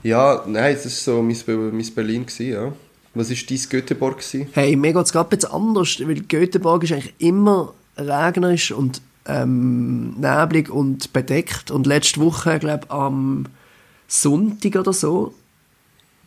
ja, 0.03 0.45
nein, 0.47 0.75
das 0.75 0.85
war 0.85 1.15
so 1.15 1.23
mein, 1.23 1.37
mein 1.77 1.95
Berlin, 1.95 2.27
gewesen, 2.27 2.53
ja. 2.53 2.73
Was 3.15 3.31
war 3.31 3.37
dein 3.49 3.69
Göteborg? 3.69 4.19
Gewesen? 4.19 4.49
Hey, 4.53 4.77
mir 4.77 4.93
geht 4.93 5.05
es 5.05 5.13
gerade 5.13 5.37
bisschen 5.37 5.53
anders, 5.53 6.01
weil 6.01 6.21
Göteborg 6.23 6.83
ist 6.83 6.93
eigentlich 6.93 7.15
immer 7.19 7.73
regnerisch 7.97 8.73
und 8.73 9.01
ähm, 9.27 10.15
neblig 10.19 10.69
und 10.69 11.13
bedeckt. 11.13 11.71
Und 11.71 11.87
letzte 11.87 12.21
Woche, 12.21 12.59
glaube 12.59 12.91
am 12.91 13.47
Sonntag 14.09 14.77
oder 14.77 14.93
so, 14.93 15.35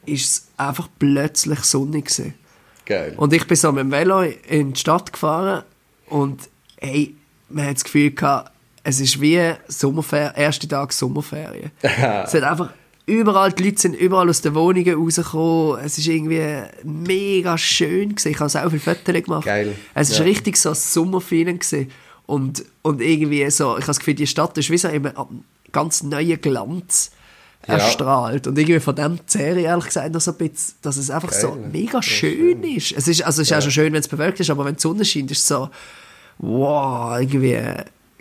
ist 0.05 0.25
es 0.25 0.47
einfach 0.55 0.87
plötzlich 0.97 1.59
sonnig 1.59 2.05
gewesen. 2.05 2.33
Geil. 2.85 3.13
Und 3.17 3.33
ich 3.33 3.45
bin 3.45 3.57
so 3.57 3.71
mit 3.71 3.81
dem 3.81 3.91
Velo 3.91 4.21
in 4.21 4.73
die 4.73 4.79
Stadt 4.79 5.11
gefahren 5.11 5.63
und 6.09 6.49
hey, 6.79 7.15
man 7.49 7.65
hat 7.67 7.75
das 7.75 7.83
Gefühl 7.83 8.11
gehabt, 8.11 8.51
es 8.83 8.99
ist 8.99 9.19
wie 9.19 9.39
Sommerferien, 9.67 10.33
erste 10.35 10.67
Tag 10.67 10.93
Sommerferien. 10.93 11.71
es 11.81 12.33
hat 12.33 12.43
einfach 12.43 12.71
überall, 13.05 13.51
die 13.51 13.63
Leute 13.63 13.81
sind 13.81 13.95
überall 13.95 14.29
aus 14.29 14.41
den 14.41 14.55
Wohnungen 14.55 14.95
rausgekommen. 14.95 15.79
Es 15.83 15.97
ist 15.97 16.07
irgendwie 16.07 16.61
mega 16.83 17.57
schön 17.57 18.09
gewesen. 18.15 18.31
Ich 18.31 18.39
habe 18.39 18.65
auch 18.65 18.69
viele 18.69 18.79
Fotos 18.79 19.23
gemacht. 19.23 19.45
Geil. 19.45 19.75
Es 19.93 20.09
ist 20.09 20.19
Ja. 20.19 20.23
richtig 20.25 20.57
so 20.57 20.69
ein 20.69 20.75
Sommerfeeling 20.75 21.59
gewesen. 21.59 21.91
Und, 22.25 22.65
und 22.81 23.01
irgendwie 23.01 23.49
so, 23.49 23.71
ich 23.75 23.81
habe 23.83 23.87
das 23.87 23.99
Gefühl, 23.99 24.15
die 24.15 24.27
Stadt 24.27 24.57
ist 24.57 24.69
wie 24.69 24.77
so 24.77 24.87
einen 24.89 25.13
ganz 25.71 26.03
neuen 26.03 26.39
Glanz 26.41 27.11
Ja. 27.67 27.75
erstrahlt. 27.75 28.47
Und 28.47 28.57
irgendwie 28.57 28.79
von 28.79 28.95
dem 28.95 29.19
zehre 29.27 29.59
ich 29.59 29.65
ehrlich 29.65 29.85
gesagt 29.85 30.13
noch 30.13 30.21
so 30.21 30.31
ein 30.31 30.37
bisschen, 30.37 30.75
dass 30.81 30.95
es 30.97 31.09
einfach 31.09 31.33
so 31.33 31.51
Geil. 31.51 31.69
mega 31.71 32.01
schön 32.01 32.63
ist. 32.63 32.93
Es 32.93 33.07
ist, 33.07 33.23
also 33.23 33.41
es 33.41 33.51
ist 33.51 33.57
auch 33.57 33.61
schon 33.61 33.71
schön, 33.71 33.93
wenn 33.93 33.99
es 33.99 34.07
bewölkt 34.07 34.39
ist, 34.39 34.49
aber 34.49 34.63
wenn 34.63 34.75
die 34.75 34.81
Sonne 34.81 35.03
scheint, 35.03 35.31
ist 35.31 35.39
es 35.39 35.47
so, 35.47 35.69
wow, 36.37 37.19
irgendwie 37.19 37.59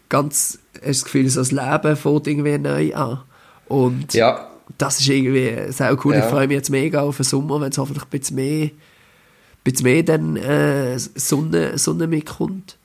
ganz, 0.08 0.58
hast 0.74 0.86
das 0.86 1.04
Gefühl, 1.04 1.28
so 1.28 1.40
das 1.40 1.52
Leben 1.52 1.96
fängt 1.96 2.26
irgendwie 2.26 2.58
neu 2.58 2.94
an. 2.94 3.20
Und 3.68 4.14
Ja, 4.14 4.48
das 4.78 5.00
ist 5.00 5.08
irgendwie 5.08 5.72
sehr 5.72 5.96
cool. 6.04 6.14
Ja. 6.14 6.20
Ich 6.24 6.26
freue 6.26 6.48
mich 6.48 6.56
jetzt 6.56 6.70
mega 6.70 7.02
auf 7.02 7.16
den 7.16 7.24
Sommer, 7.24 7.60
wenn 7.60 7.70
es 7.70 7.78
hoffentlich 7.78 8.04
ein 8.04 8.10
bisschen 8.18 8.36
mehr, 8.36 8.64
ein 8.64 8.70
bisschen 9.62 9.84
mehr 9.84 10.02
dann, 10.02 10.36
äh, 10.36 10.98
Sonne, 10.98 11.78
Sonne 11.78 12.06
mitkommt. 12.08 12.76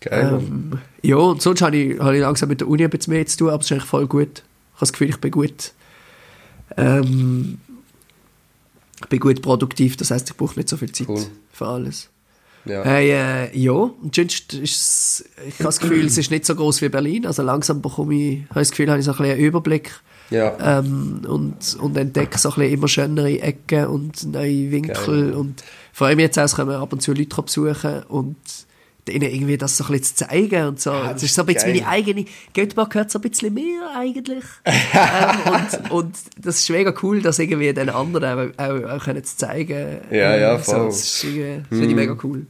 geil. 0.00 0.40
Ähm, 0.40 0.78
ja, 1.02 1.16
und 1.16 1.42
sonst 1.42 1.62
habe 1.62 1.76
ich, 1.76 2.00
habe 2.00 2.16
ich 2.16 2.22
langsam 2.22 2.48
mit 2.48 2.60
der 2.60 2.68
Uni 2.68 2.82
ein 2.82 2.90
bisschen 2.90 3.12
mehr 3.12 3.26
zu 3.26 3.36
tun, 3.38 3.50
aber 3.50 3.60
es 3.60 3.66
ist 3.66 3.72
eigentlich 3.72 3.84
voll 3.88 4.06
gut. 4.08 4.38
Ich 4.38 4.74
habe 4.74 4.80
das 4.80 4.92
Gefühl, 4.92 5.10
ich 5.10 5.18
bin 5.18 5.30
gut. 5.30 5.72
Ähm, 6.76 7.58
ich 9.00 9.06
bin 9.08 9.20
gut 9.20 9.42
produktiv, 9.42 9.96
das 9.96 10.10
heißt, 10.10 10.30
ich 10.30 10.36
brauche 10.36 10.56
nicht 10.56 10.68
so 10.68 10.76
viel 10.76 10.90
Zeit 10.92 11.08
Cool. 11.08 11.24
für 11.52 11.66
alles. 11.66 12.08
ja. 12.64 12.84
Hey, 12.84 13.10
äh, 13.10 13.58
ja, 13.58 13.72
und 13.72 14.14
sonst 14.14 14.54
ist 14.54 15.24
ich 15.46 15.54
habe 15.54 15.64
das 15.64 15.80
Gefühl, 15.80 16.06
es 16.06 16.18
ist 16.18 16.30
nicht 16.30 16.44
so 16.44 16.54
groß 16.54 16.82
wie 16.82 16.88
Berlin, 16.88 17.26
also 17.26 17.42
langsam 17.42 17.80
bekomme 17.80 18.14
ich, 18.14 18.50
habe 18.50 18.60
das 18.60 18.70
Gefühl, 18.70 18.90
habe 18.90 18.98
ich 18.98 19.04
so 19.04 19.12
ein 19.12 19.16
bisschen 19.16 19.32
einen 19.32 19.40
Überblick 19.40 19.92
ja. 20.30 20.78
ähm, 20.78 21.22
und, 21.26 21.76
und 21.80 21.96
entdecke 21.96 22.38
so 22.38 22.50
ein 22.50 22.54
bisschen 22.56 22.72
immer 22.72 22.88
schönere 22.88 23.40
Ecken 23.40 23.86
und 23.86 24.24
neue 24.32 24.70
Winkel 24.70 25.30
Geil. 25.30 25.32
und 25.32 25.62
freue 25.92 26.16
mich 26.16 26.24
jetzt 26.24 26.38
auch, 26.38 26.44
es 26.44 26.54
kommen 26.54 26.74
ab 26.74 26.92
und 26.92 27.00
zu 27.00 27.12
Leute 27.12 27.42
besuchen 27.42 28.02
und 28.08 28.36
denen 29.08 29.30
irgendwie 29.30 29.58
das 29.58 29.76
so 29.76 29.84
ein 29.84 29.92
bisschen 29.92 30.16
zu 30.16 30.26
zeigen 30.28 30.66
und 30.68 30.80
so. 30.80 30.92
Es 30.92 31.12
das 31.14 31.22
ist 31.24 31.34
so 31.34 31.42
ein 31.42 31.46
bisschen 31.46 31.72
geil. 31.72 31.80
meine 31.82 31.88
eigene, 31.88 32.24
Göteborg 32.54 32.90
gehört 32.90 33.10
so 33.10 33.18
ein 33.18 33.22
bisschen 33.28 33.52
mehr 33.54 33.90
eigentlich. 33.96 34.44
ähm, 34.64 35.52
und, 35.52 35.90
und 35.90 36.16
das 36.40 36.58
ist 36.60 36.70
mega 36.70 36.94
cool, 37.02 37.20
das 37.22 37.38
irgendwie 37.38 37.72
den 37.72 37.88
anderen 37.90 38.52
auch, 38.56 38.58
auch, 38.64 38.90
auch 38.90 39.04
können 39.04 39.24
zu 39.24 39.36
zeigen. 39.36 39.98
Ja, 40.10 40.34
Ähm, 40.34 40.40
ja, 40.40 40.58
so, 40.58 40.72
voll. 40.72 40.86
das 40.86 40.98
ist 41.00 41.24
irgendwie- 41.24 41.56
das 41.58 41.78
finde 41.78 41.86
ich 41.88 41.94
mega 41.96 42.16
cool. 42.22 42.46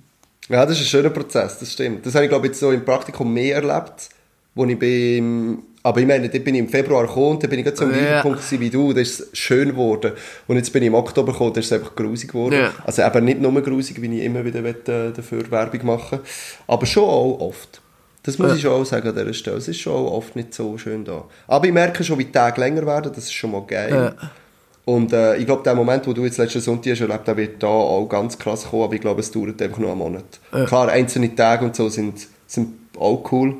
Ja, 0.48 0.64
das 0.64 0.76
ist 0.78 0.86
ein 0.86 0.88
schöner 0.88 1.10
Prozess, 1.10 1.58
das 1.58 1.72
stimmt. 1.72 2.06
Das 2.06 2.14
habe 2.14 2.24
ich, 2.24 2.30
glaube 2.30 2.46
ich, 2.46 2.50
jetzt 2.52 2.60
so 2.60 2.70
im 2.72 2.84
Praktikum 2.84 3.32
mehr 3.32 3.56
erlebt, 3.56 4.08
wo 4.54 4.64
ich 4.64 4.78
bin, 4.78 5.58
aber 5.88 6.00
ich 6.00 6.06
meine, 6.06 6.28
dort 6.28 6.44
bin 6.44 6.54
ich 6.54 6.60
im 6.60 6.68
Februar 6.68 7.06
gekommen 7.06 7.30
und 7.32 7.42
dann 7.42 7.50
bin 7.50 7.58
ich 7.60 7.64
gerade 7.64 7.76
so 7.78 7.84
am 7.84 7.92
Ja. 7.94 8.22
Punkt 8.22 8.40
wie 8.60 8.70
du, 8.70 8.92
da 8.92 9.00
ist 9.00 9.20
es 9.20 9.28
schön 9.38 9.70
geworden. 9.70 10.12
Und 10.46 10.56
jetzt 10.56 10.72
bin 10.72 10.82
ich 10.82 10.88
im 10.88 10.94
Oktober 10.94 11.32
gekommen, 11.32 11.52
da 11.54 11.60
ist 11.60 11.66
es 11.66 11.72
einfach 11.72 11.94
grusig 11.96 12.28
geworden. 12.30 12.54
Ja. 12.54 12.72
Also 12.84 13.02
eben 13.02 13.24
nicht 13.24 13.40
nur 13.40 13.60
grusig, 13.62 14.00
wie 14.02 14.18
ich 14.18 14.24
immer 14.24 14.44
wieder 14.44 14.64
äh, 14.64 14.74
dafür 15.14 15.50
Werbung 15.50 15.86
machen 15.86 16.20
aber 16.66 16.86
schon 16.86 17.04
auch 17.04 17.40
oft. 17.40 17.80
Das 18.22 18.38
muss 18.38 18.48
Ja. 18.50 18.54
ich 18.56 18.60
schon 18.62 18.72
auch 18.72 18.84
sagen 18.84 19.08
an 19.08 19.14
dieser 19.16 19.32
Stelle. 19.32 19.56
Es 19.56 19.68
ist 19.68 19.80
schon 19.80 19.94
auch 19.94 20.12
oft 20.12 20.36
nicht 20.36 20.52
so 20.52 20.76
schön 20.76 21.04
da. 21.04 21.24
Aber 21.46 21.66
ich 21.66 21.72
merke 21.72 22.04
schon, 22.04 22.18
wie 22.18 22.24
die 22.26 22.32
Tage 22.32 22.60
länger 22.60 22.84
werden, 22.84 23.10
das 23.14 23.24
ist 23.24 23.32
schon 23.32 23.52
mal 23.52 23.62
geil. 23.66 23.90
Ja. 24.20 24.30
Und 24.84 25.12
äh, 25.12 25.36
ich 25.36 25.46
glaube, 25.46 25.62
der 25.62 25.74
Moment, 25.74 26.06
wo 26.06 26.12
du 26.12 26.24
jetzt 26.24 26.38
letzten 26.38 26.60
Sonntag 26.60 26.92
hast 26.92 27.00
erlebt, 27.00 27.26
der 27.28 27.36
wird 27.36 27.62
da 27.62 27.66
auch 27.66 28.06
ganz 28.08 28.38
krass 28.38 28.66
kommen, 28.70 28.84
aber 28.84 28.94
ich 28.94 29.00
glaube, 29.00 29.20
es 29.20 29.30
dauert 29.30 29.60
einfach 29.62 29.78
nur 29.78 29.90
einen 29.90 29.98
Monat. 29.98 30.24
Ja. 30.52 30.64
Klar, 30.64 30.88
einzelne 30.88 31.34
Tage 31.34 31.64
und 31.66 31.76
so 31.76 31.88
sind, 31.88 32.26
sind 32.46 32.68
auch 32.98 33.22
cool. 33.32 33.56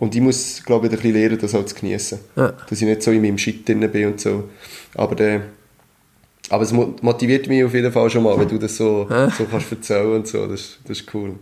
Und 0.00 0.14
ich 0.14 0.22
muss, 0.22 0.62
glaube 0.64 0.86
ich, 0.86 0.92
ein 0.92 0.96
bisschen 0.96 1.12
lernen, 1.14 1.38
das 1.38 1.54
auch 1.54 1.64
zu 1.66 1.74
genießen. 1.74 2.18
Ja. 2.34 2.52
Dass 2.52 2.80
ich 2.80 2.88
nicht 2.88 3.02
so 3.02 3.10
in 3.10 3.20
meinem 3.20 3.36
Shit 3.36 3.68
drin 3.68 3.80
bin 3.92 4.06
und 4.06 4.18
so. 4.20 4.48
Aber, 4.94 5.14
der, 5.14 5.42
aber 6.48 6.62
es 6.62 6.72
mo- 6.72 6.96
motiviert 7.02 7.46
mich 7.48 7.62
auf 7.62 7.74
jeden 7.74 7.92
Fall 7.92 8.08
schon 8.08 8.22
mal, 8.22 8.38
wenn 8.38 8.48
du 8.48 8.56
das 8.58 8.76
so, 8.78 9.06
so 9.36 9.44
kannst 9.44 9.70
erzählen 9.70 10.14
und 10.14 10.26
so. 10.26 10.46
Das, 10.46 10.78
das 10.86 11.00
ist 11.00 11.14
cool. 11.14 11.34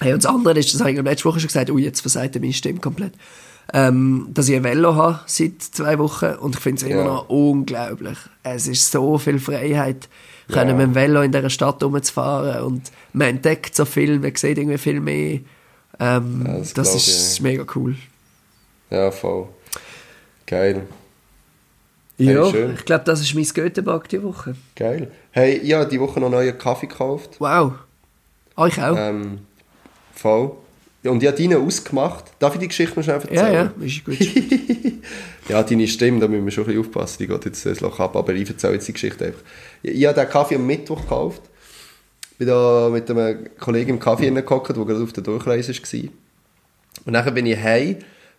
Hey, 0.00 0.12
und 0.12 0.22
das 0.22 0.30
andere 0.30 0.58
ist, 0.58 0.74
das 0.74 0.80
habe 0.80 0.92
ich 0.92 1.00
letzte 1.00 1.24
Woche 1.24 1.40
schon 1.40 1.46
gesagt, 1.48 1.70
ui, 1.70 1.82
jetzt 1.82 2.02
versagt 2.02 2.38
meine 2.38 2.52
Stimme 2.52 2.80
komplett, 2.80 3.14
ähm, 3.72 4.28
dass 4.28 4.46
ich 4.50 4.56
ein 4.56 4.62
Velo 4.64 4.94
habe 4.94 5.20
seit 5.24 5.62
zwei 5.62 5.98
Wochen 5.98 6.34
und 6.38 6.54
ich 6.54 6.60
finde 6.60 6.82
es 6.82 6.88
immer 6.90 7.00
Ja. 7.00 7.04
noch 7.06 7.28
unglaublich. 7.30 8.18
Es 8.42 8.68
ist 8.68 8.92
so 8.92 9.16
viel 9.16 9.38
Freiheit, 9.38 10.10
Ja. 10.48 10.56
können 10.56 10.76
mit 10.76 10.84
dem 10.88 10.94
Velo 10.94 11.22
in 11.22 11.32
dieser 11.32 11.48
Stadt 11.48 11.82
rumzufahren 11.82 12.62
und 12.62 12.92
man 13.14 13.28
entdeckt 13.28 13.74
so 13.74 13.86
viel, 13.86 14.18
man 14.20 14.34
sieht 14.36 14.58
irgendwie 14.58 14.76
viel 14.76 15.00
mehr. 15.00 15.40
Ähm, 15.98 16.44
Ja, 16.46 16.58
das 16.58 16.74
das 16.74 16.94
ist 16.94 17.34
ich. 17.36 17.42
mega 17.42 17.64
cool. 17.74 17.96
Ja, 18.90 19.10
voll. 19.10 19.48
Geil. 20.46 20.82
Ja, 22.18 22.50
schön. 22.50 22.74
ich 22.74 22.84
glaube, 22.84 23.04
das 23.04 23.20
ist 23.20 23.34
mein 23.34 23.44
Göteborg 23.44 24.08
die 24.08 24.22
Woche. 24.22 24.54
Geil. 24.74 25.10
Hey, 25.32 25.54
ich 25.58 25.72
habe 25.74 25.86
die 25.88 26.00
Woche 26.00 26.18
noch 26.20 26.30
neuen 26.30 26.56
Kaffee 26.56 26.86
gekauft. 26.86 27.36
Wow. 27.40 27.72
Euch 28.56 28.80
auch? 28.82 28.96
Ähm, 28.96 29.40
voll. 30.14 30.52
Und 31.04 31.22
ich 31.22 31.28
habe 31.28 31.36
deinen 31.40 31.64
ausgemacht. 31.64 32.24
Darf 32.38 32.54
ich 32.54 32.60
die 32.60 32.68
Geschichte 32.68 32.96
noch 32.96 33.04
schnell 33.04 33.16
erzählen? 33.20 33.36
ja, 33.36 33.52
ja, 33.52 33.72
ist 33.84 34.04
gut. 34.04 34.16
Ja, 35.48 35.62
deine 35.62 35.86
Stimme, 35.86 36.18
da 36.18 36.26
müssen 36.26 36.44
wir 36.44 36.50
schon 36.50 36.64
ein 36.64 36.66
bisschen 36.74 36.80
aufpassen, 36.86 37.18
die 37.20 37.28
geht 37.28 37.44
jetzt 37.44 37.64
das 37.64 37.78
Loch 37.80 38.00
ab, 38.00 38.16
aber 38.16 38.34
ich 38.34 38.48
erzähle 38.48 38.72
jetzt 38.74 38.88
die 38.88 38.92
Geschichte 38.94 39.26
einfach. 39.26 39.42
Ich, 39.80 39.92
ich 39.94 40.04
habe 40.06 40.18
den 40.20 40.28
Kaffee 40.28 40.56
am 40.56 40.66
Mittwoch 40.66 41.02
gekauft, 41.02 41.40
bin 42.38 42.48
da 42.48 42.88
mit 42.92 43.10
einem 43.10 43.48
Kollegen 43.58 43.90
im 43.90 43.98
Kaffee 43.98 44.24
hineingehockt, 44.26 44.76
der 44.76 44.84
gerade 44.84 45.02
auf 45.02 45.12
der 45.12 45.22
Durchreise 45.22 45.72
war. 45.72 46.10
Und 47.04 47.12
dann 47.12 47.34
bin 47.34 47.46
ich 47.46 47.58
heim 47.58 47.96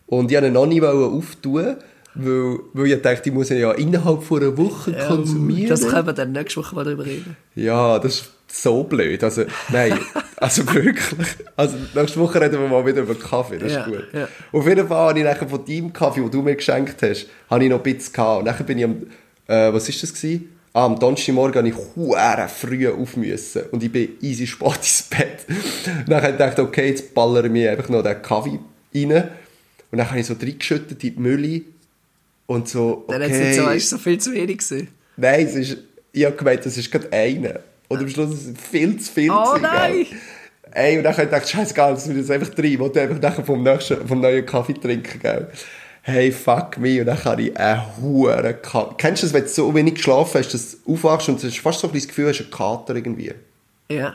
und 0.08 0.32
ich 0.32 0.36
wollte 0.38 0.48
ihn 0.48 0.54
noch 0.54 0.66
nicht 0.66 0.84
auftun, 0.84 1.76
weil, 2.16 2.60
weil 2.74 2.92
ich 2.92 3.02
dachte, 3.02 3.30
ich 3.30 3.36
muss 3.36 3.52
ihn 3.52 3.60
ja 3.60 3.72
innerhalb 3.74 4.24
von 4.24 4.42
einer 4.42 4.58
Woche 4.58 4.94
konsumieren. 5.08 5.70
das 5.70 5.88
können 5.88 6.08
wir 6.08 6.14
dann 6.14 6.32
nächste 6.32 6.60
Woche 6.62 6.74
mal 6.76 6.84
drüber 6.84 7.06
reden. 7.06 7.38
Ja, 7.56 8.00
das 8.00 8.16
ist 8.16 8.32
so 8.48 8.84
blöd. 8.84 9.24
Also, 9.24 9.44
nein, 9.72 10.00
also 10.38 10.66
wirklich. 10.74 11.26
Also, 11.56 11.76
nächste 11.94 12.20
Woche 12.20 12.42
reden 12.42 12.60
wir 12.60 12.68
mal 12.68 12.86
wieder 12.86 13.02
über 13.02 13.14
Kaffee, 13.16 13.58
das 13.60 13.72
Ja, 13.74 13.82
ist 13.82 13.86
gut. 13.88 14.04
ja. 14.14 14.28
Auf 14.52 14.68
jeden 14.68 14.88
Fall 14.88 15.10
habe 15.10 15.20
ich 15.20 15.26
nachher 15.26 15.48
von 15.48 15.64
deinem 15.64 15.94
Kaffee, 15.94 16.22
den 16.22 16.32
du 16.32 16.42
mir 16.42 16.56
geschenkt 16.56 17.02
hast, 17.04 17.28
habe 17.50 17.64
ich 17.64 17.70
noch 17.70 17.78
ein 17.78 17.84
bisschen 17.84 18.14
gehabt. 18.14 18.40
Und 18.40 18.46
nachher 18.46 18.64
bin 18.64 18.78
ich 18.80 18.86
am, 18.86 18.96
äh, 19.48 19.72
was 19.74 19.88
ist 19.90 20.02
das 20.02 20.14
gewesen? 20.14 20.57
Ah, 20.78 20.86
am 20.86 21.00
Donnerstagmorgen 21.00 21.58
habe 21.58 21.70
ich 21.70 21.96
huere 21.96 22.48
früh 22.48 22.88
auf 22.88 23.18
müssen. 23.18 23.64
Und 23.72 23.82
ich 23.82 23.92
bin 23.92 24.10
easy 24.22 24.46
spät 24.46 24.78
ins 24.78 25.08
Bett. 25.10 25.40
Und 25.50 26.08
dann 26.08 26.22
habe 26.22 26.28
ich 26.28 26.38
gedacht, 26.38 26.60
okay, 26.60 26.90
jetzt 26.90 27.16
ballere 27.16 27.48
ich 27.48 27.52
mir 27.52 27.72
einfach 27.72 27.90
noch 27.90 28.04
den 28.04 28.22
Kaffee 28.22 28.60
rein. 28.94 29.12
Und 29.92 29.98
dann 29.98 30.08
habe 30.08 30.20
ich 30.20 30.28
so 30.28 30.36
reingeschüttet 30.36 31.04
in 31.04 31.16
die 31.16 31.20
Mülle. 31.20 31.62
Und 32.46 32.70
so, 32.70 33.06
okay. 33.08 33.14
Dann 33.14 33.24
hat 33.24 33.32
es 33.32 33.40
nicht 33.40 33.56
so, 33.56 33.70
ist 33.70 33.90
so 33.90 33.98
viel 33.98 34.20
zu 34.20 34.32
wenig 34.34 34.60
gewesen. 34.60 34.90
Nein, 35.16 35.48
es 35.48 35.56
ist, 35.56 35.78
ich 36.12 36.26
habe 36.26 36.36
gemeint, 36.36 36.64
das 36.64 36.78
ist 36.78 36.92
gerade 36.92 37.12
einer. 37.12 37.60
Und 37.88 38.00
am 38.00 38.10
Schluss 38.10 38.36
ist 38.36 38.46
es 38.46 38.68
viel 38.70 39.00
zu 39.00 39.12
viel. 39.12 39.32
Oh 39.32 39.56
gewesen, 39.56 39.62
nein! 39.64 39.94
gell? 39.94 40.06
Ey, 40.74 40.98
und 41.00 41.04
dann 41.06 41.14
habe 41.14 41.24
ich 41.24 41.30
gedacht, 41.32 41.50
scheißegal, 41.50 41.96
das 41.96 42.08
ich 42.08 42.18
jetzt 42.18 42.30
einfach 42.30 42.50
drin. 42.50 42.74
Ich 42.74 42.78
wollte 42.78 43.02
einfach 43.02 43.20
nachher 43.20 43.44
vom, 43.44 43.64
nächsten, 43.64 44.08
vom 44.08 44.22
neuen 44.22 44.46
Kaffee 44.46 44.74
trinken, 44.74 45.20
gell? 45.20 45.48
Hey, 46.10 46.32
fuck 46.32 46.78
me. 46.78 47.02
Und 47.02 47.08
dann 47.08 47.22
habe 47.26 47.42
ich 47.42 47.60
einen 47.60 47.82
huren 48.02 48.62
Kaffee. 48.62 48.96
Kennst 48.98 49.24
du 49.24 49.28
das, 49.28 49.34
wenn 49.34 49.44
du 49.44 49.50
so 49.50 49.76
wenig 49.76 49.96
geschlafen 49.96 50.40
hast, 50.40 50.54
dass 50.54 50.82
du 50.82 50.94
aufwachst 50.94 51.28
und 51.28 51.44
du 51.44 51.48
hast 51.48 51.60
fast 51.60 51.82
so 51.82 51.88
ein 51.88 51.94
das 51.94 52.08
Gefühl, 52.08 52.24
du 52.24 52.32
hast 52.32 52.40
einen 52.40 52.50
Kater 52.50 52.96
irgendwie? 52.96 53.34
Ja. 53.90 54.14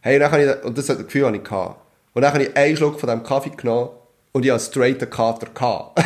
Hey, 0.00 0.16
und, 0.16 0.20
dann 0.22 0.32
habe 0.32 0.42
ich, 0.42 0.64
und 0.64 0.76
das 0.76 0.88
Gefühl 0.88 1.26
habe 1.26 1.36
ich 1.36 1.44
gehabt. 1.44 1.80
Und 2.12 2.22
dann 2.22 2.32
habe 2.32 2.42
ich 2.42 2.56
einen 2.56 2.76
Schluck 2.76 2.98
von 2.98 3.08
diesem 3.08 3.22
Kaffee 3.22 3.50
genommen 3.50 3.90
und 4.32 4.44
ich 4.44 4.50
hatte 4.50 4.64
straight 4.64 5.00
einen 5.00 5.12
Kater. 5.12 5.46
gehabt. 5.54 5.96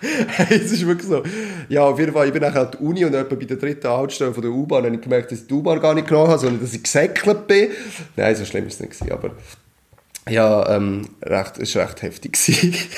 hey, 0.00 0.60
es 0.60 0.70
ist 0.70 0.86
wirklich 0.86 1.08
so. 1.08 1.24
Ja, 1.68 1.82
auf 1.82 1.98
jeden 1.98 2.12
Fall, 2.12 2.28
ich 2.28 2.32
bin 2.32 2.42
nachher 2.42 2.60
an 2.60 2.70
der 2.70 2.80
Uni 2.82 3.04
und 3.04 3.14
etwa 3.14 3.34
bei 3.34 3.46
der 3.46 3.56
dritten 3.56 3.88
Haltestelle 3.88 4.32
von 4.32 4.42
der 4.42 4.52
U-Bahn 4.52 4.84
habe 4.84 4.94
ich 4.94 5.00
gemerkt, 5.00 5.32
dass 5.32 5.40
ich 5.40 5.48
die 5.48 5.54
U-Bahn 5.54 5.80
gar 5.80 5.94
nicht 5.94 6.06
genommen 6.06 6.28
habe, 6.28 6.38
sondern 6.38 6.60
dass 6.60 6.72
ich 6.72 6.84
gesäckelt 6.84 7.48
bin. 7.48 7.70
Nein, 8.14 8.36
so 8.36 8.44
schlimm 8.44 8.68
ist 8.68 8.74
es 8.74 8.80
nicht 8.80 8.92
gewesen, 8.92 9.12
aber 9.12 9.32
ja, 10.28 10.76
ähm, 10.76 11.08
recht, 11.22 11.58
es 11.58 11.74
war 11.74 11.84
recht 11.84 12.02
heftig. 12.02 12.38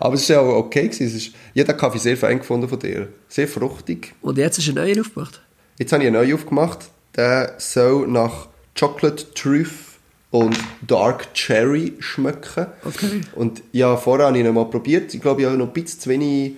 aber 0.00 0.14
es 0.14 0.28
war 0.30 0.40
auch 0.40 0.56
okay. 0.56 0.88
Gewesen. 0.88 1.06
Es 1.06 1.14
ist, 1.14 1.34
ich 1.52 1.60
habe 1.60 1.72
den 1.72 1.76
Kaffee 1.76 1.98
sehr 1.98 2.16
fein 2.16 2.38
gefunden 2.38 2.68
von 2.68 2.78
dir. 2.78 3.08
Sehr 3.28 3.48
fruchtig. 3.48 4.14
Und 4.22 4.38
jetzt 4.38 4.58
ist 4.58 4.68
ein 4.68 4.76
neuer 4.76 5.00
aufgemacht. 5.00 5.42
Jetzt 5.78 5.92
habe 5.92 6.02
ich 6.02 6.08
einen 6.08 6.16
neuen 6.16 6.34
aufgemacht. 6.34 6.86
Der 7.16 7.54
soll 7.58 8.08
nach 8.08 8.48
Chocolate 8.78 9.34
Truth 9.34 9.68
und 10.30 10.56
Dark 10.86 11.34
Cherry 11.34 11.94
schmecken. 11.98 12.66
Okay. 12.84 13.20
Und 13.34 13.62
ja, 13.72 13.96
vorher 13.98 14.26
habe 14.26 14.38
ich 14.38 14.44
ihn 14.44 14.54
mal 14.54 14.64
probiert. 14.64 15.12
Ich 15.12 15.20
glaube, 15.20 15.42
ich 15.42 15.46
habe 15.46 15.58
noch 15.58 15.66
ein 15.66 15.72
bisschen 15.72 16.00
zu 16.00 16.08
wenig 16.08 16.54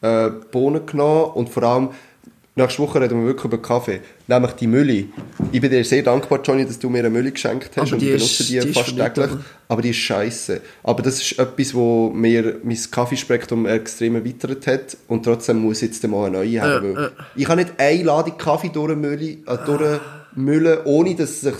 äh, 0.00 0.30
Bohnen 0.52 0.86
genommen. 0.86 1.32
Und 1.32 1.48
vor 1.48 1.64
allem, 1.64 1.88
nächste 2.56 2.82
Woche 2.82 3.00
reden 3.00 3.20
wir 3.20 3.26
wirklich 3.26 3.44
über 3.44 3.62
Kaffee. 3.62 4.00
Nämlich 4.26 4.52
die 4.52 4.66
Mülle. 4.66 5.04
Ich 5.52 5.60
bin 5.60 5.70
dir 5.70 5.84
sehr 5.84 6.02
dankbar, 6.02 6.40
Johnny, 6.42 6.64
dass 6.64 6.78
du 6.78 6.88
mir 6.88 7.00
eine 7.00 7.10
Mülle 7.10 7.30
geschenkt 7.30 7.70
hast. 7.76 7.92
Aber 7.92 7.92
und 7.92 8.02
ich 8.02 8.12
benutze 8.12 8.44
die, 8.44 8.58
die 8.58 8.72
fast 8.72 8.96
täglich. 8.96 9.30
Aber 9.68 9.82
die 9.82 9.90
ist 9.90 9.96
scheiße. 9.98 10.60
Aber 10.82 11.02
das 11.02 11.20
ist 11.20 11.38
etwas, 11.38 11.74
wo 11.74 12.10
mir 12.10 12.60
mein 12.62 12.78
Kaffeespektrum 12.90 13.66
extrem 13.66 14.16
erweitert 14.16 14.66
hat. 14.66 14.96
Und 15.06 15.24
trotzdem 15.24 15.58
muss 15.58 15.82
ich 15.82 15.90
jetzt 15.90 16.06
mal 16.08 16.26
eine 16.26 16.38
neue 16.38 16.60
haben. 16.60 16.96
Weil 16.96 17.02
ja. 17.04 17.10
Ich 17.36 17.44
kann 17.44 17.58
nicht 17.58 17.74
eine 17.78 18.02
Ladung 18.02 18.38
Kaffee 18.38 18.70
durchmüllen, 18.70 19.46
äh, 19.46 19.58
durchmüllen 19.64 20.78
ohne 20.84 21.14
dass 21.14 21.42
sich 21.42 21.54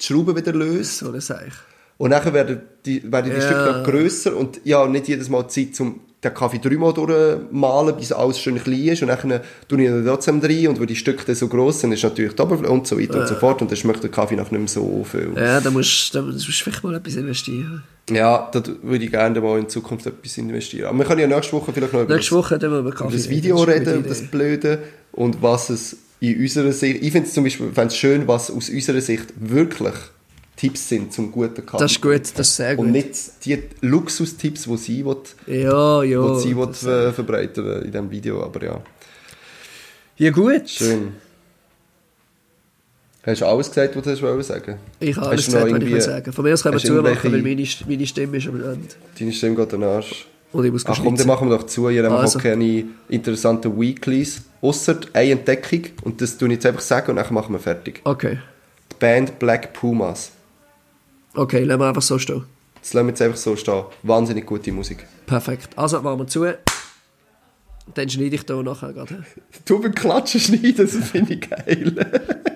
die 0.00 0.04
Schrauben 0.04 0.36
wieder 0.36 0.52
löst. 0.52 0.98
So 0.98 1.08
eine 1.08 1.20
Sache. 1.20 1.52
Und 1.98 2.10
dann 2.10 2.34
werden 2.34 2.60
die, 2.84 3.10
werden 3.10 3.30
die 3.30 3.36
Ja. 3.36 3.42
Stücke 3.42 3.82
grösser 3.90 4.36
und 4.36 4.60
ja, 4.64 4.86
nicht 4.86 5.08
jedes 5.08 5.28
Mal 5.30 5.48
Zeit, 5.48 5.80
um 5.80 6.00
den 6.24 6.34
Kaffee 6.34 6.58
dreimal 6.58 6.92
durchmalen, 6.92 7.96
bis 7.96 8.12
alles 8.12 8.38
schön 8.38 8.62
klein 8.62 8.88
ist. 8.88 9.02
Und 9.02 9.08
dann 9.08 9.40
tue 9.68 9.82
ich 9.82 9.88
ihn 9.88 10.04
trotzdem 10.04 10.40
rein 10.40 10.68
und 10.68 10.80
weil 10.80 10.86
die 10.86 10.96
Stücke 10.96 11.24
dann 11.26 11.34
so 11.34 11.48
gross 11.48 11.80
sind, 11.80 11.92
ist 11.92 12.02
natürlich 12.02 12.34
die 12.34 12.42
Oberfläche 12.42 12.72
und 12.72 12.86
so 12.86 12.98
weiter 12.98 13.20
und 13.20 13.28
so 13.28 13.34
fort. 13.34 13.60
Und 13.62 13.70
dann 13.70 13.76
schmeckt 13.76 14.02
der 14.02 14.10
Kaffee 14.10 14.36
nach 14.36 14.50
nicht 14.50 14.58
mehr 14.58 14.68
so 14.68 15.04
viel. 15.04 15.32
Ja, 15.36 15.60
da 15.60 15.70
musst 15.70 16.14
du 16.14 16.32
vielleicht 16.38 16.82
mal 16.82 16.94
etwas 16.94 17.16
investieren. 17.16 17.82
Ja, 18.10 18.48
da 18.52 18.62
würde 18.82 19.04
ich 19.04 19.10
gerne 19.10 19.40
mal 19.40 19.58
in 19.58 19.68
Zukunft 19.68 20.06
etwas 20.06 20.38
investieren. 20.38 20.88
Aber 20.88 20.98
wir 20.98 21.04
können 21.04 21.20
ja 21.20 21.26
nächste 21.26 21.52
Woche 21.54 21.72
vielleicht 21.72 21.92
noch 21.92 22.02
über 22.02 22.14
Nächste 22.14 22.34
das, 22.34 22.44
Woche 22.44 22.60
wir 22.60 22.78
über 22.78 22.90
über 22.90 23.10
das 23.10 23.28
Video 23.28 23.62
reden, 23.62 23.98
über 23.98 24.08
das. 24.08 24.22
Blöde 24.22 24.78
und 25.12 25.42
was 25.42 25.70
es 25.70 25.96
in 26.20 26.40
unserer 26.40 26.72
Sicht, 26.72 27.02
ich 27.02 27.12
finde 27.12 27.28
es 27.28 27.34
zum 27.34 27.44
Beispiel 27.44 27.70
schön, 27.90 28.26
was 28.26 28.50
aus 28.50 28.70
unserer 28.70 29.00
Sicht 29.00 29.34
wirklich 29.36 29.94
Tipps 30.56 30.88
sind 30.88 31.12
zum 31.12 31.30
guten 31.30 31.66
Kaffee. 31.66 31.84
Das 31.84 31.92
ist 31.92 32.00
gut, 32.00 32.22
das 32.22 32.48
ist 32.48 32.56
sehr 32.56 32.76
gut. 32.76 32.86
Und 32.86 32.92
nicht 32.92 33.44
die 33.44 33.62
Luxustipps, 33.82 34.64
die 34.64 34.76
sie 34.78 35.04
will, 35.04 35.16
ja, 35.46 36.02
ja. 36.02 36.34
die 36.34 36.40
sie 36.40 36.56
will, 36.56 36.70
äh, 36.70 37.12
verbreiten 37.12 37.82
in 37.82 37.92
diesem 37.92 38.10
Video. 38.10 38.42
Aber 38.42 38.64
ja, 38.64 38.80
ja, 40.16 40.30
gut. 40.30 40.68
schön. 40.68 41.12
Hast 43.26 43.40
du 43.40 43.46
alles 43.46 43.68
gesagt, 43.68 43.96
was 43.96 44.04
du 44.04 44.42
sagen 44.42 44.78
Ich 45.00 45.16
habe 45.16 45.28
alles 45.28 45.46
gesagt, 45.46 45.72
was 45.72 45.82
ich 45.82 45.90
will 45.90 46.00
sagen. 46.00 46.32
Von 46.32 46.44
mir 46.44 46.54
aus 46.54 46.62
können 46.62 46.74
wir 46.74 46.80
zumachen, 46.80 47.32
weil 47.32 47.42
meine, 47.42 47.66
meine 47.86 48.06
Stimme 48.06 48.36
ist 48.36 48.46
am 48.46 48.62
Ende. 48.62 48.88
Deine 49.18 49.32
Stimme 49.32 49.56
geht 49.56 49.74
an 49.74 49.80
den 49.80 49.90
Arsch. 49.90 50.26
Und 50.52 50.64
ich 50.64 50.72
muss 50.72 50.86
Ach 50.86 50.98
komm, 51.02 51.16
dann 51.16 51.26
machen 51.26 51.50
wir 51.50 51.58
doch 51.58 51.66
zu. 51.66 51.88
Ich 51.88 51.98
habe 51.98 52.08
Also. 52.08 52.38
also. 52.38 52.38
keine 52.38 52.84
interessanten 53.08 53.78
Weeklies. 53.78 54.42
Ausser 54.62 55.00
eine 55.12 55.32
Entdeckung. 55.32 55.82
Und 56.04 56.22
das 56.22 56.38
tue 56.38 56.48
ich 56.48 56.54
jetzt 56.54 56.66
einfach 56.66 56.80
sagen 56.80 57.10
und 57.10 57.16
dann 57.16 57.34
machen 57.34 57.52
wir 57.52 57.58
fertig. 57.58 58.00
Okay. 58.04 58.38
Die 58.92 58.96
Band 58.98 59.38
Black 59.40 59.72
Pumas. 59.72 60.30
Okay, 61.36 61.64
lassen 61.64 61.80
wir 61.80 61.88
einfach 61.88 62.02
so 62.02 62.18
stehen. 62.18 62.44
Das 62.80 62.94
lassen 62.94 63.06
wir 63.06 63.10
jetzt 63.10 63.22
einfach 63.22 63.36
so 63.36 63.56
stehen. 63.56 63.84
Wahnsinnig 64.02 64.46
gute 64.46 64.72
Musik. 64.72 65.06
Perfekt. 65.26 65.76
Also, 65.76 66.00
machen 66.00 66.20
wir 66.20 66.26
zu. 66.26 66.46
Dann 67.94 68.08
schneide 68.08 68.34
ich 68.34 68.44
da 68.44 68.62
nachher 68.62 68.92
gerade. 68.92 69.24
Du 69.64 69.80
beim 69.80 69.94
Klatschen 69.94 70.40
schneiden, 70.40 70.74
das 70.76 70.96
finde 71.10 71.34
ich 71.34 71.48
geil. 71.48 71.94